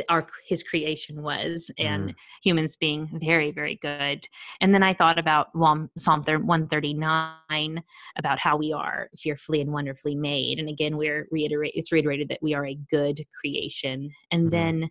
the, 0.00 0.12
our 0.12 0.26
his 0.46 0.62
creation 0.62 1.22
was, 1.22 1.70
and 1.78 2.10
mm. 2.10 2.14
humans 2.42 2.76
being 2.76 3.08
very, 3.12 3.50
very 3.50 3.78
good. 3.80 4.26
And 4.60 4.74
then 4.74 4.82
I 4.82 4.94
thought 4.94 5.18
about 5.18 5.48
Psalm 5.96 6.22
one 6.24 6.68
thirty 6.68 6.94
nine 6.94 7.82
about 8.16 8.38
how 8.38 8.56
we 8.56 8.72
are 8.72 9.08
fearfully 9.18 9.60
and 9.60 9.72
wonderfully 9.72 10.14
made. 10.14 10.58
And 10.58 10.68
again, 10.68 10.96
we're 10.96 11.26
reiterate 11.30 11.72
it's 11.74 11.92
reiterated 11.92 12.28
that 12.28 12.42
we 12.42 12.54
are 12.54 12.66
a 12.66 12.78
good 12.90 13.24
creation. 13.40 14.10
And 14.30 14.48
mm. 14.48 14.50
then 14.50 14.90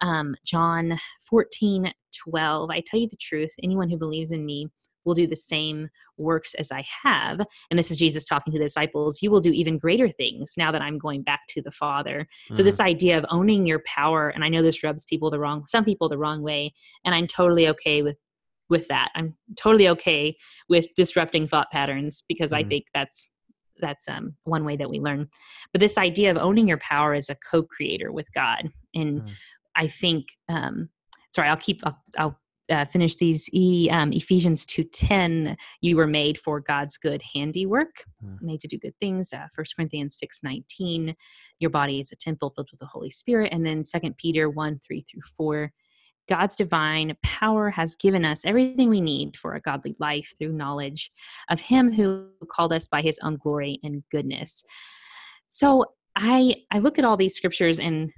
um, 0.00 0.36
John 0.44 0.98
14, 1.28 1.92
12. 2.30 2.70
I 2.70 2.82
tell 2.84 3.00
you 3.00 3.08
the 3.08 3.16
truth, 3.16 3.52
anyone 3.62 3.88
who 3.88 3.96
believes 3.96 4.32
in 4.32 4.44
me 4.44 4.68
will 5.06 5.14
do 5.14 5.26
the 5.26 5.36
same 5.36 5.88
works 6.18 6.54
as 6.54 6.70
I 6.70 6.84
have. 7.02 7.40
And 7.70 7.78
this 7.78 7.90
is 7.90 7.96
Jesus 7.96 8.24
talking 8.24 8.52
to 8.52 8.58
the 8.58 8.64
disciples. 8.64 9.22
You 9.22 9.30
will 9.30 9.40
do 9.40 9.52
even 9.52 9.78
greater 9.78 10.10
things 10.10 10.54
now 10.56 10.72
that 10.72 10.82
I'm 10.82 10.98
going 10.98 11.22
back 11.22 11.40
to 11.50 11.62
the 11.62 11.70
Father. 11.70 12.20
Mm-hmm. 12.20 12.54
So, 12.54 12.62
this 12.62 12.78
mm. 12.78 12.84
idea 12.84 13.16
of 13.16 13.24
owning 13.30 13.66
your 13.66 13.82
power, 13.86 14.28
and 14.28 14.44
I 14.44 14.48
know 14.48 14.62
this 14.62 14.82
rubs 14.82 15.04
people 15.04 15.30
the 15.30 15.38
wrong, 15.38 15.64
some 15.68 15.84
people 15.84 16.08
the 16.08 16.18
wrong 16.18 16.42
way, 16.42 16.74
and 17.04 17.14
I'm 17.14 17.26
totally 17.26 17.68
okay 17.68 18.02
with 18.02 18.16
with 18.68 18.88
that. 18.88 19.10
I'm 19.14 19.34
totally 19.56 19.88
okay 19.88 20.36
with 20.68 20.86
disrupting 20.96 21.46
thought 21.46 21.70
patterns 21.70 22.24
because 22.28 22.50
mm-hmm. 22.50 22.66
I 22.66 22.68
think 22.68 22.84
that's 22.92 23.30
that's 23.78 24.08
um, 24.08 24.34
one 24.44 24.64
way 24.64 24.76
that 24.76 24.90
we 24.90 25.00
learn. 25.00 25.28
But 25.72 25.80
this 25.80 25.98
idea 25.98 26.30
of 26.30 26.36
owning 26.38 26.66
your 26.66 26.78
power 26.78 27.14
as 27.14 27.30
a 27.30 27.36
co-creator 27.50 28.10
with 28.10 28.26
God, 28.34 28.70
and 28.94 29.20
mm-hmm. 29.20 29.32
I 29.76 29.88
think, 29.88 30.26
um, 30.48 30.88
sorry, 31.34 31.48
I'll 31.48 31.56
keep, 31.56 31.82
I'll, 31.84 32.02
I'll 32.18 32.40
uh, 32.70 32.84
finish 32.86 33.16
these. 33.16 33.48
E, 33.52 33.88
um, 33.90 34.12
Ephesians 34.12 34.66
2.10, 34.66 35.56
you 35.80 35.96
were 35.96 36.06
made 36.06 36.38
for 36.38 36.60
God's 36.60 36.96
good 36.96 37.22
handiwork, 37.34 38.04
mm. 38.24 38.40
made 38.40 38.60
to 38.60 38.68
do 38.68 38.78
good 38.78 38.94
things. 39.00 39.32
Uh, 39.32 39.46
1 39.54 39.66
Corinthians 39.76 40.18
6.19, 40.22 41.14
your 41.58 41.70
body 41.70 42.00
is 42.00 42.12
a 42.12 42.16
temple 42.16 42.50
filled 42.50 42.68
with 42.70 42.80
the 42.80 42.86
Holy 42.86 43.10
Spirit. 43.10 43.52
And 43.52 43.66
then 43.66 43.84
2 43.84 44.14
Peter 44.18 44.48
1, 44.50 44.80
3 44.86 45.04
through 45.10 45.22
4, 45.36 45.72
God's 46.28 46.56
divine 46.56 47.16
power 47.22 47.70
has 47.70 47.94
given 47.94 48.24
us 48.24 48.44
everything 48.44 48.88
we 48.88 49.00
need 49.00 49.36
for 49.36 49.54
a 49.54 49.60
godly 49.60 49.94
life 50.00 50.34
through 50.38 50.52
knowledge 50.52 51.10
of 51.50 51.60
Him 51.60 51.92
who 51.92 52.28
called 52.50 52.72
us 52.72 52.88
by 52.88 53.00
His 53.00 53.18
own 53.22 53.36
glory 53.36 53.78
and 53.82 54.02
goodness. 54.10 54.64
So 55.48 55.84
I 56.16 56.56
I 56.72 56.80
look 56.80 56.98
at 56.98 57.04
all 57.04 57.16
these 57.16 57.36
scriptures 57.36 57.78
and 57.78 58.10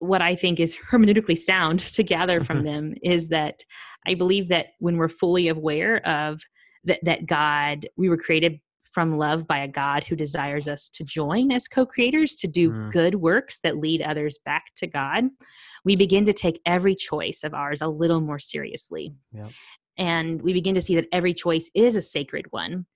what 0.00 0.22
I 0.22 0.36
think 0.36 0.60
is 0.60 0.76
hermeneutically 0.90 1.38
sound 1.38 1.80
to 1.80 2.02
gather 2.02 2.42
from 2.42 2.64
them 2.64 2.94
is 3.02 3.28
that 3.28 3.64
I 4.06 4.14
believe 4.14 4.48
that 4.48 4.68
when 4.78 4.96
we're 4.96 5.08
fully 5.08 5.48
aware 5.48 6.06
of 6.06 6.40
that, 6.84 7.00
that 7.02 7.26
God, 7.26 7.88
we 7.96 8.08
were 8.08 8.16
created 8.16 8.60
from 8.90 9.16
love 9.16 9.46
by 9.46 9.58
a 9.58 9.68
God 9.68 10.04
who 10.04 10.16
desires 10.16 10.66
us 10.66 10.88
to 10.90 11.04
join 11.04 11.52
as 11.52 11.68
co 11.68 11.84
creators 11.84 12.34
to 12.36 12.46
do 12.48 12.70
mm. 12.70 12.90
good 12.90 13.16
works 13.16 13.60
that 13.60 13.76
lead 13.76 14.02
others 14.02 14.38
back 14.44 14.66
to 14.76 14.86
God, 14.86 15.24
we 15.84 15.96
begin 15.96 16.24
to 16.24 16.32
take 16.32 16.60
every 16.64 16.94
choice 16.94 17.42
of 17.44 17.54
ours 17.54 17.82
a 17.82 17.88
little 17.88 18.20
more 18.20 18.38
seriously. 18.38 19.14
Yep. 19.32 19.50
And 19.98 20.42
we 20.42 20.52
begin 20.52 20.74
to 20.74 20.80
see 20.80 20.94
that 20.94 21.08
every 21.12 21.34
choice 21.34 21.70
is 21.74 21.96
a 21.96 22.02
sacred 22.02 22.46
one. 22.50 22.86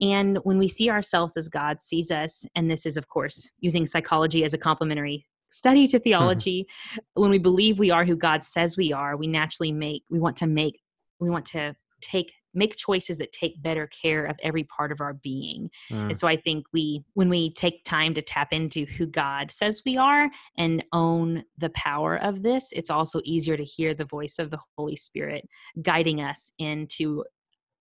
And 0.00 0.38
when 0.38 0.58
we 0.58 0.68
see 0.68 0.90
ourselves 0.90 1.36
as 1.36 1.48
God 1.48 1.80
sees 1.80 2.10
us, 2.10 2.44
and 2.54 2.70
this 2.70 2.86
is, 2.86 2.96
of 2.96 3.08
course, 3.08 3.50
using 3.60 3.86
psychology 3.86 4.44
as 4.44 4.54
a 4.54 4.58
complementary 4.58 5.26
study 5.56 5.86
to 5.88 5.96
mm-hmm. 5.96 6.04
theology 6.04 6.64
mm-hmm. 6.64 7.20
when 7.20 7.30
we 7.30 7.38
believe 7.38 7.78
we 7.78 7.90
are 7.90 8.04
who 8.04 8.16
god 8.16 8.44
says 8.44 8.76
we 8.76 8.92
are 8.92 9.16
we 9.16 9.26
naturally 9.26 9.72
make 9.72 10.02
we 10.10 10.18
want 10.18 10.36
to 10.36 10.46
make 10.46 10.80
we 11.18 11.30
want 11.30 11.46
to 11.46 11.74
take 12.00 12.32
make 12.54 12.74
choices 12.76 13.18
that 13.18 13.32
take 13.32 13.62
better 13.62 13.86
care 13.88 14.24
of 14.24 14.36
every 14.42 14.64
part 14.64 14.90
of 14.90 15.00
our 15.00 15.12
being 15.12 15.70
mm. 15.90 16.08
and 16.08 16.18
so 16.18 16.26
i 16.26 16.36
think 16.36 16.64
we 16.72 17.02
when 17.14 17.28
we 17.28 17.52
take 17.52 17.84
time 17.84 18.14
to 18.14 18.22
tap 18.22 18.52
into 18.52 18.86
who 18.86 19.06
god 19.06 19.50
says 19.50 19.82
we 19.84 19.96
are 19.96 20.28
and 20.56 20.84
own 20.92 21.44
the 21.58 21.70
power 21.70 22.16
of 22.16 22.42
this 22.42 22.68
it's 22.72 22.90
also 22.90 23.20
easier 23.24 23.56
to 23.56 23.64
hear 23.64 23.94
the 23.94 24.04
voice 24.04 24.38
of 24.38 24.50
the 24.50 24.58
holy 24.76 24.96
spirit 24.96 25.46
guiding 25.82 26.20
us 26.20 26.50
into 26.58 27.22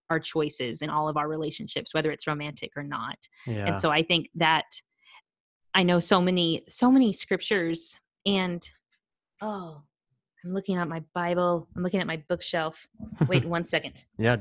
our 0.10 0.20
choices 0.20 0.82
in 0.82 0.90
all 0.90 1.08
of 1.08 1.18
our 1.18 1.28
relationships 1.28 1.94
whether 1.94 2.12
it's 2.12 2.28
romantic 2.28 2.72
or 2.76 2.84
not 2.84 3.18
yeah. 3.48 3.66
and 3.66 3.80
so 3.80 3.90
i 3.90 4.04
think 4.04 4.30
that 4.36 4.66
I 5.76 5.84
know 5.84 6.00
so 6.00 6.22
many 6.22 6.64
so 6.70 6.90
many 6.90 7.14
scriptures 7.14 8.00
and 8.26 8.68
oh 9.42 9.82
I'm 10.46 10.54
looking 10.54 10.78
at 10.78 10.88
my 10.88 11.04
Bible. 11.16 11.68
I'm 11.76 11.82
looking 11.82 12.00
at 12.00 12.08
my 12.08 12.22
bookshelf. 12.30 12.88
Wait 13.28 13.46
one 13.58 13.66
second. 13.66 14.06
Yeah. 14.18 14.38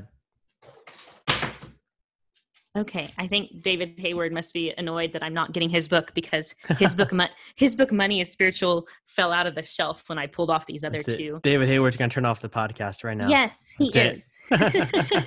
Okay, 2.75 3.13
I 3.17 3.27
think 3.27 3.61
David 3.61 3.93
Hayward 3.99 4.33
must 4.33 4.53
be 4.53 4.73
annoyed 4.77 5.13
that 5.13 5.23
I'm 5.23 5.33
not 5.33 5.53
getting 5.53 5.69
his 5.69 5.87
book 5.87 6.11
because 6.13 6.53
his 6.77 6.93
book, 6.93 7.13
mo- 7.13 7.27
his 7.55 7.73
book, 7.73 7.89
Money 7.91 8.19
is 8.19 8.29
Spiritual, 8.29 8.85
fell 9.05 9.31
out 9.31 9.47
of 9.47 9.55
the 9.55 9.63
shelf 9.63 10.03
when 10.07 10.19
I 10.19 10.27
pulled 10.27 10.49
off 10.49 10.65
these 10.65 10.83
other 10.83 10.99
two. 10.99 11.39
David 11.41 11.69
Hayward's 11.69 11.95
gonna 11.95 12.09
turn 12.09 12.25
off 12.25 12.41
the 12.41 12.49
podcast 12.49 13.05
right 13.05 13.15
now. 13.15 13.29
Yes, 13.29 13.61
he 13.77 13.89
That's 13.91 14.37
is. 14.51 15.25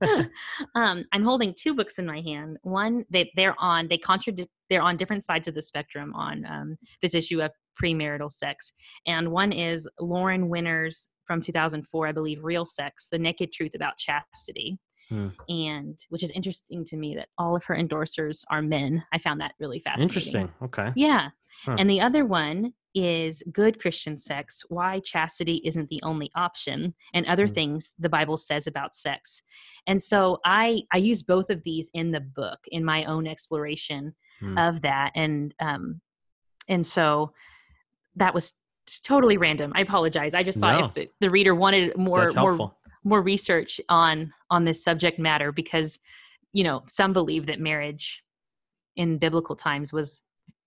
um, 0.74 1.04
I'm 1.12 1.22
holding 1.22 1.54
two 1.54 1.74
books 1.74 1.98
in 1.98 2.06
my 2.06 2.22
hand. 2.22 2.56
One, 2.62 3.04
they 3.10 3.30
they're 3.36 3.56
on 3.58 3.88
they 3.88 3.98
contradict 3.98 4.50
they're 4.70 4.82
on 4.82 4.96
different 4.96 5.22
sides 5.22 5.48
of 5.48 5.54
the 5.54 5.62
spectrum 5.62 6.14
on 6.14 6.46
um, 6.46 6.76
this 7.02 7.14
issue 7.14 7.42
of 7.42 7.50
premarital 7.80 8.30
sex, 8.30 8.72
and 9.06 9.30
one 9.32 9.52
is 9.52 9.86
Lauren 10.00 10.48
Winner's 10.48 11.08
from 11.26 11.42
2004, 11.42 12.06
I 12.06 12.12
believe, 12.12 12.42
Real 12.42 12.64
Sex: 12.64 13.08
The 13.10 13.18
Naked 13.18 13.52
Truth 13.52 13.74
About 13.74 13.98
Chastity 13.98 14.78
Hmm. 15.08 15.28
And 15.48 15.98
which 16.08 16.22
is 16.22 16.30
interesting 16.30 16.84
to 16.84 16.96
me 16.96 17.14
that 17.14 17.28
all 17.38 17.54
of 17.54 17.64
her 17.64 17.76
endorsers 17.76 18.44
are 18.50 18.62
men. 18.62 19.04
I 19.12 19.18
found 19.18 19.40
that 19.40 19.54
really 19.60 19.78
fascinating. 19.78 20.08
Interesting. 20.08 20.52
Okay. 20.62 20.92
Yeah. 20.96 21.30
Huh. 21.64 21.76
And 21.78 21.88
the 21.88 22.00
other 22.00 22.24
one 22.24 22.74
is 22.94 23.42
good 23.52 23.78
Christian 23.80 24.16
sex, 24.16 24.62
why 24.68 25.00
chastity 25.00 25.60
isn't 25.64 25.90
the 25.90 26.00
only 26.02 26.30
option, 26.34 26.94
and 27.12 27.26
other 27.26 27.46
hmm. 27.46 27.52
things 27.52 27.92
the 27.98 28.08
Bible 28.08 28.36
says 28.36 28.66
about 28.66 28.94
sex. 28.94 29.42
And 29.86 30.02
so 30.02 30.40
I 30.44 30.82
I 30.92 30.98
use 30.98 31.22
both 31.22 31.50
of 31.50 31.62
these 31.62 31.90
in 31.94 32.10
the 32.10 32.20
book 32.20 32.60
in 32.68 32.84
my 32.84 33.04
own 33.04 33.26
exploration 33.26 34.14
hmm. 34.40 34.58
of 34.58 34.80
that. 34.82 35.12
And 35.14 35.54
um 35.60 36.00
and 36.68 36.84
so 36.84 37.32
that 38.16 38.34
was 38.34 38.54
totally 39.04 39.36
random. 39.36 39.72
I 39.74 39.80
apologize. 39.80 40.34
I 40.34 40.42
just 40.42 40.58
thought 40.58 40.80
no. 40.80 40.86
if 40.86 40.94
the, 40.94 41.08
the, 41.20 41.30
reader 41.30 41.54
wanted 41.54 41.96
more 41.96 42.30
more 42.34 42.72
more 43.06 43.22
research 43.22 43.80
on 43.88 44.32
on 44.50 44.64
this 44.64 44.82
subject 44.82 45.18
matter 45.18 45.52
because 45.52 45.98
you 46.52 46.64
know 46.64 46.82
some 46.88 47.12
believe 47.12 47.46
that 47.46 47.60
marriage 47.60 48.22
in 48.96 49.16
biblical 49.16 49.54
times 49.54 49.92
was 49.92 50.22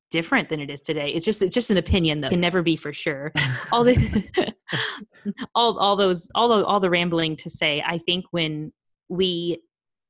different 0.09 0.47
than 0.49 0.59
it 0.59 0.69
is 0.69 0.81
today 0.81 1.09
it's 1.09 1.25
just 1.25 1.41
it's 1.41 1.53
just 1.53 1.69
an 1.69 1.77
opinion 1.77 2.21
that 2.21 2.31
can 2.31 2.39
never 2.39 2.63
be 2.63 2.75
for 2.75 2.93
sure 2.93 3.31
all 3.71 3.83
the 3.83 4.33
all 5.53 5.77
all 5.77 5.95
those 5.95 6.27
all 6.33 6.47
the, 6.47 6.65
all 6.65 6.79
the 6.79 6.89
rambling 6.89 7.35
to 7.35 7.49
say 7.49 7.83
i 7.85 7.97
think 7.97 8.25
when 8.31 8.71
we 9.09 9.61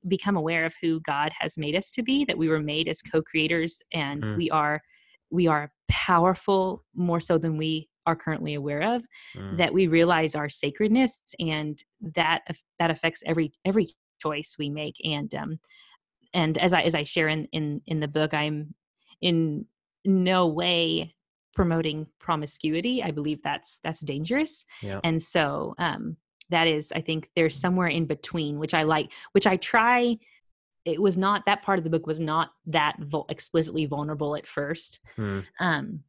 become 0.07 0.37
aware 0.37 0.65
of 0.65 0.73
who 0.81 1.01
god 1.01 1.31
has 1.37 1.57
made 1.57 1.75
us 1.75 1.89
to 1.91 2.03
be 2.03 2.23
that 2.23 2.37
we 2.37 2.47
were 2.47 2.61
made 2.61 2.87
as 2.87 3.01
co-creators 3.01 3.81
and 3.91 4.23
mm. 4.23 4.37
we 4.37 4.49
are 4.51 4.81
we 5.31 5.47
are 5.47 5.71
powerful 5.89 6.85
more 6.95 7.19
so 7.19 7.37
than 7.37 7.57
we 7.57 7.88
are 8.05 8.15
currently 8.15 8.53
aware 8.53 8.95
of 8.95 9.03
mm. 9.35 9.57
that 9.57 9.73
we 9.73 9.87
realize 9.87 10.35
our 10.35 10.49
sacredness 10.49 11.21
and 11.39 11.83
that 12.01 12.41
that 12.79 12.91
affects 12.91 13.21
every 13.25 13.53
every 13.65 13.95
choice 14.21 14.55
we 14.59 14.69
make 14.69 14.95
and 15.03 15.33
um 15.35 15.59
and 16.33 16.57
as 16.57 16.73
i 16.73 16.81
as 16.81 16.95
i 16.95 17.03
share 17.03 17.27
in 17.27 17.45
in 17.51 17.81
in 17.87 17.99
the 17.99 18.07
book 18.07 18.33
i'm 18.33 18.73
in 19.21 19.65
no 20.05 20.47
way 20.47 21.13
promoting 21.53 22.07
promiscuity 22.19 23.03
i 23.03 23.11
believe 23.11 23.41
that's 23.43 23.79
that's 23.83 24.01
dangerous 24.01 24.65
yeah. 24.81 24.99
and 25.03 25.21
so 25.21 25.73
um 25.77 26.15
that 26.49 26.67
is 26.67 26.91
i 26.95 27.01
think 27.01 27.29
there's 27.35 27.55
somewhere 27.55 27.87
in 27.87 28.05
between 28.05 28.59
which 28.59 28.73
i 28.73 28.83
like 28.83 29.11
which 29.33 29.47
i 29.47 29.57
try 29.57 30.17
it 30.85 31.01
was 31.01 31.17
not 31.17 31.45
that 31.45 31.61
part 31.61 31.77
of 31.77 31.83
the 31.83 31.89
book 31.89 32.07
was 32.07 32.19
not 32.19 32.51
that 32.65 32.95
explicitly 33.29 33.85
vulnerable 33.85 34.35
at 34.35 34.47
first 34.47 34.99
hmm. 35.15 35.39
um 35.59 36.01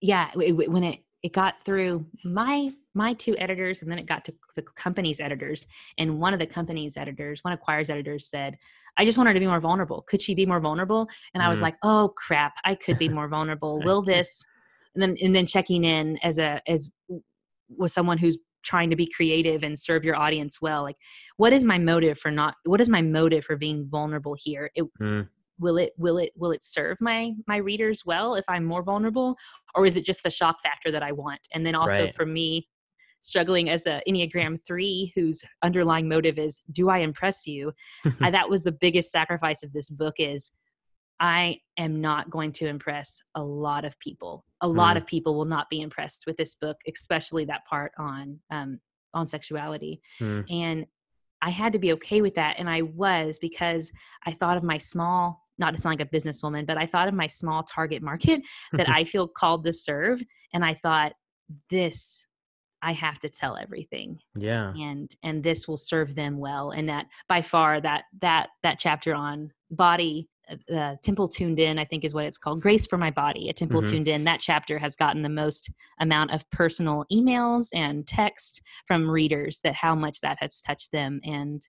yeah 0.00 0.30
it, 0.40 0.70
when 0.70 0.84
it 0.84 1.00
it 1.26 1.32
got 1.32 1.60
through 1.64 2.06
my 2.24 2.72
my 2.94 3.12
two 3.14 3.36
editors 3.36 3.82
and 3.82 3.90
then 3.90 3.98
it 3.98 4.06
got 4.06 4.24
to 4.24 4.32
the 4.54 4.62
company's 4.62 5.18
editors. 5.18 5.66
And 5.98 6.20
one 6.20 6.32
of 6.32 6.38
the 6.38 6.46
company's 6.46 6.96
editors 6.96 7.42
one 7.42 7.52
of 7.52 7.58
Quoir's 7.58 7.90
editors 7.90 8.30
said 8.30 8.56
i 8.96 9.04
just 9.04 9.18
want 9.18 9.26
her 9.26 9.34
to 9.34 9.40
be 9.40 9.46
more 9.46 9.58
vulnerable. 9.60 10.02
Could 10.02 10.22
she 10.22 10.36
be 10.36 10.46
more 10.46 10.60
vulnerable? 10.60 11.08
And 11.34 11.42
i 11.42 11.48
was 11.48 11.58
mm. 11.58 11.62
like 11.62 11.76
oh 11.82 12.12
crap. 12.16 12.54
I 12.64 12.76
could 12.76 12.96
be 12.98 13.08
more 13.08 13.26
vulnerable. 13.26 13.80
Will 13.84 14.02
this? 14.02 14.44
And 14.94 15.02
then 15.02 15.16
and 15.20 15.34
then 15.34 15.46
checking 15.46 15.82
in 15.84 16.16
as 16.22 16.38
a 16.38 16.60
as 16.68 16.90
with 17.68 17.90
someone 17.90 18.18
who's 18.18 18.38
trying 18.64 18.90
to 18.90 18.96
be 18.96 19.08
creative 19.08 19.64
and 19.64 19.78
serve 19.78 20.04
your 20.04 20.16
audience 20.16 20.60
well 20.60 20.82
like 20.82 20.96
what 21.36 21.52
is 21.52 21.62
my 21.62 21.78
motive 21.78 22.18
for 22.18 22.32
not 22.32 22.54
what 22.64 22.80
is 22.80 22.88
my 22.88 23.02
motive 23.02 23.44
for 23.44 23.56
being 23.56 23.88
vulnerable 23.90 24.36
here? 24.38 24.70
It, 24.76 24.84
mm 25.00 25.28
will 25.58 25.76
it 25.76 25.92
will 25.96 26.18
it 26.18 26.32
will 26.36 26.50
it 26.50 26.62
serve 26.62 26.96
my 27.00 27.32
my 27.46 27.56
readers 27.56 28.04
well 28.04 28.34
if 28.34 28.44
i'm 28.48 28.64
more 28.64 28.82
vulnerable 28.82 29.36
or 29.74 29.86
is 29.86 29.96
it 29.96 30.04
just 30.04 30.22
the 30.22 30.30
shock 30.30 30.56
factor 30.62 30.90
that 30.90 31.02
i 31.02 31.12
want 31.12 31.40
and 31.52 31.64
then 31.64 31.74
also 31.74 32.04
right. 32.04 32.14
for 32.14 32.26
me 32.26 32.68
struggling 33.20 33.68
as 33.68 33.86
a 33.86 34.02
enneagram 34.08 34.58
3 34.64 35.12
whose 35.14 35.42
underlying 35.62 36.08
motive 36.08 36.38
is 36.38 36.60
do 36.70 36.88
i 36.88 36.98
impress 36.98 37.46
you 37.46 37.72
I, 38.20 38.30
that 38.32 38.48
was 38.48 38.64
the 38.64 38.72
biggest 38.72 39.10
sacrifice 39.10 39.62
of 39.62 39.72
this 39.72 39.88
book 39.88 40.14
is 40.18 40.52
i 41.18 41.58
am 41.78 42.00
not 42.00 42.30
going 42.30 42.52
to 42.52 42.66
impress 42.66 43.20
a 43.34 43.42
lot 43.42 43.84
of 43.84 43.98
people 43.98 44.44
a 44.60 44.66
mm. 44.66 44.76
lot 44.76 44.96
of 44.96 45.06
people 45.06 45.34
will 45.34 45.46
not 45.46 45.70
be 45.70 45.80
impressed 45.80 46.24
with 46.26 46.36
this 46.36 46.54
book 46.54 46.76
especially 46.86 47.44
that 47.46 47.64
part 47.68 47.92
on 47.98 48.38
um, 48.50 48.78
on 49.14 49.26
sexuality 49.26 50.00
mm. 50.20 50.44
and 50.50 50.86
I 51.42 51.50
had 51.50 51.72
to 51.74 51.78
be 51.78 51.92
okay 51.92 52.22
with 52.22 52.34
that. 52.36 52.56
And 52.58 52.68
I 52.68 52.82
was 52.82 53.38
because 53.38 53.92
I 54.24 54.32
thought 54.32 54.56
of 54.56 54.62
my 54.62 54.78
small 54.78 55.44
not 55.58 55.74
to 55.74 55.80
sound 55.80 55.98
like 55.98 56.08
a 56.08 56.16
businesswoman, 56.16 56.66
but 56.66 56.76
I 56.76 56.86
thought 56.86 57.08
of 57.08 57.14
my 57.14 57.26
small 57.26 57.62
target 57.62 58.02
market 58.02 58.42
that 58.72 58.88
I 58.88 59.04
feel 59.04 59.28
called 59.28 59.64
to 59.64 59.72
serve. 59.72 60.22
And 60.52 60.64
I 60.64 60.74
thought, 60.74 61.12
this, 61.70 62.26
I 62.82 62.92
have 62.92 63.18
to 63.20 63.28
tell 63.28 63.56
everything. 63.56 64.18
Yeah. 64.34 64.72
And 64.76 65.14
and 65.22 65.42
this 65.42 65.66
will 65.66 65.76
serve 65.76 66.14
them 66.14 66.38
well. 66.38 66.70
And 66.70 66.88
that 66.88 67.06
by 67.28 67.42
far 67.42 67.80
that 67.80 68.04
that 68.20 68.48
that 68.62 68.78
chapter 68.78 69.14
on 69.14 69.52
body 69.70 70.28
uh, 70.50 70.72
uh 70.72 70.94
temple 71.02 71.28
tuned 71.28 71.58
in 71.58 71.76
i 71.76 71.84
think 71.84 72.04
is 72.04 72.14
what 72.14 72.24
it's 72.24 72.38
called 72.38 72.62
grace 72.62 72.86
for 72.86 72.96
my 72.96 73.10
body 73.10 73.48
a 73.48 73.52
temple 73.52 73.82
mm-hmm. 73.82 73.90
tuned 73.90 74.06
in 74.06 74.22
that 74.22 74.38
chapter 74.38 74.78
has 74.78 74.94
gotten 74.94 75.22
the 75.22 75.28
most 75.28 75.68
amount 75.98 76.30
of 76.30 76.48
personal 76.50 77.04
emails 77.10 77.66
and 77.74 78.06
text 78.06 78.62
from 78.86 79.10
readers 79.10 79.58
that 79.64 79.74
how 79.74 79.92
much 79.92 80.20
that 80.20 80.36
has 80.38 80.60
touched 80.60 80.92
them 80.92 81.20
and 81.24 81.66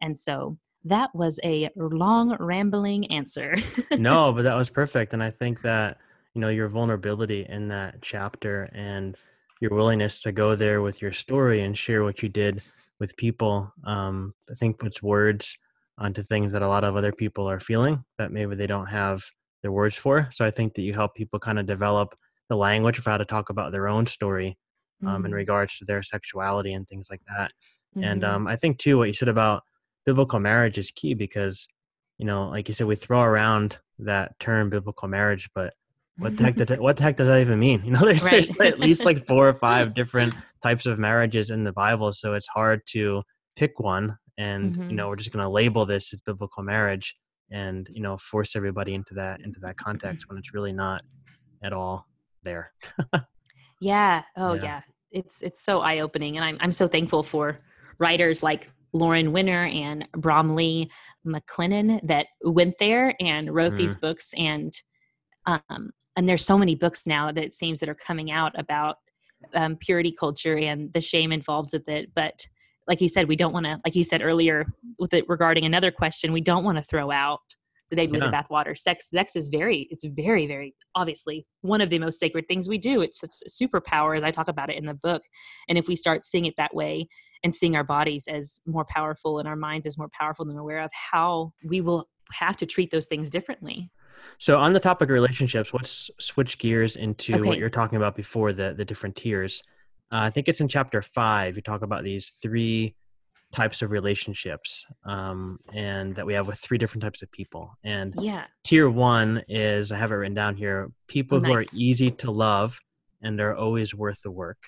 and 0.00 0.16
so 0.16 0.56
that 0.84 1.14
was 1.14 1.38
a 1.44 1.68
long, 1.76 2.36
rambling 2.40 3.10
answer. 3.12 3.56
no, 3.92 4.32
but 4.32 4.42
that 4.42 4.54
was 4.54 4.70
perfect. 4.70 5.12
And 5.12 5.22
I 5.22 5.30
think 5.30 5.62
that, 5.62 5.98
you 6.34 6.40
know, 6.40 6.48
your 6.48 6.68
vulnerability 6.68 7.46
in 7.48 7.68
that 7.68 8.00
chapter 8.02 8.70
and 8.72 9.16
your 9.60 9.72
willingness 9.72 10.20
to 10.20 10.32
go 10.32 10.54
there 10.54 10.80
with 10.80 11.02
your 11.02 11.12
story 11.12 11.62
and 11.62 11.76
share 11.76 12.02
what 12.02 12.22
you 12.22 12.28
did 12.28 12.62
with 12.98 13.16
people, 13.16 13.72
um, 13.84 14.34
I 14.50 14.54
think 14.54 14.78
puts 14.78 15.02
words 15.02 15.56
onto 15.98 16.22
things 16.22 16.52
that 16.52 16.62
a 16.62 16.68
lot 16.68 16.84
of 16.84 16.96
other 16.96 17.12
people 17.12 17.48
are 17.48 17.60
feeling 17.60 18.02
that 18.16 18.32
maybe 18.32 18.54
they 18.54 18.66
don't 18.66 18.86
have 18.86 19.22
their 19.62 19.72
words 19.72 19.96
for. 19.96 20.28
So 20.32 20.44
I 20.44 20.50
think 20.50 20.74
that 20.74 20.82
you 20.82 20.94
help 20.94 21.14
people 21.14 21.38
kind 21.38 21.58
of 21.58 21.66
develop 21.66 22.16
the 22.48 22.56
language 22.56 22.98
of 22.98 23.04
how 23.04 23.18
to 23.18 23.24
talk 23.26 23.50
about 23.50 23.70
their 23.70 23.86
own 23.86 24.06
story 24.06 24.56
um, 25.02 25.16
mm-hmm. 25.16 25.26
in 25.26 25.32
regards 25.32 25.78
to 25.78 25.84
their 25.84 26.02
sexuality 26.02 26.72
and 26.72 26.88
things 26.88 27.08
like 27.10 27.20
that. 27.28 27.52
Mm-hmm. 27.96 28.04
And 28.04 28.24
um, 28.24 28.46
I 28.46 28.56
think 28.56 28.78
too 28.78 28.96
what 28.96 29.08
you 29.08 29.14
said 29.14 29.28
about 29.28 29.62
biblical 30.06 30.38
marriage 30.38 30.78
is 30.78 30.90
key 30.90 31.14
because 31.14 31.66
you 32.18 32.26
know 32.26 32.48
like 32.48 32.68
you 32.68 32.74
said 32.74 32.86
we 32.86 32.96
throw 32.96 33.22
around 33.22 33.78
that 33.98 34.38
term 34.38 34.70
biblical 34.70 35.08
marriage 35.08 35.48
but 35.54 35.74
what 36.18 36.36
the 36.36 36.44
heck 36.44 36.56
does 36.56 36.66
that, 36.68 36.80
what 36.80 36.96
the 36.96 37.02
heck 37.02 37.16
does 37.16 37.28
that 37.28 37.40
even 37.40 37.58
mean 37.58 37.82
you 37.84 37.90
know 37.90 38.00
there's, 38.00 38.22
right. 38.24 38.46
there's 38.46 38.56
at 38.60 38.78
least 38.78 39.04
like 39.04 39.24
four 39.26 39.48
or 39.48 39.54
five 39.54 39.94
different 39.94 40.34
types 40.62 40.86
of 40.86 40.98
marriages 40.98 41.50
in 41.50 41.64
the 41.64 41.72
bible 41.72 42.12
so 42.12 42.34
it's 42.34 42.48
hard 42.48 42.80
to 42.86 43.22
pick 43.56 43.78
one 43.80 44.16
and 44.38 44.74
mm-hmm. 44.74 44.90
you 44.90 44.96
know 44.96 45.08
we're 45.08 45.16
just 45.16 45.32
going 45.32 45.42
to 45.42 45.48
label 45.48 45.84
this 45.84 46.12
as 46.12 46.20
biblical 46.20 46.62
marriage 46.62 47.16
and 47.50 47.88
you 47.90 48.00
know 48.00 48.16
force 48.16 48.54
everybody 48.54 48.94
into 48.94 49.14
that 49.14 49.40
into 49.40 49.60
that 49.60 49.76
context 49.76 50.28
when 50.28 50.38
it's 50.38 50.54
really 50.54 50.72
not 50.72 51.02
at 51.62 51.72
all 51.72 52.06
there 52.42 52.72
yeah 53.80 54.22
oh 54.36 54.54
yeah. 54.54 54.62
yeah 54.62 54.80
it's 55.10 55.42
it's 55.42 55.62
so 55.62 55.80
eye-opening 55.80 56.36
and 56.36 56.44
i'm 56.44 56.56
i'm 56.60 56.72
so 56.72 56.86
thankful 56.86 57.22
for 57.22 57.58
writers 57.98 58.42
like 58.42 58.70
Lauren 58.92 59.32
Winner 59.32 59.64
and 59.66 60.08
Bromleigh 60.16 60.86
McCleneghan 61.26 62.06
that 62.06 62.26
went 62.42 62.74
there 62.78 63.14
and 63.20 63.54
wrote 63.54 63.74
mm. 63.74 63.78
these 63.78 63.94
books 63.94 64.32
and 64.36 64.74
um, 65.46 65.90
and 66.16 66.28
there's 66.28 66.44
so 66.44 66.58
many 66.58 66.74
books 66.74 67.06
now 67.06 67.32
that 67.32 67.44
it 67.44 67.54
seems 67.54 67.80
that 67.80 67.88
are 67.88 67.94
coming 67.94 68.30
out 68.30 68.58
about 68.58 68.96
um, 69.54 69.76
purity 69.76 70.12
culture 70.12 70.56
and 70.56 70.92
the 70.92 71.00
shame 71.00 71.32
involved 71.32 71.70
with 71.72 71.88
it 71.88 72.10
but 72.14 72.46
like 72.86 73.00
you 73.00 73.08
said 73.08 73.28
we 73.28 73.36
don't 73.36 73.52
want 73.52 73.64
to 73.66 73.80
like 73.84 73.94
you 73.94 74.04
said 74.04 74.22
earlier 74.22 74.66
with 74.98 75.14
it 75.14 75.28
regarding 75.28 75.64
another 75.64 75.90
question 75.90 76.32
we 76.32 76.40
don't 76.40 76.64
want 76.64 76.76
to 76.76 76.82
throw 76.82 77.10
out 77.10 77.40
the 77.90 77.96
baby 77.96 78.16
yeah. 78.16 78.24
with 78.24 78.30
the 78.30 78.36
bathwater. 78.36 78.76
Sex 78.78 79.10
sex 79.10 79.36
is 79.36 79.48
very 79.48 79.88
it's 79.90 80.04
very 80.04 80.46
very 80.46 80.74
obviously 80.94 81.46
one 81.60 81.80
of 81.80 81.90
the 81.90 81.98
most 81.98 82.18
sacred 82.18 82.46
things 82.48 82.68
we 82.68 82.78
do. 82.78 83.00
It's, 83.02 83.22
it's 83.22 83.42
a 83.42 83.64
superpower 83.64 84.16
as 84.16 84.22
i 84.22 84.30
talk 84.30 84.48
about 84.48 84.70
it 84.70 84.76
in 84.76 84.86
the 84.86 84.94
book. 84.94 85.22
And 85.68 85.76
if 85.76 85.88
we 85.88 85.96
start 85.96 86.24
seeing 86.24 86.46
it 86.46 86.54
that 86.56 86.74
way 86.74 87.08
and 87.42 87.54
seeing 87.54 87.76
our 87.76 87.84
bodies 87.84 88.26
as 88.28 88.60
more 88.66 88.84
powerful 88.84 89.38
and 89.38 89.48
our 89.48 89.56
minds 89.56 89.86
as 89.86 89.98
more 89.98 90.10
powerful 90.12 90.44
than 90.44 90.54
we're 90.54 90.62
aware 90.62 90.82
of 90.82 90.90
how 90.92 91.52
we 91.64 91.80
will 91.80 92.08
have 92.32 92.56
to 92.58 92.66
treat 92.66 92.90
those 92.90 93.06
things 93.06 93.28
differently. 93.30 93.90
So 94.38 94.58
on 94.58 94.72
the 94.72 94.80
topic 94.80 95.08
of 95.08 95.14
relationships 95.14 95.72
let's 95.74 96.10
switch 96.20 96.58
gears 96.58 96.96
into 96.96 97.34
okay. 97.34 97.42
what 97.42 97.58
you're 97.58 97.70
talking 97.70 97.96
about 97.96 98.16
before 98.16 98.52
the 98.52 98.74
the 98.76 98.84
different 98.84 99.16
tiers. 99.16 99.62
Uh, 100.12 100.26
i 100.26 100.30
think 100.30 100.48
it's 100.48 100.60
in 100.60 100.66
chapter 100.66 101.00
five 101.00 101.54
you 101.54 101.62
talk 101.62 101.82
about 101.82 102.02
these 102.02 102.30
three 102.42 102.96
types 103.52 103.82
of 103.82 103.90
relationships 103.90 104.86
um, 105.04 105.58
and 105.74 106.14
that 106.14 106.24
we 106.24 106.34
have 106.34 106.46
with 106.46 106.58
three 106.58 106.78
different 106.78 107.02
types 107.02 107.20
of 107.20 107.30
people 107.32 107.76
and 107.84 108.14
yeah 108.18 108.44
tier 108.64 108.88
one 108.88 109.42
is 109.48 109.90
i 109.90 109.96
have 109.96 110.12
it 110.12 110.14
written 110.14 110.34
down 110.34 110.54
here 110.54 110.90
people 111.08 111.38
oh, 111.38 111.40
nice. 111.40 111.50
who 111.50 111.54
are 111.54 111.64
easy 111.74 112.10
to 112.10 112.30
love 112.30 112.78
and 113.22 113.40
are 113.40 113.56
always 113.56 113.94
worth 113.94 114.22
the 114.22 114.30
work 114.30 114.58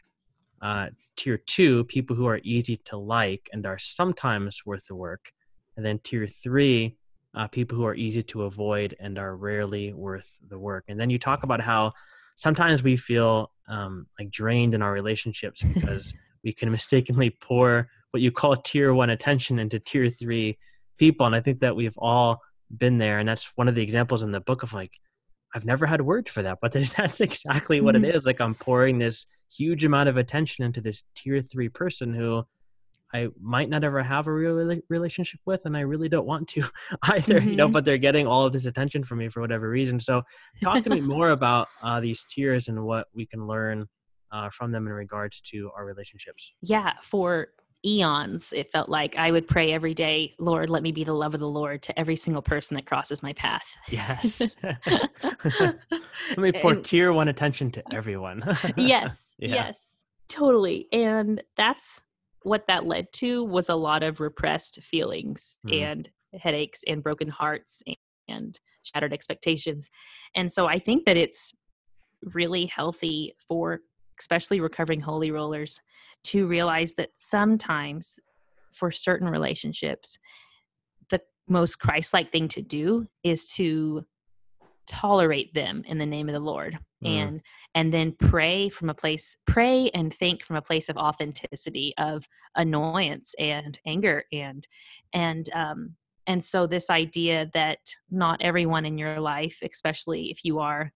uh, 0.62 0.86
tier 1.16 1.36
two, 1.36 1.84
people 1.84 2.16
who 2.16 2.26
are 2.26 2.40
easy 2.44 2.76
to 2.76 2.96
like 2.96 3.50
and 3.52 3.66
are 3.66 3.78
sometimes 3.78 4.62
worth 4.64 4.86
the 4.86 4.94
work. 4.94 5.32
And 5.76 5.84
then 5.84 5.98
tier 5.98 6.26
three, 6.26 6.96
uh, 7.34 7.48
people 7.48 7.76
who 7.76 7.84
are 7.84 7.94
easy 7.94 8.22
to 8.22 8.42
avoid 8.42 8.96
and 9.00 9.18
are 9.18 9.36
rarely 9.36 9.92
worth 9.92 10.38
the 10.48 10.58
work. 10.58 10.84
And 10.88 11.00
then 11.00 11.10
you 11.10 11.18
talk 11.18 11.42
about 11.42 11.60
how 11.60 11.92
sometimes 12.36 12.82
we 12.82 12.96
feel 12.96 13.50
um, 13.68 14.06
like 14.18 14.30
drained 14.30 14.74
in 14.74 14.82
our 14.82 14.92
relationships 14.92 15.62
because 15.62 16.14
we 16.44 16.52
can 16.52 16.70
mistakenly 16.70 17.30
pour 17.30 17.88
what 18.12 18.22
you 18.22 18.30
call 18.30 18.56
tier 18.56 18.94
one 18.94 19.10
attention 19.10 19.58
into 19.58 19.78
tier 19.78 20.08
three 20.08 20.58
people. 20.98 21.26
And 21.26 21.34
I 21.34 21.40
think 21.40 21.60
that 21.60 21.76
we've 21.76 21.96
all 21.98 22.40
been 22.76 22.98
there. 22.98 23.18
And 23.18 23.28
that's 23.28 23.52
one 23.56 23.68
of 23.68 23.74
the 23.74 23.82
examples 23.82 24.22
in 24.22 24.32
the 24.32 24.40
book 24.40 24.62
of 24.62 24.72
like, 24.72 24.92
I've 25.54 25.66
never 25.66 25.84
had 25.84 26.00
words 26.00 26.30
for 26.30 26.42
that, 26.42 26.58
but 26.62 26.72
that's 26.96 27.20
exactly 27.20 27.80
what 27.80 27.94
mm-hmm. 27.94 28.04
it 28.04 28.14
is. 28.14 28.24
Like 28.24 28.40
I'm 28.40 28.54
pouring 28.54 28.98
this 28.98 29.26
huge 29.54 29.84
amount 29.84 30.08
of 30.08 30.16
attention 30.16 30.64
into 30.64 30.80
this 30.80 31.04
tier 31.14 31.40
three 31.40 31.68
person 31.68 32.14
who 32.14 32.44
I 33.14 33.28
might 33.40 33.68
not 33.68 33.84
ever 33.84 34.02
have 34.02 34.26
a 34.26 34.32
real 34.32 34.74
relationship 34.88 35.40
with, 35.44 35.66
and 35.66 35.76
I 35.76 35.80
really 35.80 36.08
don't 36.08 36.26
want 36.26 36.48
to 36.48 36.64
either. 37.02 37.40
Mm-hmm. 37.40 37.48
You 37.48 37.56
know, 37.56 37.66
mm-hmm. 37.66 37.72
but 37.72 37.84
they're 37.84 37.98
getting 37.98 38.26
all 38.26 38.46
of 38.46 38.52
this 38.52 38.64
attention 38.64 39.04
from 39.04 39.18
me 39.18 39.28
for 39.28 39.40
whatever 39.40 39.68
reason. 39.68 40.00
So, 40.00 40.22
talk 40.62 40.82
to 40.84 40.90
me 40.90 41.00
more 41.02 41.30
about 41.30 41.68
uh, 41.82 42.00
these 42.00 42.24
tiers 42.24 42.68
and 42.68 42.84
what 42.84 43.08
we 43.14 43.26
can 43.26 43.46
learn 43.46 43.86
uh, 44.30 44.48
from 44.48 44.72
them 44.72 44.86
in 44.86 44.92
regards 44.94 45.40
to 45.42 45.70
our 45.76 45.84
relationships. 45.84 46.52
Yeah, 46.62 46.94
for 47.02 47.48
eons 47.84 48.52
it 48.52 48.70
felt 48.70 48.88
like 48.88 49.16
i 49.16 49.30
would 49.30 49.46
pray 49.48 49.72
every 49.72 49.94
day 49.94 50.34
lord 50.38 50.70
let 50.70 50.82
me 50.82 50.92
be 50.92 51.04
the 51.04 51.12
love 51.12 51.34
of 51.34 51.40
the 51.40 51.48
lord 51.48 51.82
to 51.82 51.98
every 51.98 52.16
single 52.16 52.42
person 52.42 52.74
that 52.74 52.86
crosses 52.86 53.22
my 53.22 53.32
path 53.32 53.64
yes 53.88 54.50
let 54.86 56.38
me 56.38 56.52
pour 56.52 56.72
and, 56.72 56.84
tier 56.84 57.12
one 57.12 57.28
attention 57.28 57.70
to 57.70 57.82
everyone 57.92 58.42
yes 58.76 59.34
yeah. 59.38 59.54
yes 59.54 60.04
totally 60.28 60.86
and 60.92 61.42
that's 61.56 62.00
what 62.42 62.66
that 62.66 62.86
led 62.86 63.12
to 63.12 63.44
was 63.44 63.68
a 63.68 63.74
lot 63.74 64.02
of 64.02 64.20
repressed 64.20 64.80
feelings 64.82 65.56
mm. 65.66 65.82
and 65.82 66.08
headaches 66.40 66.82
and 66.86 67.02
broken 67.02 67.28
hearts 67.28 67.82
and, 67.86 67.96
and 68.28 68.60
shattered 68.82 69.12
expectations 69.12 69.90
and 70.34 70.52
so 70.52 70.66
i 70.66 70.78
think 70.78 71.04
that 71.04 71.16
it's 71.16 71.52
really 72.34 72.66
healthy 72.66 73.34
for 73.48 73.80
especially 74.22 74.60
recovering 74.60 75.00
holy 75.00 75.32
rollers, 75.32 75.80
to 76.22 76.46
realize 76.46 76.94
that 76.94 77.10
sometimes 77.16 78.14
for 78.72 78.92
certain 78.92 79.28
relationships, 79.28 80.16
the 81.10 81.20
most 81.48 81.80
Christ 81.80 82.14
like 82.14 82.30
thing 82.30 82.46
to 82.48 82.62
do 82.62 83.08
is 83.24 83.50
to 83.54 84.06
tolerate 84.86 85.52
them 85.54 85.82
in 85.86 85.98
the 85.98 86.06
name 86.06 86.28
of 86.28 86.32
the 86.32 86.40
Lord 86.40 86.78
mm. 87.04 87.08
and 87.08 87.40
and 87.74 87.92
then 87.92 88.14
pray 88.18 88.68
from 88.68 88.90
a 88.90 88.94
place 88.94 89.36
pray 89.46 89.90
and 89.94 90.12
think 90.12 90.44
from 90.44 90.56
a 90.56 90.62
place 90.62 90.88
of 90.88 90.96
authenticity 90.96 91.94
of 91.98 92.26
annoyance 92.56 93.32
and 93.38 93.78
anger 93.86 94.24
and 94.32 94.66
and 95.12 95.48
um 95.54 95.94
and 96.26 96.44
so 96.44 96.66
this 96.66 96.90
idea 96.90 97.48
that 97.54 97.78
not 98.10 98.42
everyone 98.42 98.84
in 98.84 98.98
your 98.98 99.20
life 99.20 99.58
especially 99.62 100.32
if 100.32 100.44
you 100.44 100.58
are 100.58 100.92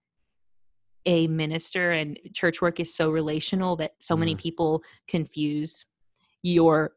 a 1.07 1.25
minister 1.27 1.91
and 1.91 2.19
church 2.33 2.61
work 2.61 2.79
is 2.79 2.93
so 2.93 3.09
relational 3.09 3.75
that 3.77 3.93
so 3.99 4.15
mm. 4.15 4.19
many 4.19 4.35
people 4.35 4.83
confuse 5.07 5.85
your 6.43 6.91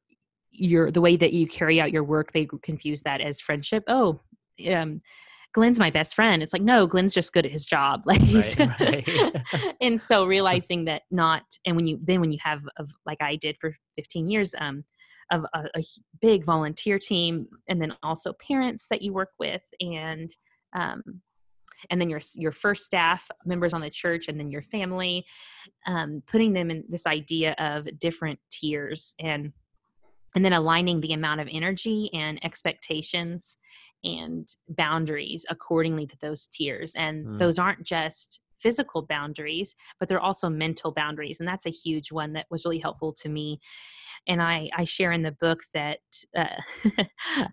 your 0.51 0.91
the 0.91 1.01
way 1.01 1.17
that 1.17 1.33
you 1.33 1.47
carry 1.47 1.81
out 1.81 1.93
your 1.93 2.05
work 2.05 2.33
they 2.33 2.47
confuse 2.63 3.03
that 3.03 3.21
as 3.21 3.41
friendship 3.41 3.85
oh 3.87 4.21
um 4.71 5.01
glenn's 5.55 5.79
my 5.79 5.91
best 5.91 6.15
friend 6.15 6.43
it's 6.43 6.53
like 6.53 6.63
no 6.63 6.87
glenn's 6.87 7.15
just 7.15 7.33
good 7.33 7.47
at 7.47 7.53
his 7.53 7.65
job 7.65 8.03
like 8.07 8.21
right, 8.21 8.81
right. 8.81 9.77
and 9.81 10.01
so 10.01 10.25
realizing 10.27 10.85
that 10.85 11.03
not 11.11 11.43
and 11.65 11.77
when 11.77 11.87
you 11.87 11.99
then 12.03 12.21
when 12.21 12.33
you 12.33 12.39
have 12.43 12.63
of 12.77 12.91
like 13.07 13.19
i 13.23 13.37
did 13.37 13.57
for 13.61 13.75
15 13.97 14.29
years 14.29 14.55
um 14.59 14.85
of 15.33 15.47
a, 15.55 15.69
a 15.77 15.85
big 16.21 16.45
volunteer 16.45 16.99
team 16.99 17.47
and 17.69 17.81
then 17.81 17.97
also 18.03 18.33
parents 18.45 18.87
that 18.91 19.03
you 19.03 19.13
work 19.13 19.31
with 19.39 19.63
and 19.81 20.35
um 20.77 21.03
and 21.89 22.01
then 22.01 22.11
your 22.11 22.21
your 22.35 22.53
first 22.53 22.85
staff 22.85 23.29
members 23.45 23.73
on 23.73 23.81
the 23.81 23.91
church 23.91 24.29
and 24.29 24.39
then 24.39 24.51
your 24.51 24.63
family 24.63 25.25
um, 25.87 26.23
putting 26.27 26.53
them 26.53 26.71
in 26.71 26.85
this 26.89 27.07
idea 27.07 27.55
of 27.59 27.99
different 27.99 28.39
tiers 28.51 29.15
and 29.19 29.53
and 30.35 30.45
then 30.45 30.53
aligning 30.53 31.01
the 31.01 31.13
amount 31.13 31.41
of 31.41 31.49
energy 31.51 32.11
and 32.13 32.45
expectations 32.45 33.57
and 34.05 34.49
boundaries 34.69 35.45
accordingly 35.51 36.07
to 36.07 36.17
those 36.21 36.47
tiers 36.47 36.93
and 36.97 37.27
mm. 37.27 37.39
those 37.39 37.59
aren't 37.59 37.83
just 37.83 38.41
physical 38.61 39.03
boundaries 39.03 39.75
but 39.99 40.09
they're 40.09 40.21
also 40.21 40.49
mental 40.49 40.93
boundaries 40.93 41.39
and 41.41 41.49
that's 41.49 41.67
a 41.67 41.71
huge 41.71 42.13
one 42.13 42.33
that 42.33 42.47
was 42.51 42.65
really 42.65 42.79
helpful 42.79 43.13
to 43.13 43.29
me 43.29 43.61
and 44.27 44.43
I, 44.43 44.71
I 44.77 44.85
share 44.85 45.13
in 45.13 45.23
the 45.23 45.33
book 45.33 45.61
that 45.75 46.01
uh, 46.37 46.61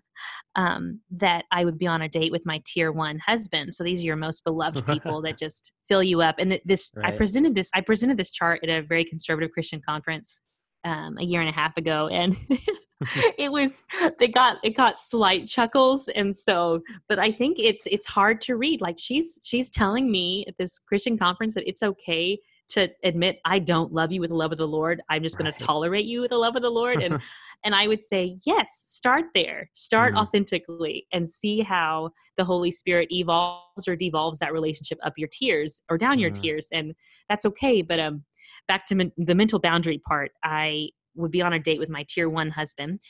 um, 0.54 1.00
that 1.10 1.44
I 1.50 1.64
would 1.64 1.78
be 1.78 1.86
on 1.86 2.02
a 2.02 2.08
date 2.08 2.32
with 2.32 2.44
my 2.46 2.62
tier 2.66 2.92
one 2.92 3.18
husband. 3.18 3.74
So 3.74 3.84
these 3.84 4.00
are 4.00 4.06
your 4.06 4.16
most 4.16 4.44
beloved 4.44 4.86
people 4.92 5.22
that 5.22 5.38
just 5.38 5.72
fill 5.86 6.02
you 6.02 6.20
up. 6.20 6.36
And 6.38 6.60
this 6.64 6.92
right. 6.96 7.14
I 7.14 7.16
presented 7.16 7.54
this 7.54 7.70
I 7.74 7.80
presented 7.80 8.16
this 8.16 8.30
chart 8.30 8.60
at 8.62 8.68
a 8.68 8.82
very 8.82 9.04
conservative 9.04 9.52
Christian 9.52 9.80
conference 9.86 10.40
um, 10.84 11.16
a 11.18 11.24
year 11.24 11.40
and 11.40 11.50
a 11.50 11.52
half 11.52 11.76
ago, 11.76 12.08
and 12.08 12.36
it 13.38 13.52
was 13.52 13.84
they 14.18 14.26
got 14.26 14.56
it 14.64 14.76
got 14.76 14.98
slight 14.98 15.46
chuckles 15.46 16.08
and 16.16 16.36
so 16.36 16.80
but 17.08 17.16
i 17.16 17.30
think 17.30 17.56
it's 17.56 17.84
it's 17.86 18.08
hard 18.08 18.40
to 18.40 18.56
read 18.56 18.80
like 18.80 18.96
she's 18.98 19.38
she's 19.44 19.70
telling 19.70 20.10
me 20.10 20.44
at 20.48 20.58
this 20.58 20.80
christian 20.80 21.16
conference 21.16 21.54
that 21.54 21.68
it's 21.68 21.80
okay 21.80 22.36
to 22.68 22.88
admit 23.02 23.40
I 23.44 23.58
don't 23.58 23.92
love 23.92 24.12
you 24.12 24.20
with 24.20 24.30
the 24.30 24.36
love 24.36 24.52
of 24.52 24.58
the 24.58 24.68
Lord. 24.68 25.00
I'm 25.08 25.22
just 25.22 25.38
going 25.38 25.50
to 25.50 25.64
tolerate 25.64 26.04
you 26.04 26.20
with 26.20 26.30
the 26.30 26.36
love 26.36 26.54
of 26.54 26.62
the 26.62 26.70
Lord. 26.70 27.02
And 27.02 27.20
and 27.64 27.74
I 27.74 27.88
would 27.88 28.04
say, 28.04 28.38
yes, 28.44 28.84
start 28.86 29.26
there. 29.34 29.70
Start 29.74 30.14
mm-hmm. 30.14 30.22
authentically 30.22 31.06
and 31.12 31.28
see 31.28 31.60
how 31.60 32.10
the 32.36 32.44
Holy 32.44 32.70
Spirit 32.70 33.10
evolves 33.10 33.88
or 33.88 33.96
devolves 33.96 34.38
that 34.38 34.52
relationship 34.52 34.98
up 35.02 35.14
your 35.16 35.28
tiers 35.28 35.82
or 35.90 35.98
down 35.98 36.12
mm-hmm. 36.12 36.20
your 36.20 36.30
tiers. 36.30 36.68
And 36.72 36.94
that's 37.28 37.46
okay. 37.46 37.82
But 37.82 38.00
um 38.00 38.24
back 38.68 38.86
to 38.86 38.94
men- 38.94 39.12
the 39.16 39.34
mental 39.34 39.58
boundary 39.58 39.98
part, 40.06 40.32
I 40.44 40.90
would 41.16 41.32
be 41.32 41.42
on 41.42 41.52
a 41.52 41.58
date 41.58 41.80
with 41.80 41.88
my 41.88 42.04
tier 42.08 42.28
one 42.28 42.50
husband, 42.50 43.00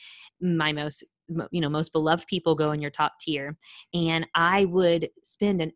my 0.41 0.71
most 0.71 1.03
you 1.51 1.61
know 1.61 1.69
most 1.69 1.91
beloved 1.91 2.25
people 2.25 2.55
go 2.55 2.71
in 2.71 2.81
your 2.81 2.89
top 2.89 3.13
tier 3.21 3.55
and 3.93 4.25
i 4.33 4.65
would 4.65 5.07
spend 5.21 5.61
an 5.61 5.71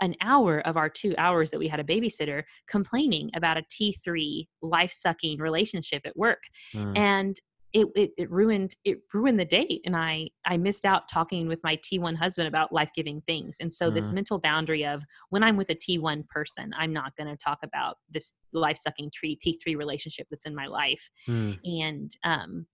an 0.00 0.14
hour 0.20 0.60
of 0.60 0.76
our 0.76 0.88
two 0.88 1.14
hours 1.18 1.50
that 1.50 1.58
we 1.58 1.68
had 1.68 1.80
a 1.80 1.84
babysitter 1.84 2.44
complaining 2.68 3.30
about 3.34 3.56
a 3.56 3.62
T3 3.62 4.46
life 4.62 4.92
sucking 4.92 5.38
relationship 5.38 6.02
at 6.04 6.16
work. 6.16 6.42
Mm. 6.74 6.96
And 6.96 7.40
it, 7.74 7.86
it, 7.94 8.12
it 8.16 8.30
ruined 8.30 8.74
it 8.84 8.98
ruined 9.12 9.38
the 9.38 9.44
date 9.44 9.82
and 9.84 9.94
i 9.94 10.26
i 10.46 10.56
missed 10.56 10.86
out 10.86 11.08
talking 11.08 11.46
with 11.48 11.60
my 11.62 11.76
t1 11.76 12.16
husband 12.16 12.48
about 12.48 12.72
life-giving 12.72 13.20
things 13.26 13.58
and 13.60 13.72
so 13.72 13.90
mm. 13.90 13.94
this 13.94 14.10
mental 14.10 14.38
boundary 14.38 14.86
of 14.86 15.02
when 15.30 15.42
i'm 15.42 15.56
with 15.56 15.68
a 15.68 15.74
t1 15.74 16.26
person 16.28 16.70
i'm 16.78 16.92
not 16.92 17.14
going 17.16 17.28
to 17.28 17.36
talk 17.36 17.58
about 17.62 17.96
this 18.10 18.32
life-sucking 18.52 19.10
tree 19.14 19.38
t3 19.44 19.76
relationship 19.76 20.26
that's 20.30 20.46
in 20.46 20.54
my 20.54 20.66
life 20.66 21.10
mm. 21.28 21.58
and 21.64 22.16
um 22.24 22.66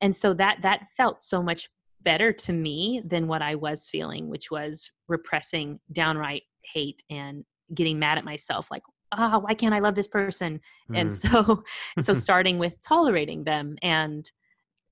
and 0.00 0.16
so 0.16 0.34
that 0.34 0.58
that 0.62 0.86
felt 0.96 1.22
so 1.22 1.42
much 1.42 1.68
better 2.06 2.32
to 2.32 2.52
me 2.52 3.02
than 3.04 3.26
what 3.26 3.42
I 3.42 3.56
was 3.56 3.88
feeling, 3.88 4.28
which 4.28 4.48
was 4.48 4.90
repressing 5.08 5.80
downright 5.92 6.44
hate 6.62 7.02
and 7.10 7.44
getting 7.74 7.98
mad 7.98 8.16
at 8.16 8.24
myself, 8.24 8.68
like, 8.70 8.84
oh, 9.16 9.38
why 9.40 9.54
can't 9.54 9.74
I 9.74 9.78
love 9.78 9.94
this 9.94 10.08
person? 10.08 10.60
Mm. 10.90 11.00
And 11.00 11.12
so, 11.12 11.64
so 12.00 12.14
starting 12.26 12.58
with 12.58 12.80
tolerating 12.80 13.44
them 13.44 13.76
and 13.82 14.30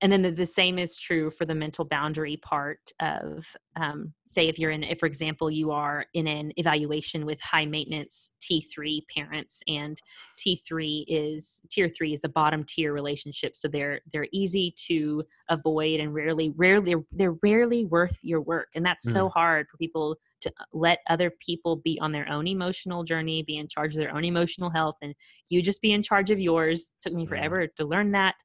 and 0.01 0.11
then 0.11 0.21
the, 0.21 0.31
the, 0.31 0.45
same 0.45 0.77
is 0.77 0.97
true 0.97 1.31
for 1.31 1.45
the 1.45 1.55
mental 1.55 1.85
boundary 1.85 2.37
part 2.37 2.91
of 2.99 3.55
um, 3.75 4.13
say 4.25 4.47
if 4.47 4.59
you're 4.59 4.71
in 4.71 4.83
if 4.83 4.99
for 4.99 5.05
example 5.05 5.49
you 5.49 5.71
are 5.71 6.05
in 6.13 6.27
an 6.27 6.51
evaluation 6.57 7.25
with 7.25 7.39
high 7.41 7.65
maintenance 7.65 8.31
t3 8.41 9.01
parents 9.13 9.61
and 9.67 10.01
t3 10.37 11.05
is 11.07 11.61
tier 11.69 11.89
3 11.89 12.13
is 12.13 12.21
the 12.21 12.29
bottom 12.29 12.63
tier 12.63 12.93
relationship 12.93 13.55
so 13.55 13.67
they're 13.67 14.01
they're 14.11 14.27
easy 14.31 14.73
to 14.87 15.23
avoid 15.49 15.99
and 15.99 16.13
rarely 16.13 16.53
rarely 16.55 16.95
they're 17.11 17.37
rarely 17.41 17.85
worth 17.85 18.19
your 18.21 18.41
work 18.41 18.67
and 18.75 18.85
that's 18.85 19.07
mm. 19.07 19.13
so 19.13 19.29
hard 19.29 19.67
for 19.69 19.77
people 19.77 20.17
to 20.45 20.53
uh, 20.59 20.65
let 20.73 20.99
other 21.09 21.31
people 21.39 21.75
be 21.75 21.99
on 22.01 22.11
their 22.11 22.29
own 22.29 22.47
emotional 22.47 23.03
journey, 23.03 23.43
be 23.43 23.57
in 23.57 23.67
charge 23.67 23.93
of 23.93 23.99
their 23.99 24.15
own 24.15 24.23
emotional 24.23 24.69
health, 24.69 24.95
and 25.01 25.13
you 25.49 25.61
just 25.61 25.81
be 25.81 25.91
in 25.91 26.03
charge 26.03 26.31
of 26.31 26.39
yours. 26.39 26.81
It 26.81 27.01
took 27.01 27.13
me 27.13 27.25
forever 27.25 27.61
yeah. 27.61 27.67
to 27.77 27.85
learn 27.85 28.11
that. 28.11 28.35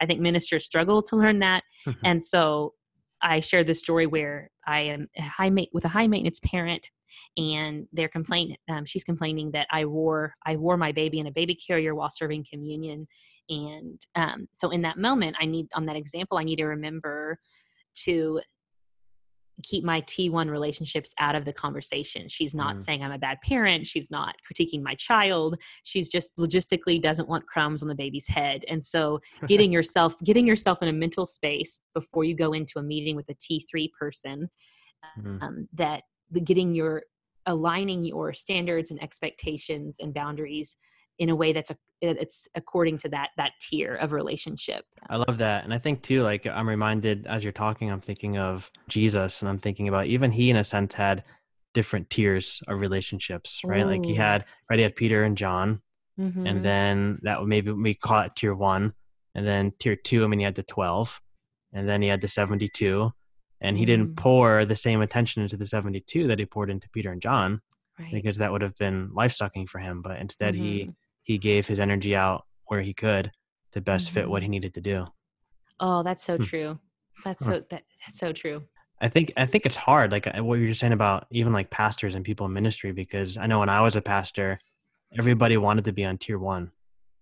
I 0.00 0.06
think 0.06 0.20
ministers 0.20 0.64
struggle 0.64 1.02
to 1.02 1.16
learn 1.16 1.40
that. 1.40 1.64
and 2.04 2.22
so 2.22 2.74
I 3.22 3.40
shared 3.40 3.66
this 3.66 3.80
story 3.80 4.06
where 4.06 4.50
I 4.66 4.80
am 4.80 5.08
high 5.18 5.50
ma- 5.50 5.62
with 5.72 5.84
a 5.84 5.88
high 5.88 6.06
maintenance 6.06 6.40
parent, 6.40 6.90
and 7.36 7.86
they're 7.92 8.08
complaining. 8.08 8.56
Um, 8.68 8.84
she's 8.84 9.04
complaining 9.04 9.50
that 9.52 9.66
I 9.70 9.84
wore 9.86 10.34
I 10.44 10.56
wore 10.56 10.76
my 10.76 10.92
baby 10.92 11.18
in 11.18 11.26
a 11.26 11.32
baby 11.32 11.54
carrier 11.54 11.94
while 11.94 12.10
serving 12.10 12.46
communion, 12.50 13.06
and 13.48 14.00
um, 14.14 14.48
so 14.52 14.70
in 14.70 14.82
that 14.82 14.98
moment, 14.98 15.36
I 15.40 15.46
need 15.46 15.68
on 15.74 15.86
that 15.86 15.96
example, 15.96 16.38
I 16.38 16.44
need 16.44 16.56
to 16.56 16.66
remember 16.66 17.38
to 18.04 18.40
keep 19.62 19.84
my 19.84 20.00
T1 20.02 20.50
relationships 20.50 21.14
out 21.18 21.34
of 21.34 21.44
the 21.44 21.52
conversation. 21.52 22.28
She's 22.28 22.54
not 22.54 22.76
mm. 22.76 22.80
saying 22.80 23.02
I'm 23.02 23.12
a 23.12 23.18
bad 23.18 23.40
parent. 23.42 23.86
She's 23.86 24.10
not 24.10 24.34
critiquing 24.46 24.82
my 24.82 24.94
child. 24.94 25.56
She's 25.82 26.08
just 26.08 26.30
logistically 26.36 27.00
doesn't 27.00 27.28
want 27.28 27.46
crumbs 27.46 27.82
on 27.82 27.88
the 27.88 27.94
baby's 27.94 28.26
head. 28.26 28.64
And 28.68 28.82
so 28.82 29.20
getting 29.46 29.72
yourself 29.76 30.14
getting 30.22 30.46
yourself 30.46 30.82
in 30.82 30.88
a 30.88 30.92
mental 30.92 31.26
space 31.26 31.80
before 31.94 32.24
you 32.24 32.34
go 32.34 32.52
into 32.52 32.78
a 32.78 32.82
meeting 32.82 33.16
with 33.16 33.28
a 33.28 33.34
T3 33.34 33.90
person 33.98 34.50
mm. 35.18 35.42
um, 35.42 35.68
that 35.74 36.02
the 36.30 36.40
getting 36.40 36.74
your 36.74 37.02
aligning 37.46 38.04
your 38.04 38.32
standards 38.32 38.90
and 38.90 39.02
expectations 39.02 39.96
and 40.00 40.12
boundaries 40.12 40.76
in 41.18 41.30
a 41.30 41.36
way 41.36 41.52
that's 41.52 41.70
a, 41.70 41.76
it's 42.02 42.48
according 42.54 42.98
to 42.98 43.08
that 43.08 43.30
that 43.36 43.52
tier 43.60 43.94
of 43.94 44.12
relationship 44.12 44.84
i 45.08 45.16
love 45.16 45.38
that 45.38 45.64
and 45.64 45.72
i 45.72 45.78
think 45.78 46.02
too 46.02 46.22
like 46.22 46.46
i'm 46.46 46.68
reminded 46.68 47.26
as 47.26 47.42
you're 47.42 47.52
talking 47.52 47.90
i'm 47.90 48.00
thinking 48.00 48.36
of 48.38 48.70
jesus 48.88 49.42
and 49.42 49.48
i'm 49.48 49.58
thinking 49.58 49.88
about 49.88 50.06
even 50.06 50.30
he 50.30 50.50
in 50.50 50.56
a 50.56 50.64
sense 50.64 50.94
had 50.94 51.24
different 51.74 52.08
tiers 52.10 52.62
of 52.68 52.78
relationships 52.78 53.60
right 53.64 53.82
Ooh. 53.82 53.90
like 53.90 54.04
he 54.04 54.14
had 54.14 54.44
right 54.70 54.78
he 54.78 54.82
had 54.82 54.96
peter 54.96 55.24
and 55.24 55.36
john 55.36 55.80
mm-hmm. 56.18 56.46
and 56.46 56.64
then 56.64 57.18
that 57.22 57.40
would 57.40 57.48
maybe 57.48 57.70
we 57.70 57.94
call 57.94 58.22
it 58.22 58.36
tier 58.36 58.54
one 58.54 58.92
and 59.34 59.46
then 59.46 59.72
tier 59.78 59.96
two 59.96 60.24
i 60.24 60.26
mean 60.26 60.38
he 60.38 60.44
had 60.44 60.54
the 60.54 60.62
12 60.62 61.20
and 61.72 61.88
then 61.88 62.02
he 62.02 62.08
had 62.08 62.20
the 62.20 62.28
72 62.28 63.10
and 63.60 63.76
he 63.76 63.84
mm. 63.84 63.86
didn't 63.86 64.16
pour 64.16 64.64
the 64.64 64.76
same 64.76 65.00
attention 65.00 65.42
into 65.42 65.56
the 65.56 65.66
72 65.66 66.26
that 66.28 66.38
he 66.38 66.46
poured 66.46 66.70
into 66.70 66.88
peter 66.90 67.10
and 67.10 67.22
john 67.22 67.60
right. 67.98 68.12
because 68.12 68.38
that 68.38 68.52
would 68.52 68.62
have 68.62 68.76
been 68.76 69.10
life 69.12 69.32
sucking 69.32 69.66
for 69.66 69.78
him 69.78 70.02
but 70.02 70.18
instead 70.18 70.54
mm-hmm. 70.54 70.62
he 70.62 70.90
he 71.26 71.38
gave 71.38 71.66
his 71.66 71.80
energy 71.80 72.14
out 72.14 72.44
where 72.66 72.80
he 72.80 72.94
could 72.94 73.32
to 73.72 73.80
best 73.80 74.06
mm-hmm. 74.06 74.14
fit 74.14 74.30
what 74.30 74.42
he 74.42 74.46
mm-hmm. 74.46 74.52
needed 74.52 74.74
to 74.74 74.80
do. 74.80 75.06
Oh, 75.80 76.02
that's 76.02 76.24
so 76.24 76.36
hmm. 76.36 76.44
true. 76.44 76.78
That's 77.24 77.44
so 77.44 77.62
that, 77.70 77.82
that's 78.06 78.18
so 78.18 78.32
true. 78.32 78.62
I 79.00 79.08
think 79.08 79.32
I 79.36 79.44
think 79.44 79.66
it's 79.66 79.76
hard, 79.76 80.12
like 80.12 80.26
uh, 80.26 80.42
what 80.42 80.58
you 80.58 80.68
were 80.68 80.74
saying 80.74 80.92
about 80.92 81.26
even 81.30 81.52
like 81.52 81.68
pastors 81.68 82.14
and 82.14 82.24
people 82.24 82.46
in 82.46 82.52
ministry, 82.52 82.92
because 82.92 83.36
I 83.36 83.46
know 83.46 83.58
when 83.58 83.68
I 83.68 83.80
was 83.80 83.96
a 83.96 84.00
pastor, 84.00 84.58
everybody 85.18 85.56
wanted 85.56 85.84
to 85.86 85.92
be 85.92 86.04
on 86.04 86.16
tier 86.16 86.38
one. 86.38 86.70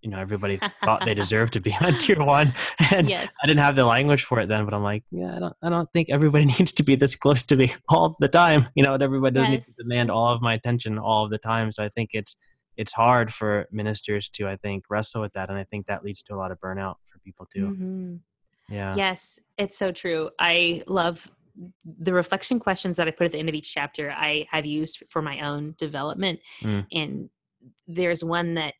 You 0.01 0.11
know, 0.11 0.19
everybody 0.19 0.59
thought 0.83 1.03
they 1.03 1.13
deserved 1.23 1.53
to 1.53 1.59
be 1.59 1.75
on 1.81 1.97
tier 1.97 2.23
one, 2.23 2.53
and 2.93 3.09
yes. 3.09 3.27
I 3.43 3.47
didn't 3.47 3.63
have 3.63 3.75
the 3.75 3.85
language 3.85 4.23
for 4.23 4.39
it 4.39 4.47
then. 4.47 4.65
But 4.65 4.75
I'm 4.75 4.83
like, 4.83 5.03
yeah, 5.09 5.35
I 5.35 5.39
don't, 5.39 5.55
I 5.63 5.69
don't 5.69 5.91
think 5.91 6.11
everybody 6.11 6.45
needs 6.59 6.71
to 6.73 6.83
be 6.83 6.95
this 6.95 7.15
close 7.15 7.41
to 7.43 7.55
me 7.55 7.73
all 7.89 8.15
the 8.19 8.29
time. 8.29 8.67
You 8.75 8.83
know, 8.83 8.93
everybody 8.93 9.33
doesn't 9.33 9.51
yes. 9.51 9.67
need 9.67 9.75
to 9.75 9.83
demand 9.83 10.11
all 10.11 10.31
of 10.31 10.41
my 10.41 10.53
attention 10.53 10.99
all 10.99 11.25
of 11.25 11.31
the 11.31 11.39
time. 11.39 11.71
So 11.71 11.83
I 11.83 11.89
think 11.89 12.11
it's 12.13 12.37
it's 12.77 12.93
hard 12.93 13.33
for 13.33 13.67
ministers 13.71 14.29
to 14.29 14.47
i 14.47 14.55
think 14.55 14.83
wrestle 14.89 15.21
with 15.21 15.33
that 15.33 15.49
and 15.49 15.57
i 15.57 15.63
think 15.63 15.85
that 15.85 16.03
leads 16.03 16.21
to 16.21 16.33
a 16.33 16.37
lot 16.37 16.51
of 16.51 16.59
burnout 16.59 16.95
for 17.05 17.19
people 17.19 17.45
too 17.45 17.67
mm-hmm. 17.67 18.15
yeah 18.69 18.95
yes 18.95 19.39
it's 19.57 19.77
so 19.77 19.91
true 19.91 20.29
i 20.39 20.81
love 20.87 21.29
the 21.99 22.13
reflection 22.13 22.59
questions 22.59 22.97
that 22.97 23.07
i 23.07 23.11
put 23.11 23.25
at 23.25 23.31
the 23.31 23.39
end 23.39 23.49
of 23.49 23.55
each 23.55 23.73
chapter 23.73 24.11
i 24.11 24.45
have 24.51 24.65
used 24.65 25.03
for 25.09 25.21
my 25.21 25.41
own 25.41 25.73
development 25.77 26.39
mm. 26.61 26.85
and 26.91 27.29
there's 27.87 28.23
one 28.23 28.55
that 28.55 28.75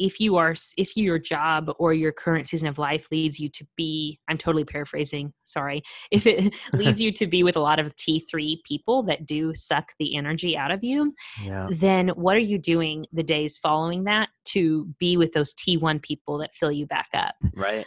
if 0.00 0.18
you 0.18 0.36
are 0.36 0.54
if 0.78 0.96
your 0.96 1.18
job 1.18 1.70
or 1.78 1.92
your 1.92 2.10
current 2.10 2.48
season 2.48 2.66
of 2.66 2.78
life 2.78 3.06
leads 3.12 3.38
you 3.38 3.48
to 3.50 3.64
be 3.76 4.18
i'm 4.28 4.38
totally 4.38 4.64
paraphrasing 4.64 5.32
sorry 5.44 5.82
if 6.10 6.26
it 6.26 6.52
leads 6.72 7.00
you 7.00 7.12
to 7.12 7.26
be 7.26 7.42
with 7.42 7.54
a 7.54 7.60
lot 7.60 7.78
of 7.78 7.94
t3 7.96 8.56
people 8.64 9.02
that 9.02 9.26
do 9.26 9.54
suck 9.54 9.92
the 9.98 10.16
energy 10.16 10.56
out 10.56 10.70
of 10.70 10.82
you 10.82 11.14
yeah. 11.44 11.68
then 11.70 12.08
what 12.10 12.34
are 12.34 12.40
you 12.40 12.58
doing 12.58 13.06
the 13.12 13.22
days 13.22 13.58
following 13.58 14.04
that 14.04 14.30
to 14.46 14.86
be 14.98 15.16
with 15.16 15.32
those 15.32 15.54
t1 15.54 16.02
people 16.02 16.38
that 16.38 16.54
fill 16.54 16.72
you 16.72 16.86
back 16.86 17.08
up 17.14 17.34
right 17.54 17.86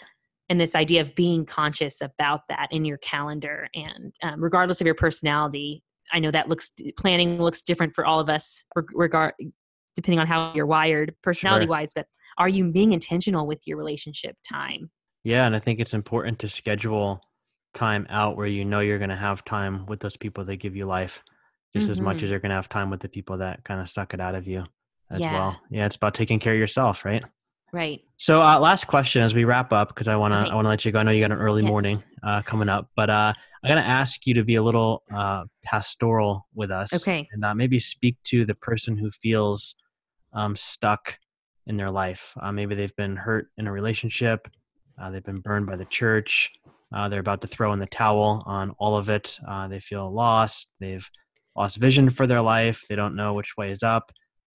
and 0.49 0.61
this 0.61 0.75
idea 0.75 1.01
of 1.01 1.15
being 1.15 1.45
conscious 1.45 1.99
about 2.01 2.41
that 2.49 2.67
in 2.71 2.85
your 2.85 2.97
calendar 2.97 3.67
and 3.73 4.13
um, 4.21 4.41
regardless 4.41 4.79
of 4.79 4.85
your 4.85 4.95
personality 4.95 5.81
i 6.11 6.19
know 6.19 6.29
that 6.29 6.47
looks 6.47 6.71
planning 6.97 7.41
looks 7.41 7.61
different 7.63 7.93
for 7.93 8.05
all 8.05 8.19
of 8.19 8.29
us 8.29 8.63
regard 8.93 9.33
depending 9.95 10.19
on 10.19 10.27
how 10.27 10.53
you're 10.53 10.65
wired 10.65 11.15
personality 11.21 11.65
sure. 11.65 11.71
wise 11.71 11.91
but 11.93 12.07
are 12.37 12.49
you 12.49 12.71
being 12.71 12.93
intentional 12.93 13.45
with 13.45 13.59
your 13.65 13.77
relationship 13.77 14.35
time 14.47 14.89
yeah 15.23 15.45
and 15.45 15.55
i 15.55 15.59
think 15.59 15.79
it's 15.79 15.93
important 15.93 16.39
to 16.39 16.49
schedule 16.49 17.21
time 17.73 18.05
out 18.09 18.37
where 18.37 18.47
you 18.47 18.63
know 18.63 18.79
you're 18.79 18.99
going 18.99 19.09
to 19.09 19.15
have 19.15 19.43
time 19.43 19.85
with 19.87 19.99
those 19.99 20.15
people 20.15 20.43
that 20.45 20.57
give 20.57 20.75
you 20.75 20.85
life 20.85 21.23
just 21.75 21.85
mm-hmm. 21.85 21.91
as 21.91 22.01
much 22.01 22.21
as 22.21 22.29
you're 22.29 22.39
going 22.39 22.51
to 22.51 22.55
have 22.55 22.69
time 22.69 22.89
with 22.89 22.99
the 22.99 23.09
people 23.09 23.37
that 23.37 23.63
kind 23.63 23.81
of 23.81 23.89
suck 23.89 24.13
it 24.13 24.19
out 24.19 24.35
of 24.35 24.47
you 24.47 24.63
as 25.09 25.19
yeah. 25.19 25.33
well 25.33 25.59
yeah 25.69 25.85
it's 25.85 25.95
about 25.95 26.13
taking 26.13 26.39
care 26.39 26.53
of 26.53 26.59
yourself 26.59 27.03
right 27.03 27.23
right 27.71 28.01
so 28.17 28.41
uh, 28.41 28.59
last 28.59 28.85
question 28.85 29.21
as 29.21 29.33
we 29.33 29.43
wrap 29.43 29.73
up 29.73 29.87
because 29.87 30.07
i 30.07 30.15
want 30.15 30.33
to 30.33 30.51
i 30.51 30.55
want 30.55 30.65
to 30.65 30.69
let 30.69 30.85
you 30.85 30.91
go 30.91 30.99
i 30.99 31.03
know 31.03 31.11
you 31.11 31.21
got 31.21 31.31
an 31.31 31.37
early 31.37 31.63
yes. 31.63 31.69
morning 31.69 32.03
uh, 32.23 32.41
coming 32.43 32.69
up 32.69 32.89
but 32.95 33.09
uh, 33.09 33.33
i'm 33.63 33.67
going 33.67 33.81
to 33.81 33.89
ask 33.89 34.27
you 34.27 34.33
to 34.33 34.43
be 34.43 34.55
a 34.55 34.63
little 34.63 35.03
uh, 35.13 35.43
pastoral 35.63 36.47
with 36.53 36.69
us 36.69 36.93
okay 36.93 37.27
and 37.31 37.43
uh, 37.43 37.55
maybe 37.55 37.79
speak 37.79 38.15
to 38.23 38.45
the 38.45 38.55
person 38.55 38.95
who 38.97 39.09
feels 39.09 39.75
um, 40.33 40.55
stuck 40.55 41.17
in 41.67 41.77
their 41.77 41.91
life. 41.91 42.33
Uh, 42.41 42.51
maybe 42.51 42.75
they've 42.75 42.95
been 42.95 43.15
hurt 43.15 43.47
in 43.57 43.67
a 43.67 43.71
relationship, 43.71 44.47
uh, 45.01 45.09
they've 45.09 45.23
been 45.23 45.39
burned 45.39 45.65
by 45.65 45.75
the 45.75 45.85
church, 45.85 46.51
uh, 46.93 47.09
they're 47.09 47.19
about 47.19 47.41
to 47.41 47.47
throw 47.47 47.73
in 47.73 47.79
the 47.79 47.85
towel 47.85 48.43
on 48.45 48.71
all 48.77 48.95
of 48.95 49.09
it. 49.09 49.39
Uh, 49.47 49.67
they 49.67 49.79
feel 49.79 50.13
lost, 50.13 50.69
they've 50.79 51.09
lost 51.55 51.77
vision 51.77 52.09
for 52.09 52.27
their 52.27 52.41
life, 52.41 52.83
they 52.89 52.95
don't 52.95 53.15
know 53.15 53.33
which 53.33 53.55
way 53.57 53.71
is 53.71 53.83
up. 53.83 54.11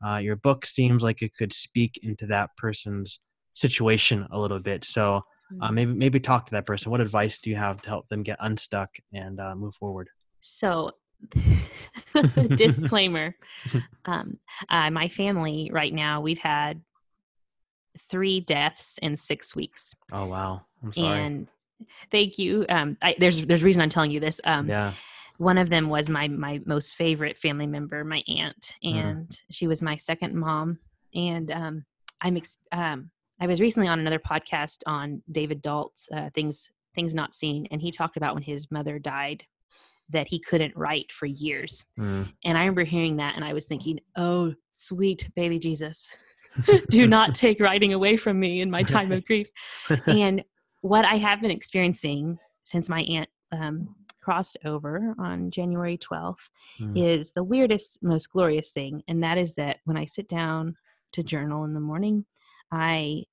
Uh, 0.07 0.17
your 0.17 0.37
book 0.37 0.65
seems 0.65 1.03
like 1.03 1.23
it 1.23 1.35
could 1.37 1.53
speak 1.53 1.99
into 2.03 2.27
that 2.27 2.51
person's 2.57 3.21
situation 3.55 4.27
a 4.31 4.39
little 4.39 4.61
bit. 4.61 4.85
So 4.85 5.23
uh, 5.61 5.69
mm. 5.69 5.75
maybe 5.75 5.95
maybe 5.95 6.21
talk 6.21 6.47
to 6.47 6.53
that 6.53 6.67
person. 6.67 6.93
What 6.93 7.01
advice 7.01 7.39
do 7.39 7.51
you 7.51 7.57
have 7.57 7.83
to 7.83 7.89
help 7.89 8.07
them 8.07 8.23
get 8.23 8.37
unstuck 8.41 8.91
and 9.13 9.41
move 9.57 9.75
forward? 9.75 10.09
So 10.41 10.93
disclaimer. 12.57 13.35
Um, 14.05 14.39
uh, 14.71 14.89
my 14.89 15.09
family 15.09 15.71
right 15.71 15.93
now 15.93 16.23
we've 16.23 16.39
had 16.39 16.81
three 18.01 18.41
deaths 18.41 18.99
in 19.03 19.19
six 19.19 19.55
weeks. 19.55 19.95
Oh 20.11 20.25
wow. 20.25 20.63
I'm 20.83 20.93
sorry. 20.93 21.25
And 21.25 21.49
thank 22.11 22.39
you. 22.39 22.65
Um, 22.71 22.97
I, 23.03 23.17
there's 23.19 23.45
there's 23.45 23.63
reason 23.63 23.83
i'm 23.83 23.91
telling 23.91 24.11
you 24.11 24.21
this. 24.21 24.41
Um, 24.45 24.67
yeah. 24.67 24.95
one 25.37 25.59
of 25.59 25.69
them 25.69 25.91
was 25.91 26.09
my 26.09 26.29
my 26.29 26.63
most 26.65 26.95
favorite 26.95 27.37
family 27.37 27.67
member 27.67 28.03
my 28.03 28.23
aunt 28.29 28.75
mm. 28.83 28.95
and 28.95 29.29
mm. 29.29 29.39
she 29.51 29.67
was 29.67 29.83
my 29.83 29.97
second 29.97 30.35
mom. 30.35 30.79
And 31.15 31.51
um, 31.51 31.85
i'm 32.23 32.39
ex- 32.39 32.65
um, 32.73 33.11
i 33.41 33.47
was 33.47 33.61
recently 33.61 33.89
on 33.89 33.99
another 33.99 34.21
podcast 34.21 34.79
on 34.87 35.23
david 35.31 35.61
dark's 35.61 36.09
uh, 36.15 36.31
things 36.35 36.71
things 36.95 37.15
not 37.15 37.35
seen 37.35 37.67
and 37.71 37.83
he 37.83 37.91
talked 37.91 38.17
about 38.17 38.35
when 38.35 38.43
his 38.43 38.71
mother 38.71 38.99
died 38.99 39.45
that 40.11 40.29
he 40.29 40.39
couldn't 40.39 40.77
write 40.77 41.13
for 41.13 41.27
years. 41.27 41.85
Mm. 41.99 42.33
And 42.45 42.57
I 42.57 42.63
remember 42.63 42.85
hearing 42.85 43.17
that 43.17 43.37
and 43.37 43.45
I 43.45 43.53
was 43.53 43.67
thinking, 43.67 44.01
oh, 44.17 44.55
sweet 44.75 45.31
baby 45.37 45.59
Jesus, 45.59 46.17
do 46.91 47.07
not 47.09 47.35
take 47.35 47.61
writing 47.61 47.93
away 47.93 48.17
from 48.17 48.41
me 48.41 48.61
in 48.61 48.71
my 48.71 48.83
time 48.83 49.13
of 49.13 49.25
grief. 49.25 49.49
and 50.07 50.45
what 50.81 51.05
I 51.05 51.17
have 51.17 51.41
been 51.41 51.51
experiencing 51.51 52.39
since 52.63 52.89
my 52.89 53.03
aunt 53.03 53.29
um, 53.53 53.95
crossed 54.21 54.59
over 54.65 55.15
on 55.19 55.51
January 55.51 55.99
12th 55.99 56.37
mm. 56.81 56.93
is 56.97 57.33
the 57.33 57.45
weirdest, 57.45 58.03
most 58.03 58.31
glorious 58.31 58.71
thing. 58.71 59.03
And 59.09 59.23
that 59.23 59.39
is 59.39 59.55
that 59.55 59.79
when 59.85 59.97
I 59.97 60.05
sit 60.05 60.29
down 60.29 60.77
to 61.13 61.23
journal 61.23 61.65
in 61.65 61.75
the 61.75 61.81
morning, 61.81 62.25
I 62.71 63.25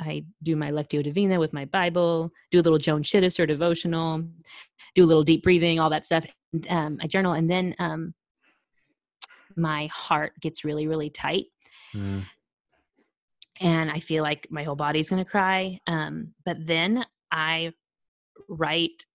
I 0.00 0.24
do 0.42 0.56
my 0.56 0.70
Lectio 0.70 1.02
Divina 1.02 1.38
with 1.38 1.52
my 1.52 1.64
Bible, 1.66 2.32
do 2.50 2.60
a 2.60 2.62
little 2.62 2.78
Joan 2.78 3.02
Chittister 3.02 3.46
devotional, 3.46 4.24
do 4.94 5.04
a 5.04 5.06
little 5.06 5.22
deep 5.22 5.42
breathing, 5.42 5.80
all 5.80 5.90
that 5.90 6.04
stuff. 6.04 6.24
Um, 6.68 6.98
I 7.00 7.06
journal, 7.06 7.32
and 7.32 7.50
then 7.50 7.74
um, 7.78 8.14
my 9.56 9.86
heart 9.86 10.32
gets 10.40 10.64
really, 10.64 10.86
really 10.86 11.10
tight. 11.10 11.46
Mm. 11.94 12.24
And 13.60 13.90
I 13.90 14.00
feel 14.00 14.22
like 14.22 14.48
my 14.50 14.62
whole 14.62 14.76
body's 14.76 15.10
going 15.10 15.24
to 15.24 15.30
cry. 15.30 15.78
Um, 15.86 16.34
but 16.44 16.56
then 16.66 17.04
I 17.30 17.72
write 18.48 19.06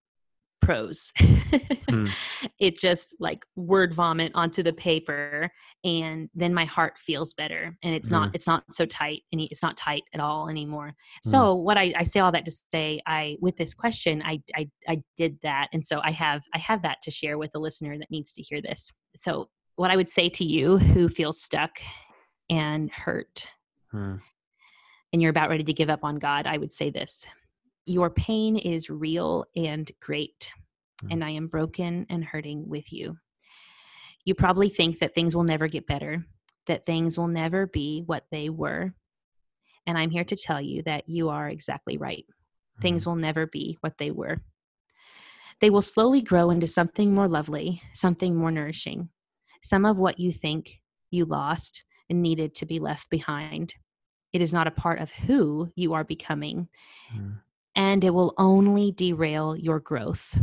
prose. 0.68 1.14
mm. 1.18 2.12
It 2.60 2.78
just 2.78 3.16
like 3.20 3.46
word 3.56 3.94
vomit 3.94 4.32
onto 4.34 4.64
the 4.64 4.74
paper 4.74 5.50
and 5.84 6.28
then 6.34 6.54
my 6.54 6.66
heart 6.66 6.98
feels 6.98 7.34
better 7.34 7.78
and 7.84 7.94
it's 7.96 8.10
mm. 8.10 8.14
not 8.14 8.32
it's 8.34 8.48
not 8.48 8.64
so 8.72 8.86
tight 8.86 9.22
and 9.32 9.40
it's 9.42 9.62
not 9.62 9.78
tight 9.78 10.04
at 10.14 10.20
all 10.20 10.50
anymore. 10.50 10.90
Mm. 11.26 11.32
So 11.32 11.54
what 11.54 11.78
I, 11.78 11.94
I 11.96 12.04
say 12.04 12.20
all 12.20 12.32
that 12.32 12.46
to 12.46 12.52
say 12.72 13.00
I 13.06 13.38
with 13.40 13.58
this 13.58 13.74
question 13.74 14.22
I, 14.26 14.42
I 14.56 14.70
I 14.88 15.04
did 15.16 15.38
that 15.44 15.68
and 15.72 15.86
so 15.86 16.02
I 16.04 16.12
have 16.12 16.44
I 16.54 16.58
have 16.58 16.82
that 16.82 16.98
to 17.04 17.12
share 17.12 17.38
with 17.38 17.52
the 17.54 17.60
listener 17.60 17.98
that 17.98 18.12
needs 18.12 18.34
to 18.34 18.42
hear 18.42 18.62
this. 18.62 18.92
So 19.16 19.50
what 19.76 19.92
I 19.92 19.96
would 19.96 20.10
say 20.10 20.28
to 20.30 20.44
you 20.44 20.78
who 20.80 21.08
feels 21.08 21.42
stuck 21.42 21.80
and 22.50 22.92
hurt 22.92 23.48
hmm. 23.92 24.16
and 25.14 25.22
you're 25.22 25.32
about 25.32 25.50
ready 25.50 25.64
to 25.64 25.74
give 25.74 25.90
up 25.90 26.04
on 26.04 26.18
God, 26.18 26.48
I 26.48 26.58
would 26.58 26.74
say 26.74 26.90
this 26.90 27.26
your 27.88 28.10
pain 28.10 28.58
is 28.58 28.90
real 28.90 29.46
and 29.56 29.90
great, 30.02 30.50
mm. 31.04 31.08
and 31.12 31.24
I 31.24 31.32
am 31.32 31.48
broken 31.48 32.06
and 32.10 32.24
hurting 32.24 32.68
with 32.68 32.92
you. 32.92 33.18
You 34.26 34.36
probably 34.36 34.70
think 34.70 35.00
that 35.00 35.16
things 35.16 35.36
will 35.36 35.46
never 35.46 35.68
get 35.68 35.88
better, 35.88 36.26
that 36.68 36.86
things 36.86 37.18
will 37.18 37.30
never 37.30 37.66
be 37.66 38.04
what 38.06 38.26
they 38.30 38.50
were. 38.50 38.94
And 39.88 39.98
I'm 39.98 40.10
here 40.10 40.26
to 40.26 40.36
tell 40.36 40.60
you 40.60 40.84
that 40.84 41.08
you 41.08 41.30
are 41.30 41.48
exactly 41.48 41.98
right. 41.98 42.26
Mm. 42.78 42.82
Things 42.82 43.08
will 43.08 43.16
never 43.16 43.48
be 43.48 43.78
what 43.80 43.94
they 43.98 44.12
were. 44.12 44.42
They 45.62 45.70
will 45.70 45.82
slowly 45.82 46.22
grow 46.22 46.50
into 46.50 46.68
something 46.68 47.16
more 47.16 47.30
lovely, 47.30 47.82
something 47.94 48.36
more 48.36 48.52
nourishing. 48.52 49.10
Some 49.64 49.86
of 49.86 49.98
what 49.98 50.20
you 50.20 50.32
think 50.32 50.82
you 51.10 51.26
lost 51.26 51.84
and 52.10 52.22
needed 52.22 52.54
to 52.56 52.66
be 52.66 52.80
left 52.80 53.10
behind. 53.10 53.74
It 54.34 54.42
is 54.42 54.54
not 54.54 54.68
a 54.68 54.72
part 54.72 55.00
of 55.00 55.10
who 55.10 55.72
you 55.76 55.94
are 55.94 56.04
becoming. 56.04 56.68
Mm 57.16 57.38
and 57.78 58.04
it 58.04 58.10
will 58.10 58.34
only 58.40 58.92
derail 58.92 59.56
your 59.56 59.80
growth. 59.80 60.36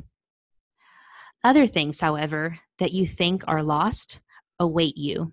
Other 1.42 1.66
things, 1.66 2.00
however, 2.00 2.60
that 2.78 2.92
you 2.92 3.06
think 3.06 3.42
are 3.46 3.62
lost 3.62 4.20
await 4.58 4.96
you. 4.96 5.32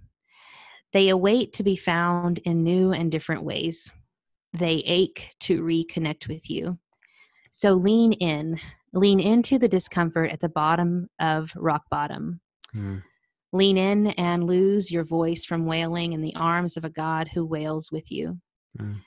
They 0.93 1.07
await 1.07 1.53
to 1.53 1.63
be 1.63 1.77
found 1.77 2.39
in 2.39 2.63
new 2.63 2.91
and 2.91 3.11
different 3.11 3.43
ways. 3.43 3.91
They 4.51 4.83
ache 4.85 5.29
to 5.41 5.61
reconnect 5.61 6.27
with 6.27 6.49
you. 6.49 6.79
So 7.51 7.73
lean 7.73 8.13
in, 8.13 8.59
lean 8.93 9.19
into 9.19 9.59
the 9.59 9.69
discomfort 9.69 10.31
at 10.31 10.41
the 10.41 10.49
bottom 10.49 11.07
of 11.19 11.51
rock 11.55 11.83
bottom. 11.89 12.41
Mm. 12.75 13.03
Lean 13.53 13.77
in 13.77 14.07
and 14.07 14.45
lose 14.45 14.91
your 14.91 15.03
voice 15.03 15.45
from 15.45 15.65
wailing 15.65 16.13
in 16.13 16.21
the 16.21 16.35
arms 16.35 16.77
of 16.77 16.83
a 16.83 16.89
God 16.89 17.29
who 17.33 17.45
wails 17.45 17.91
with 17.91 18.11
you. 18.11 18.39
Mm. 18.77 19.01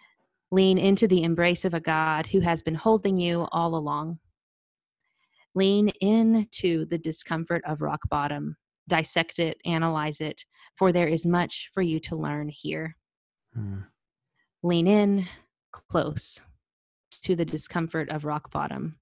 Lean 0.55 0.79
into 0.79 1.09
the 1.09 1.25
embrace 1.25 1.65
of 1.65 1.75
a 1.75 1.81
God 1.81 2.29
who 2.29 2.39
has 2.39 2.63
been 2.63 2.77
holding 2.77 3.17
you 3.17 3.49
all 3.51 3.75
along. 3.75 4.21
Lean 5.57 5.89
into 6.01 6.85
the 6.85 6.97
discomfort 6.97 7.61
of 7.67 7.83
rock 7.83 8.09
bottom. 8.09 8.57
Dissect 8.87 9.41
it, 9.41 9.59
analyze 9.65 10.21
it, 10.21 10.45
for 10.77 10.93
there 10.93 11.09
is 11.09 11.27
much 11.27 11.71
for 11.75 11.83
you 11.83 11.99
to 11.99 12.15
learn 12.15 12.49
here. 12.49 12.97
Hmm. 13.53 13.81
Lean 14.63 14.87
in 14.87 15.27
close 15.73 16.41
to 17.25 17.35
the 17.35 17.45
discomfort 17.45 18.09
of 18.11 18.25
rock 18.25 18.53
bottom. 18.53 18.95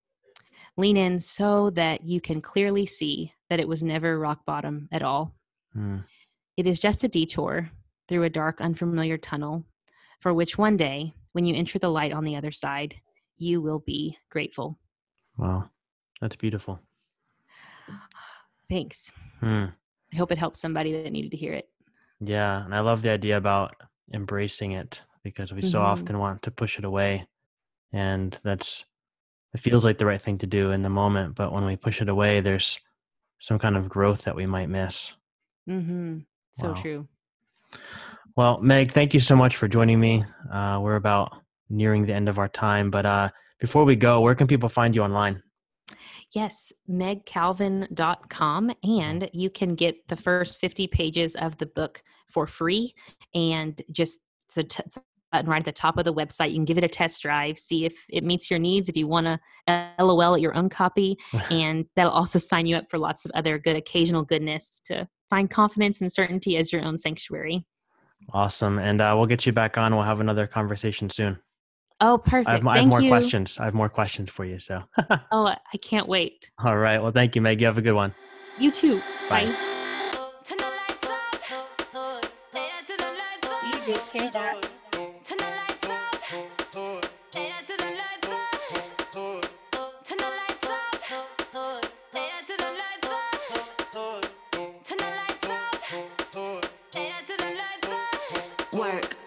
Lean 0.79 0.97
in 0.97 1.21
so 1.21 1.69
that 1.69 2.03
you 2.03 2.23
can 2.23 2.41
clearly 2.41 2.87
see 2.87 3.35
that 3.51 3.61
it 3.61 3.69
was 3.69 3.83
never 3.83 4.19
rock 4.19 4.47
bottom 4.47 4.89
at 4.91 5.03
all. 5.03 5.35
Hmm. 5.75 5.99
It 6.57 6.67
is 6.67 6.81
just 6.81 7.05
a 7.05 7.09
detour 7.09 7.69
through 8.09 8.23
a 8.23 8.31
dark, 8.31 8.63
unfamiliar 8.63 9.19
tunnel 9.19 9.67
for 10.23 10.33
which 10.33 10.57
one 10.57 10.77
day 10.77 11.15
when 11.33 11.45
you 11.45 11.57
enter 11.57 11.79
the 11.79 11.91
light 11.91 12.13
on 12.13 12.25
the 12.25 12.37
other 12.37 12.53
side, 12.53 12.95
you 13.37 13.61
will 13.61 13.81
be 13.81 14.17
grateful. 14.31 14.79
Wow. 15.37 15.69
That's 16.21 16.37
beautiful. 16.37 16.81
Thanks. 18.69 19.11
Hmm. 19.41 19.67
I 20.13 20.17
hope 20.17 20.31
it 20.31 20.39
helps 20.39 20.61
somebody 20.61 20.93
that 20.93 21.11
needed 21.11 21.33
to 21.33 21.37
hear 21.37 21.53
it. 21.55 21.69
Yeah. 22.21 22.65
And 22.65 22.73
I 22.73 22.81
love 22.81 23.03
the 23.03 23.11
idea 23.11 23.37
about 23.37 23.75
embracing 24.15 24.73
it 24.73 25.03
because 25.25 25.53
we 25.53 25.61
mm-hmm. 25.61 25.71
so 25.71 25.81
often 25.81 26.19
want 26.21 26.43
to 26.43 26.53
push 26.53 26.79
it 26.79 26.85
away. 26.85 27.27
And 27.93 28.39
that's, 28.45 28.85
it 29.53 29.59
feels 29.59 29.85
like 29.85 29.99
the 29.99 30.07
right 30.07 30.23
thing 30.23 30.39
to 30.39 30.47
do 30.47 30.71
in 30.71 30.83
the 30.83 30.89
moment. 30.89 31.35
But 31.35 31.53
when 31.53 31.65
we 31.65 31.75
push 31.75 32.01
it 32.01 32.09
away, 32.09 32.41
there's 32.41 32.79
some 33.41 33.59
kind 33.59 33.77
of 33.77 33.89
growth 33.89 34.23
that 34.23 34.37
we 34.37 34.47
might 34.47 34.69
miss. 34.69 35.13
Mm-hmm. 35.69 36.19
So 36.53 36.69
wow. 36.69 36.75
true. 36.75 37.09
Well, 38.37 38.61
Meg, 38.61 38.93
thank 38.93 39.13
you 39.15 39.21
so 39.21 39.37
much 39.37 39.57
for 39.57 39.69
joining 39.69 40.01
me. 40.01 40.25
Uh, 40.51 40.81
we're 40.83 40.97
about 40.97 41.43
nearing 41.69 42.07
the 42.07 42.15
end 42.15 42.29
of 42.29 42.39
our 42.39 42.49
time, 42.49 42.91
but 42.91 43.05
uh, 43.05 43.29
before 43.61 43.85
we 43.85 43.97
go, 43.97 44.21
where 44.21 44.35
can 44.35 44.47
people 44.47 44.69
find 44.69 44.95
you 44.95 45.03
online? 45.03 45.43
Yes, 46.35 46.73
megcalvin.com. 46.89 48.73
And 48.83 49.31
you 49.35 49.51
can 49.51 49.75
get 49.75 49.97
the 50.09 50.17
first 50.17 50.61
50 50.61 50.87
pages 50.87 51.35
of 51.35 51.59
the 51.59 51.67
book 51.67 52.03
for 52.31 52.47
free. 52.47 52.95
And 53.35 53.81
just 53.93 54.21
the 54.55 54.65
t- 54.65 54.83
button 55.33 55.51
right 55.51 55.61
at 55.61 55.65
the 55.65 55.73
top 55.73 55.99
of 55.99 56.05
the 56.05 56.13
website. 56.13 56.51
You 56.51 56.57
can 56.57 56.65
give 56.65 56.79
it 56.79 56.85
a 56.85 56.89
test 56.89 57.23
drive, 57.23 57.59
see 57.59 57.85
if 57.85 57.95
it 58.11 58.23
meets 58.23 58.51
your 58.51 58.61
needs, 58.61 58.89
if 58.89 58.97
you 58.97 59.09
want 59.09 59.27
to 59.27 59.41
LOL 59.99 60.35
at 60.35 60.41
your 60.41 60.55
own 60.55 60.69
copy. 60.69 61.17
and 61.51 61.87
that'll 61.97 62.13
also 62.13 62.39
sign 62.39 62.67
you 62.67 62.77
up 62.77 62.85
for 62.91 62.99
lots 62.99 63.25
of 63.25 63.33
other 63.35 63.59
good 63.59 63.77
occasional 63.77 64.23
goodness 64.23 64.81
to 64.85 65.09
find 65.31 65.51
confidence 65.51 66.01
and 66.01 66.13
certainty 66.13 66.57
as 66.57 66.73
your 66.73 66.85
own 66.85 66.99
sanctuary. 66.99 67.65
Awesome. 68.33 68.79
And 68.79 69.01
uh, 69.01 69.15
we'll 69.17 69.27
get 69.27 69.47
you 69.47 69.53
back 69.53 69.79
on. 69.79 69.95
We'll 69.95 70.05
have 70.05 70.21
another 70.21 70.47
conversation 70.47 71.11
soon. 71.11 71.39
Oh, 72.01 72.19
perfect. 72.19 72.49
I 72.49 72.53
have, 72.55 72.67
I 72.67 72.79
have 72.79 72.89
more 72.89 73.01
you. 73.01 73.09
questions. 73.09 73.59
I 73.61 73.65
have 73.67 73.75
more 73.75 73.89
questions 73.89 74.31
for 74.31 74.45
you. 74.45 74.59
So. 74.59 74.83
oh, 75.31 75.47
I 75.47 75.77
can't 75.81 76.09
wait. 76.09 76.51
All 76.59 76.77
right. 76.77 77.01
Well, 77.01 77.13
thank 77.13 77.37
you, 77.37 77.43
Meg. 77.43 77.61
You 77.61 77.67
have 77.67 77.79
a 77.79 77.83
good 77.83 77.95
one. 77.95 78.15
You 78.59 78.71
too. 78.71 79.01
Bye. 79.29 79.55
Bye. 84.33 84.61
Work. 98.83 99.22